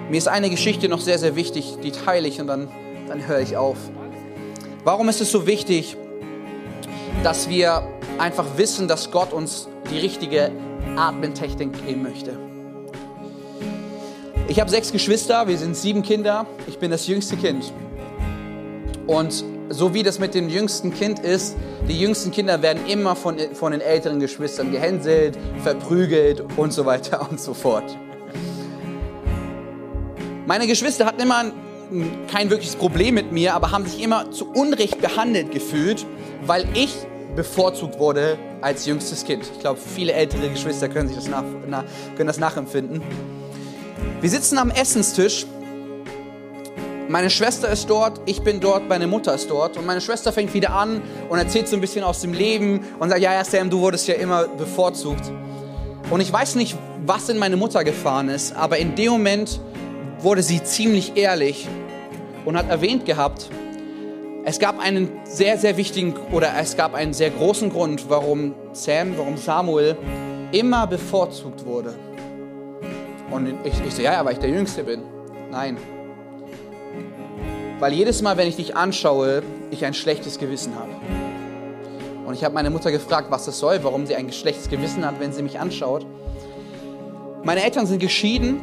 Mir 0.09 0.17
ist 0.17 0.27
eine 0.27 0.49
Geschichte 0.49 0.87
noch 0.89 1.01
sehr, 1.01 1.17
sehr 1.17 1.35
wichtig, 1.35 1.77
die 1.83 1.91
teile 1.91 2.27
ich 2.27 2.39
und 2.39 2.47
dann, 2.47 2.67
dann 3.07 3.27
höre 3.27 3.39
ich 3.39 3.57
auf. 3.57 3.77
Warum 4.83 5.09
ist 5.09 5.21
es 5.21 5.31
so 5.31 5.45
wichtig, 5.45 5.97
dass 7.23 7.49
wir 7.49 7.87
einfach 8.17 8.45
wissen, 8.57 8.87
dass 8.87 9.11
Gott 9.11 9.33
uns 9.33 9.67
die 9.91 9.97
richtige 9.97 10.51
Atmentechnik 10.95 11.85
geben 11.85 12.03
möchte? 12.03 12.48
Ich 14.49 14.59
habe 14.59 14.67
sechs 14.71 14.91
Geschwister, 14.91 15.47
wir 15.47 15.59
sind 15.59 15.77
sieben 15.77 16.01
Kinder, 16.01 16.47
ich 16.65 16.79
bin 16.79 16.89
das 16.89 17.05
jüngste 17.05 17.37
Kind. 17.37 17.71
Und 19.05 19.45
so 19.69 19.93
wie 19.93 20.01
das 20.01 20.17
mit 20.17 20.33
dem 20.33 20.49
jüngsten 20.49 20.91
Kind 20.91 21.19
ist, 21.19 21.55
die 21.87 21.99
jüngsten 21.99 22.31
Kinder 22.31 22.59
werden 22.63 22.87
immer 22.87 23.15
von, 23.15 23.37
von 23.53 23.73
den 23.73 23.81
älteren 23.81 24.19
Geschwistern 24.19 24.71
gehänselt, 24.71 25.37
verprügelt 25.61 26.43
und 26.57 26.73
so 26.73 26.87
weiter 26.87 27.27
und 27.29 27.39
so 27.39 27.53
fort. 27.53 27.95
Meine 30.47 30.65
Geschwister 30.65 31.05
hatten 31.05 31.21
immer 31.21 31.51
kein 32.31 32.49
wirkliches 32.49 32.75
Problem 32.75 33.13
mit 33.13 33.31
mir, 33.31 33.53
aber 33.53 33.69
haben 33.69 33.85
sich 33.85 34.01
immer 34.01 34.31
zu 34.31 34.49
Unrecht 34.49 34.99
behandelt 34.99 35.51
gefühlt, 35.51 36.07
weil 36.43 36.67
ich 36.73 36.95
bevorzugt 37.35 37.99
wurde 37.99 38.39
als 38.61 38.87
jüngstes 38.87 39.25
Kind. 39.25 39.43
Ich 39.43 39.59
glaube, 39.59 39.79
viele 39.79 40.13
ältere 40.13 40.49
Geschwister 40.49 40.89
können 40.89 41.07
sich 41.07 41.17
das, 41.17 41.27
nach, 41.27 41.43
na, 41.67 41.83
können 42.15 42.25
das 42.25 42.39
nachempfinden. 42.39 43.03
Wir 44.21 44.29
sitzen 44.29 44.57
am 44.57 44.69
Essenstisch. 44.69 45.45
Meine 47.07 47.29
Schwester 47.29 47.69
ist 47.69 47.89
dort, 47.89 48.19
ich 48.25 48.41
bin 48.41 48.59
dort, 48.59 48.89
meine 48.89 49.07
Mutter 49.07 49.33
ist 49.33 49.49
dort. 49.49 49.77
Und 49.77 49.85
meine 49.85 50.01
Schwester 50.01 50.33
fängt 50.33 50.53
wieder 50.53 50.71
an 50.71 51.01
und 51.29 51.39
erzählt 51.39 51.69
so 51.69 51.77
ein 51.77 51.81
bisschen 51.81 52.03
aus 52.03 52.19
dem 52.19 52.33
Leben 52.33 52.81
und 52.99 53.07
sagt, 53.07 53.21
ja, 53.21 53.33
ja, 53.33 53.45
Sam, 53.45 53.69
du 53.69 53.79
wurdest 53.79 54.09
ja 54.09 54.15
immer 54.15 54.49
bevorzugt. 54.49 55.31
Und 56.09 56.19
ich 56.19 56.33
weiß 56.33 56.55
nicht, 56.55 56.75
was 57.05 57.29
in 57.29 57.37
meine 57.37 57.55
Mutter 57.55 57.85
gefahren 57.85 58.27
ist, 58.27 58.53
aber 58.53 58.77
in 58.77 58.93
dem 58.95 59.13
Moment 59.13 59.61
wurde 60.19 60.43
sie 60.43 60.61
ziemlich 60.61 61.15
ehrlich 61.15 61.65
und 62.43 62.57
hat 62.57 62.69
erwähnt 62.69 63.05
gehabt, 63.05 63.49
es 64.43 64.59
gab 64.59 64.79
einen 64.79 65.09
sehr, 65.23 65.57
sehr 65.57 65.77
wichtigen 65.77 66.13
oder 66.33 66.51
es 66.59 66.75
gab 66.75 66.93
einen 66.93 67.13
sehr 67.13 67.29
großen 67.29 67.69
Grund, 67.69 68.09
warum 68.09 68.53
Sam, 68.73 69.17
warum 69.17 69.37
Samuel 69.37 69.95
immer 70.51 70.87
bevorzugt 70.87 71.65
wurde. 71.65 71.95
Und 73.31 73.53
ich, 73.63 73.73
ich 73.85 73.93
so, 73.93 74.01
ja, 74.01 74.13
ja, 74.13 74.25
weil 74.25 74.33
ich 74.33 74.39
der 74.39 74.49
Jüngste 74.49 74.83
bin. 74.83 75.01
Nein. 75.51 75.77
Weil 77.79 77.93
jedes 77.93 78.21
Mal, 78.21 78.37
wenn 78.37 78.47
ich 78.47 78.55
dich 78.55 78.75
anschaue, 78.75 79.41
ich 79.71 79.85
ein 79.85 79.93
schlechtes 79.93 80.37
Gewissen 80.37 80.75
habe. 80.75 80.89
Und 82.25 82.33
ich 82.33 82.43
habe 82.43 82.53
meine 82.53 82.69
Mutter 82.69 82.91
gefragt, 82.91 83.31
was 83.31 83.45
das 83.45 83.57
soll, 83.57 83.79
warum 83.83 84.05
sie 84.05 84.15
ein 84.15 84.31
schlechtes 84.31 84.69
Gewissen 84.69 85.05
hat, 85.05 85.19
wenn 85.19 85.31
sie 85.31 85.41
mich 85.41 85.59
anschaut. 85.59 86.05
Meine 87.43 87.63
Eltern 87.63 87.87
sind 87.87 87.99
geschieden, 87.99 88.61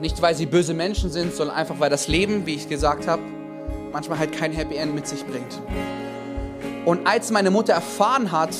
nicht 0.00 0.20
weil 0.20 0.34
sie 0.34 0.46
böse 0.46 0.74
Menschen 0.74 1.10
sind, 1.10 1.34
sondern 1.34 1.56
einfach 1.56 1.78
weil 1.78 1.88
das 1.88 2.08
Leben, 2.08 2.46
wie 2.46 2.54
ich 2.54 2.68
gesagt 2.68 3.06
habe, 3.06 3.22
manchmal 3.92 4.18
halt 4.18 4.32
kein 4.32 4.52
Happy 4.52 4.76
End 4.76 4.94
mit 4.94 5.06
sich 5.06 5.24
bringt. 5.24 5.60
Und 6.84 7.06
als 7.06 7.30
meine 7.30 7.50
Mutter 7.50 7.72
erfahren 7.72 8.32
hat, 8.32 8.54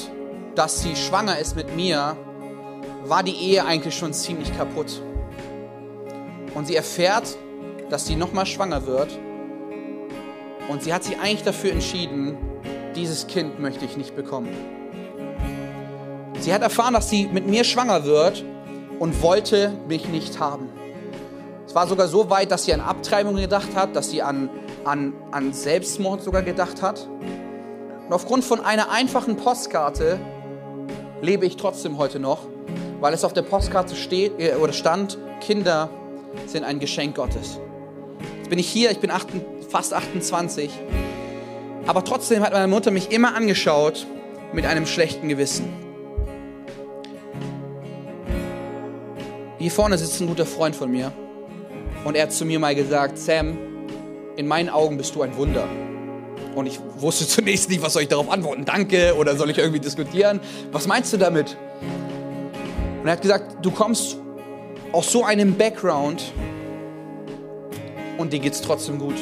dass 0.54 0.80
sie 0.80 0.96
schwanger 0.96 1.38
ist 1.38 1.56
mit 1.56 1.74
mir, 1.76 2.16
war 3.04 3.22
die 3.22 3.34
Ehe 3.34 3.64
eigentlich 3.64 3.96
schon 3.96 4.12
ziemlich 4.12 4.56
kaputt. 4.56 5.02
Und 6.54 6.66
sie 6.66 6.76
erfährt, 6.76 7.36
dass 7.90 8.06
sie 8.06 8.16
nochmal 8.16 8.46
schwanger 8.46 8.86
wird. 8.86 9.18
Und 10.68 10.82
sie 10.82 10.94
hat 10.94 11.04
sich 11.04 11.18
eigentlich 11.18 11.42
dafür 11.42 11.72
entschieden, 11.72 12.38
dieses 12.96 13.26
Kind 13.26 13.60
möchte 13.60 13.84
ich 13.84 13.96
nicht 13.96 14.16
bekommen. 14.16 14.48
Sie 16.38 16.52
hat 16.52 16.62
erfahren, 16.62 16.94
dass 16.94 17.10
sie 17.10 17.26
mit 17.26 17.46
mir 17.46 17.64
schwanger 17.64 18.04
wird 18.04 18.44
und 18.98 19.22
wollte 19.22 19.72
mich 19.88 20.08
nicht 20.08 20.38
haben. 20.40 20.68
Es 21.66 21.74
war 21.74 21.86
sogar 21.86 22.06
so 22.06 22.30
weit, 22.30 22.50
dass 22.50 22.64
sie 22.64 22.72
an 22.72 22.80
Abtreibung 22.80 23.36
gedacht 23.36 23.74
hat, 23.74 23.96
dass 23.96 24.10
sie 24.10 24.22
an, 24.22 24.48
an, 24.84 25.12
an 25.32 25.52
Selbstmord 25.52 26.22
sogar 26.22 26.42
gedacht 26.42 26.82
hat. 26.82 27.08
Und 28.06 28.12
aufgrund 28.12 28.44
von 28.44 28.60
einer 28.60 28.90
einfachen 28.90 29.36
Postkarte 29.36 30.20
lebe 31.20 31.46
ich 31.46 31.56
trotzdem 31.56 31.98
heute 31.98 32.20
noch, 32.20 32.46
weil 33.04 33.12
es 33.12 33.22
auf 33.22 33.34
der 33.34 33.42
Postkarte 33.42 33.96
steht, 33.96 34.40
äh, 34.40 34.54
oder 34.54 34.72
stand, 34.72 35.18
Kinder 35.42 35.90
sind 36.46 36.64
ein 36.64 36.80
Geschenk 36.80 37.16
Gottes. 37.16 37.58
Jetzt 38.38 38.48
bin 38.48 38.58
ich 38.58 38.66
hier, 38.66 38.90
ich 38.90 38.98
bin 38.98 39.10
8, 39.10 39.28
fast 39.68 39.92
28, 39.92 40.70
aber 41.86 42.02
trotzdem 42.02 42.42
hat 42.42 42.54
meine 42.54 42.66
Mutter 42.66 42.90
mich 42.90 43.12
immer 43.12 43.34
angeschaut 43.34 44.06
mit 44.54 44.64
einem 44.64 44.86
schlechten 44.86 45.28
Gewissen. 45.28 45.70
Hier 49.58 49.70
vorne 49.70 49.98
sitzt 49.98 50.22
ein 50.22 50.26
guter 50.26 50.46
Freund 50.46 50.74
von 50.74 50.90
mir 50.90 51.12
und 52.06 52.16
er 52.16 52.22
hat 52.22 52.32
zu 52.32 52.46
mir 52.46 52.58
mal 52.58 52.74
gesagt, 52.74 53.18
Sam, 53.18 53.58
in 54.36 54.46
meinen 54.46 54.70
Augen 54.70 54.96
bist 54.96 55.14
du 55.14 55.20
ein 55.20 55.36
Wunder. 55.36 55.68
Und 56.54 56.64
ich 56.64 56.80
wusste 56.96 57.28
zunächst 57.28 57.68
nicht, 57.68 57.82
was 57.82 57.92
soll 57.92 58.04
ich 58.04 58.08
darauf 58.08 58.30
antworten, 58.30 58.64
danke 58.64 59.14
oder 59.14 59.36
soll 59.36 59.50
ich 59.50 59.58
irgendwie 59.58 59.80
diskutieren? 59.80 60.40
Was 60.72 60.86
meinst 60.86 61.12
du 61.12 61.18
damit? 61.18 61.58
Und 63.04 63.08
er 63.08 63.16
hat 63.16 63.20
gesagt, 63.20 63.56
du 63.60 63.70
kommst 63.70 64.16
aus 64.90 65.12
so 65.12 65.24
einem 65.24 65.58
Background 65.58 66.22
und 68.16 68.32
dir 68.32 68.38
geht's 68.38 68.62
trotzdem 68.62 68.98
gut. 68.98 69.16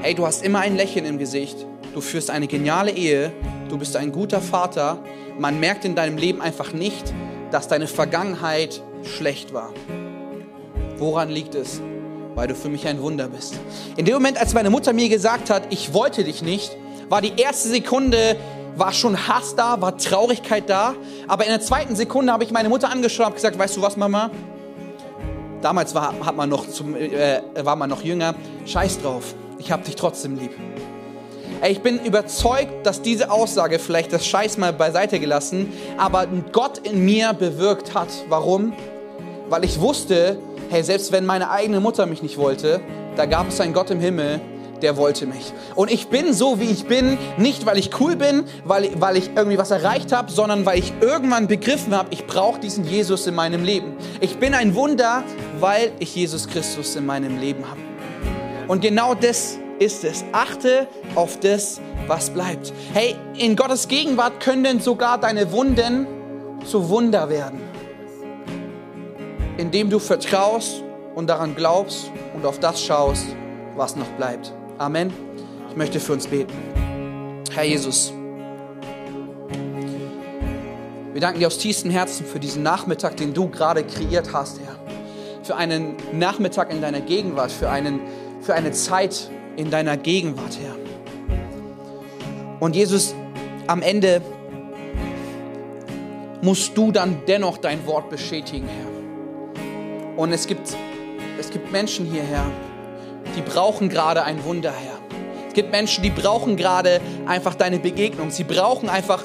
Hey, 0.00 0.14
du 0.14 0.24
hast 0.24 0.42
immer 0.42 0.60
ein 0.60 0.76
Lächeln 0.76 1.04
im 1.04 1.18
Gesicht, 1.18 1.66
du 1.92 2.00
führst 2.00 2.30
eine 2.30 2.46
geniale 2.46 2.90
Ehe, 2.90 3.32
du 3.68 3.76
bist 3.76 3.96
ein 3.96 4.12
guter 4.12 4.40
Vater. 4.40 5.04
Man 5.38 5.60
merkt 5.60 5.84
in 5.84 5.94
deinem 5.94 6.16
Leben 6.16 6.40
einfach 6.40 6.72
nicht, 6.72 7.12
dass 7.50 7.68
deine 7.68 7.86
Vergangenheit 7.86 8.82
schlecht 9.02 9.52
war. 9.52 9.74
Woran 10.96 11.28
liegt 11.28 11.54
es? 11.54 11.82
Weil 12.34 12.48
du 12.48 12.54
für 12.54 12.70
mich 12.70 12.86
ein 12.86 13.02
Wunder 13.02 13.28
bist. 13.28 13.60
In 13.98 14.06
dem 14.06 14.14
Moment, 14.14 14.40
als 14.40 14.54
meine 14.54 14.70
Mutter 14.70 14.94
mir 14.94 15.10
gesagt 15.10 15.50
hat, 15.50 15.64
ich 15.68 15.92
wollte 15.92 16.24
dich 16.24 16.40
nicht, 16.40 16.74
war 17.10 17.20
die 17.20 17.32
erste 17.36 17.68
Sekunde, 17.68 18.38
war 18.76 18.92
schon 18.92 19.28
Hass 19.28 19.54
da, 19.54 19.80
war 19.80 19.96
Traurigkeit 19.96 20.68
da. 20.68 20.94
Aber 21.28 21.44
in 21.44 21.50
der 21.50 21.60
zweiten 21.60 21.96
Sekunde 21.96 22.32
habe 22.32 22.44
ich 22.44 22.50
meine 22.50 22.68
Mutter 22.68 22.90
angeschaut 22.90 23.28
und 23.28 23.34
gesagt, 23.34 23.58
weißt 23.58 23.76
du 23.76 23.82
was, 23.82 23.96
Mama? 23.96 24.30
Damals 25.62 25.94
war, 25.94 26.14
hat 26.24 26.36
man 26.36 26.48
noch 26.48 26.68
zum, 26.68 26.96
äh, 26.96 27.42
war 27.62 27.76
man 27.76 27.90
noch 27.90 28.02
jünger. 28.02 28.34
Scheiß 28.64 29.02
drauf, 29.02 29.34
ich 29.58 29.70
habe 29.70 29.84
dich 29.84 29.96
trotzdem 29.96 30.36
lieb. 30.38 30.52
Ey, 31.60 31.72
ich 31.72 31.82
bin 31.82 31.98
überzeugt, 32.02 32.86
dass 32.86 33.02
diese 33.02 33.30
Aussage 33.30 33.78
vielleicht 33.78 34.14
das 34.14 34.26
Scheiß 34.26 34.56
mal 34.56 34.72
beiseite 34.72 35.20
gelassen, 35.20 35.70
aber 35.98 36.26
Gott 36.52 36.78
in 36.78 37.04
mir 37.04 37.34
bewirkt 37.34 37.92
hat. 37.92 38.08
Warum? 38.30 38.72
Weil 39.50 39.64
ich 39.64 39.78
wusste, 39.78 40.38
hey, 40.70 40.82
selbst 40.82 41.12
wenn 41.12 41.26
meine 41.26 41.50
eigene 41.50 41.80
Mutter 41.80 42.06
mich 42.06 42.22
nicht 42.22 42.38
wollte, 42.38 42.80
da 43.16 43.26
gab 43.26 43.48
es 43.48 43.60
einen 43.60 43.74
Gott 43.74 43.90
im 43.90 44.00
Himmel, 44.00 44.40
der 44.82 44.96
wollte 44.96 45.26
mich. 45.26 45.52
Und 45.74 45.90
ich 45.90 46.08
bin 46.08 46.32
so, 46.32 46.60
wie 46.60 46.70
ich 46.70 46.86
bin, 46.86 47.18
nicht 47.36 47.66
weil 47.66 47.78
ich 47.78 47.98
cool 48.00 48.16
bin, 48.16 48.44
weil, 48.64 48.90
weil 49.00 49.16
ich 49.16 49.30
irgendwie 49.34 49.58
was 49.58 49.70
erreicht 49.70 50.12
habe, 50.12 50.30
sondern 50.30 50.66
weil 50.66 50.78
ich 50.78 50.92
irgendwann 51.00 51.46
begriffen 51.46 51.94
habe, 51.94 52.08
ich 52.10 52.26
brauche 52.26 52.60
diesen 52.60 52.84
Jesus 52.84 53.26
in 53.26 53.34
meinem 53.34 53.64
Leben. 53.64 53.94
Ich 54.20 54.38
bin 54.38 54.54
ein 54.54 54.74
Wunder, 54.74 55.22
weil 55.58 55.92
ich 55.98 56.14
Jesus 56.14 56.48
Christus 56.48 56.96
in 56.96 57.06
meinem 57.06 57.38
Leben 57.38 57.68
habe. 57.68 57.80
Und 58.68 58.82
genau 58.82 59.14
das 59.14 59.58
ist 59.78 60.04
es. 60.04 60.24
Achte 60.32 60.86
auf 61.14 61.40
das, 61.40 61.80
was 62.06 62.30
bleibt. 62.30 62.72
Hey, 62.92 63.16
in 63.36 63.56
Gottes 63.56 63.88
Gegenwart 63.88 64.40
können 64.40 64.80
sogar 64.80 65.18
deine 65.18 65.50
Wunden 65.52 66.06
zu 66.64 66.88
Wunder 66.88 67.28
werden 67.28 67.70
indem 69.60 69.90
du 69.90 69.98
vertraust 69.98 70.82
und 71.14 71.28
daran 71.28 71.54
glaubst 71.54 72.10
und 72.34 72.46
auf 72.46 72.58
das 72.58 72.82
schaust, 72.82 73.26
was 73.76 73.94
noch 73.94 74.08
bleibt. 74.12 74.54
Amen. 74.80 75.12
Ich 75.68 75.76
möchte 75.76 76.00
für 76.00 76.14
uns 76.14 76.26
beten. 76.26 76.54
Herr 77.52 77.64
Jesus, 77.64 78.14
wir 81.12 81.20
danken 81.20 81.38
dir 81.38 81.48
aus 81.48 81.58
tiefstem 81.58 81.90
Herzen 81.90 82.24
für 82.24 82.40
diesen 82.40 82.62
Nachmittag, 82.62 83.18
den 83.18 83.34
du 83.34 83.50
gerade 83.50 83.84
kreiert 83.84 84.32
hast, 84.32 84.58
Herr. 84.58 84.76
Für 85.42 85.56
einen 85.56 85.96
Nachmittag 86.14 86.72
in 86.72 86.80
deiner 86.80 87.02
Gegenwart, 87.02 87.52
für, 87.52 87.68
einen, 87.68 88.00
für 88.40 88.54
eine 88.54 88.72
Zeit 88.72 89.28
in 89.56 89.70
deiner 89.70 89.98
Gegenwart, 89.98 90.58
Herr. 90.58 90.76
Und 92.58 92.74
Jesus, 92.74 93.14
am 93.66 93.82
Ende 93.82 94.22
musst 96.40 96.74
du 96.74 96.90
dann 96.90 97.20
dennoch 97.28 97.58
dein 97.58 97.86
Wort 97.86 98.08
bestätigen, 98.08 98.66
Herr. 98.66 100.18
Und 100.18 100.32
es 100.32 100.46
gibt, 100.46 100.74
es 101.38 101.50
gibt 101.50 101.70
Menschen 101.70 102.06
hierher, 102.06 102.46
die 103.36 103.42
brauchen 103.42 103.88
gerade 103.88 104.24
ein 104.24 104.44
Wunder, 104.44 104.72
Herr. 104.72 104.98
Es 105.48 105.54
gibt 105.54 105.72
Menschen, 105.72 106.02
die 106.02 106.10
brauchen 106.10 106.56
gerade 106.56 107.00
einfach 107.26 107.54
deine 107.54 107.78
Begegnung. 107.78 108.30
Sie 108.30 108.44
brauchen 108.44 108.88
einfach 108.88 109.24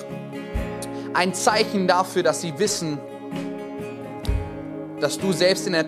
ein 1.13 1.33
Zeichen 1.33 1.87
dafür, 1.87 2.23
dass 2.23 2.41
sie 2.41 2.57
wissen, 2.57 2.97
dass 4.99 5.19
du 5.19 5.31
selbst 5.31 5.67
in 5.67 5.73
der 5.73 5.85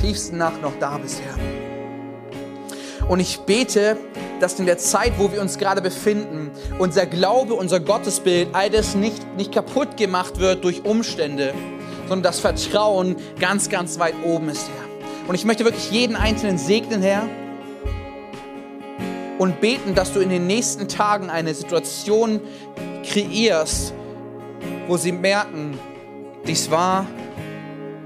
tiefsten 0.00 0.38
Nacht 0.38 0.62
noch 0.62 0.72
da 0.78 0.98
bist, 0.98 1.20
Herr. 1.20 3.08
Und 3.08 3.20
ich 3.20 3.40
bete, 3.40 3.96
dass 4.40 4.58
in 4.58 4.66
der 4.66 4.78
Zeit, 4.78 5.14
wo 5.18 5.32
wir 5.32 5.40
uns 5.40 5.58
gerade 5.58 5.80
befinden, 5.80 6.50
unser 6.78 7.06
Glaube, 7.06 7.54
unser 7.54 7.80
Gottesbild, 7.80 8.48
all 8.52 8.70
das 8.70 8.94
nicht, 8.94 9.36
nicht 9.36 9.52
kaputt 9.52 9.96
gemacht 9.96 10.38
wird 10.38 10.64
durch 10.64 10.84
Umstände, 10.84 11.54
sondern 12.08 12.22
das 12.22 12.40
Vertrauen 12.40 13.16
ganz, 13.40 13.68
ganz 13.68 13.98
weit 13.98 14.14
oben 14.24 14.48
ist, 14.48 14.68
Herr. 14.68 14.85
Und 15.26 15.34
ich 15.34 15.44
möchte 15.44 15.64
wirklich 15.64 15.90
jeden 15.90 16.14
Einzelnen 16.14 16.58
segnen, 16.58 17.02
Herr, 17.02 17.28
und 19.38 19.60
beten, 19.60 19.94
dass 19.94 20.12
du 20.12 20.20
in 20.20 20.30
den 20.30 20.46
nächsten 20.46 20.88
Tagen 20.88 21.30
eine 21.30 21.52
Situation 21.54 22.40
kreierst, 23.04 23.92
wo 24.86 24.96
sie 24.96 25.12
merken, 25.12 25.78
dies 26.46 26.70
war 26.70 27.06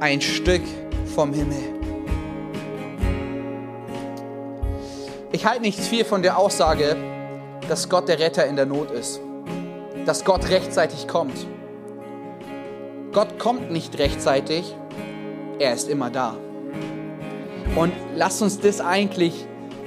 ein 0.01 0.21
Stück 0.21 0.63
vom 1.15 1.33
Himmel. 1.33 1.59
Ich 5.33 5.47
halte 5.47 5.63
nicht 5.63 5.79
viel 5.79 6.05
von 6.05 6.23
der 6.23 6.39
Aussage, 6.39 6.97
dass 7.69 7.89
Gott 7.89 8.09
der 8.09 8.19
Retter 8.19 8.47
in 8.47 8.57
der 8.57 8.67
Not 8.67 8.91
ist, 8.91 9.21
dass 10.07 10.25
Gott 10.25 10.49
rechtzeitig 10.49 11.07
kommt. 11.07 11.47
Gott 13.13 13.39
kommt 13.39 13.71
nicht 13.71 13.99
rechtzeitig, 13.99 14.75
er 15.59 15.75
ist 15.75 15.89
immer 15.89 16.11
da. 16.11 16.37
Und 17.77 17.93
lasst 18.17 18.43
uns 18.43 18.59
das 18.59 18.81
eigentlich 18.81 19.47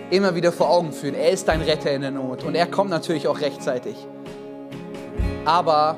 immer 0.10 0.36
wieder 0.36 0.52
vor 0.52 0.70
Augen 0.70 0.92
führen. 0.92 1.16
Er 1.16 1.32
ist 1.32 1.48
dein 1.48 1.62
Retter 1.62 1.92
in 1.92 2.02
der 2.02 2.12
Not 2.12 2.44
und 2.44 2.56
er 2.56 2.68
kommt 2.68 2.90
natürlich 2.90 3.28
auch 3.28 3.42
rechtzeitig. 3.42 3.96
Aber 5.46 5.98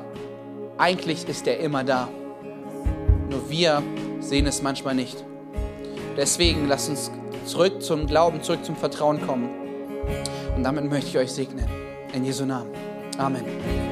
eigentlich 0.78 1.28
ist 1.28 1.46
er 1.46 1.60
immer 1.60 1.84
da. 1.84 2.08
Nur 3.30 3.48
wir 3.50 3.82
sehen 4.20 4.46
es 4.46 4.62
manchmal 4.62 4.94
nicht. 4.94 5.24
Deswegen 6.16 6.68
lasst 6.68 6.88
uns 6.88 7.10
zurück 7.44 7.82
zum 7.82 8.06
Glauben, 8.06 8.42
zurück 8.42 8.64
zum 8.64 8.76
Vertrauen 8.76 9.24
kommen. 9.26 9.50
Und 10.56 10.64
damit 10.64 10.88
möchte 10.90 11.10
ich 11.10 11.18
euch 11.18 11.32
segnen. 11.32 11.66
In 12.12 12.24
Jesu 12.24 12.44
Namen. 12.44 12.70
Amen. 13.18 13.85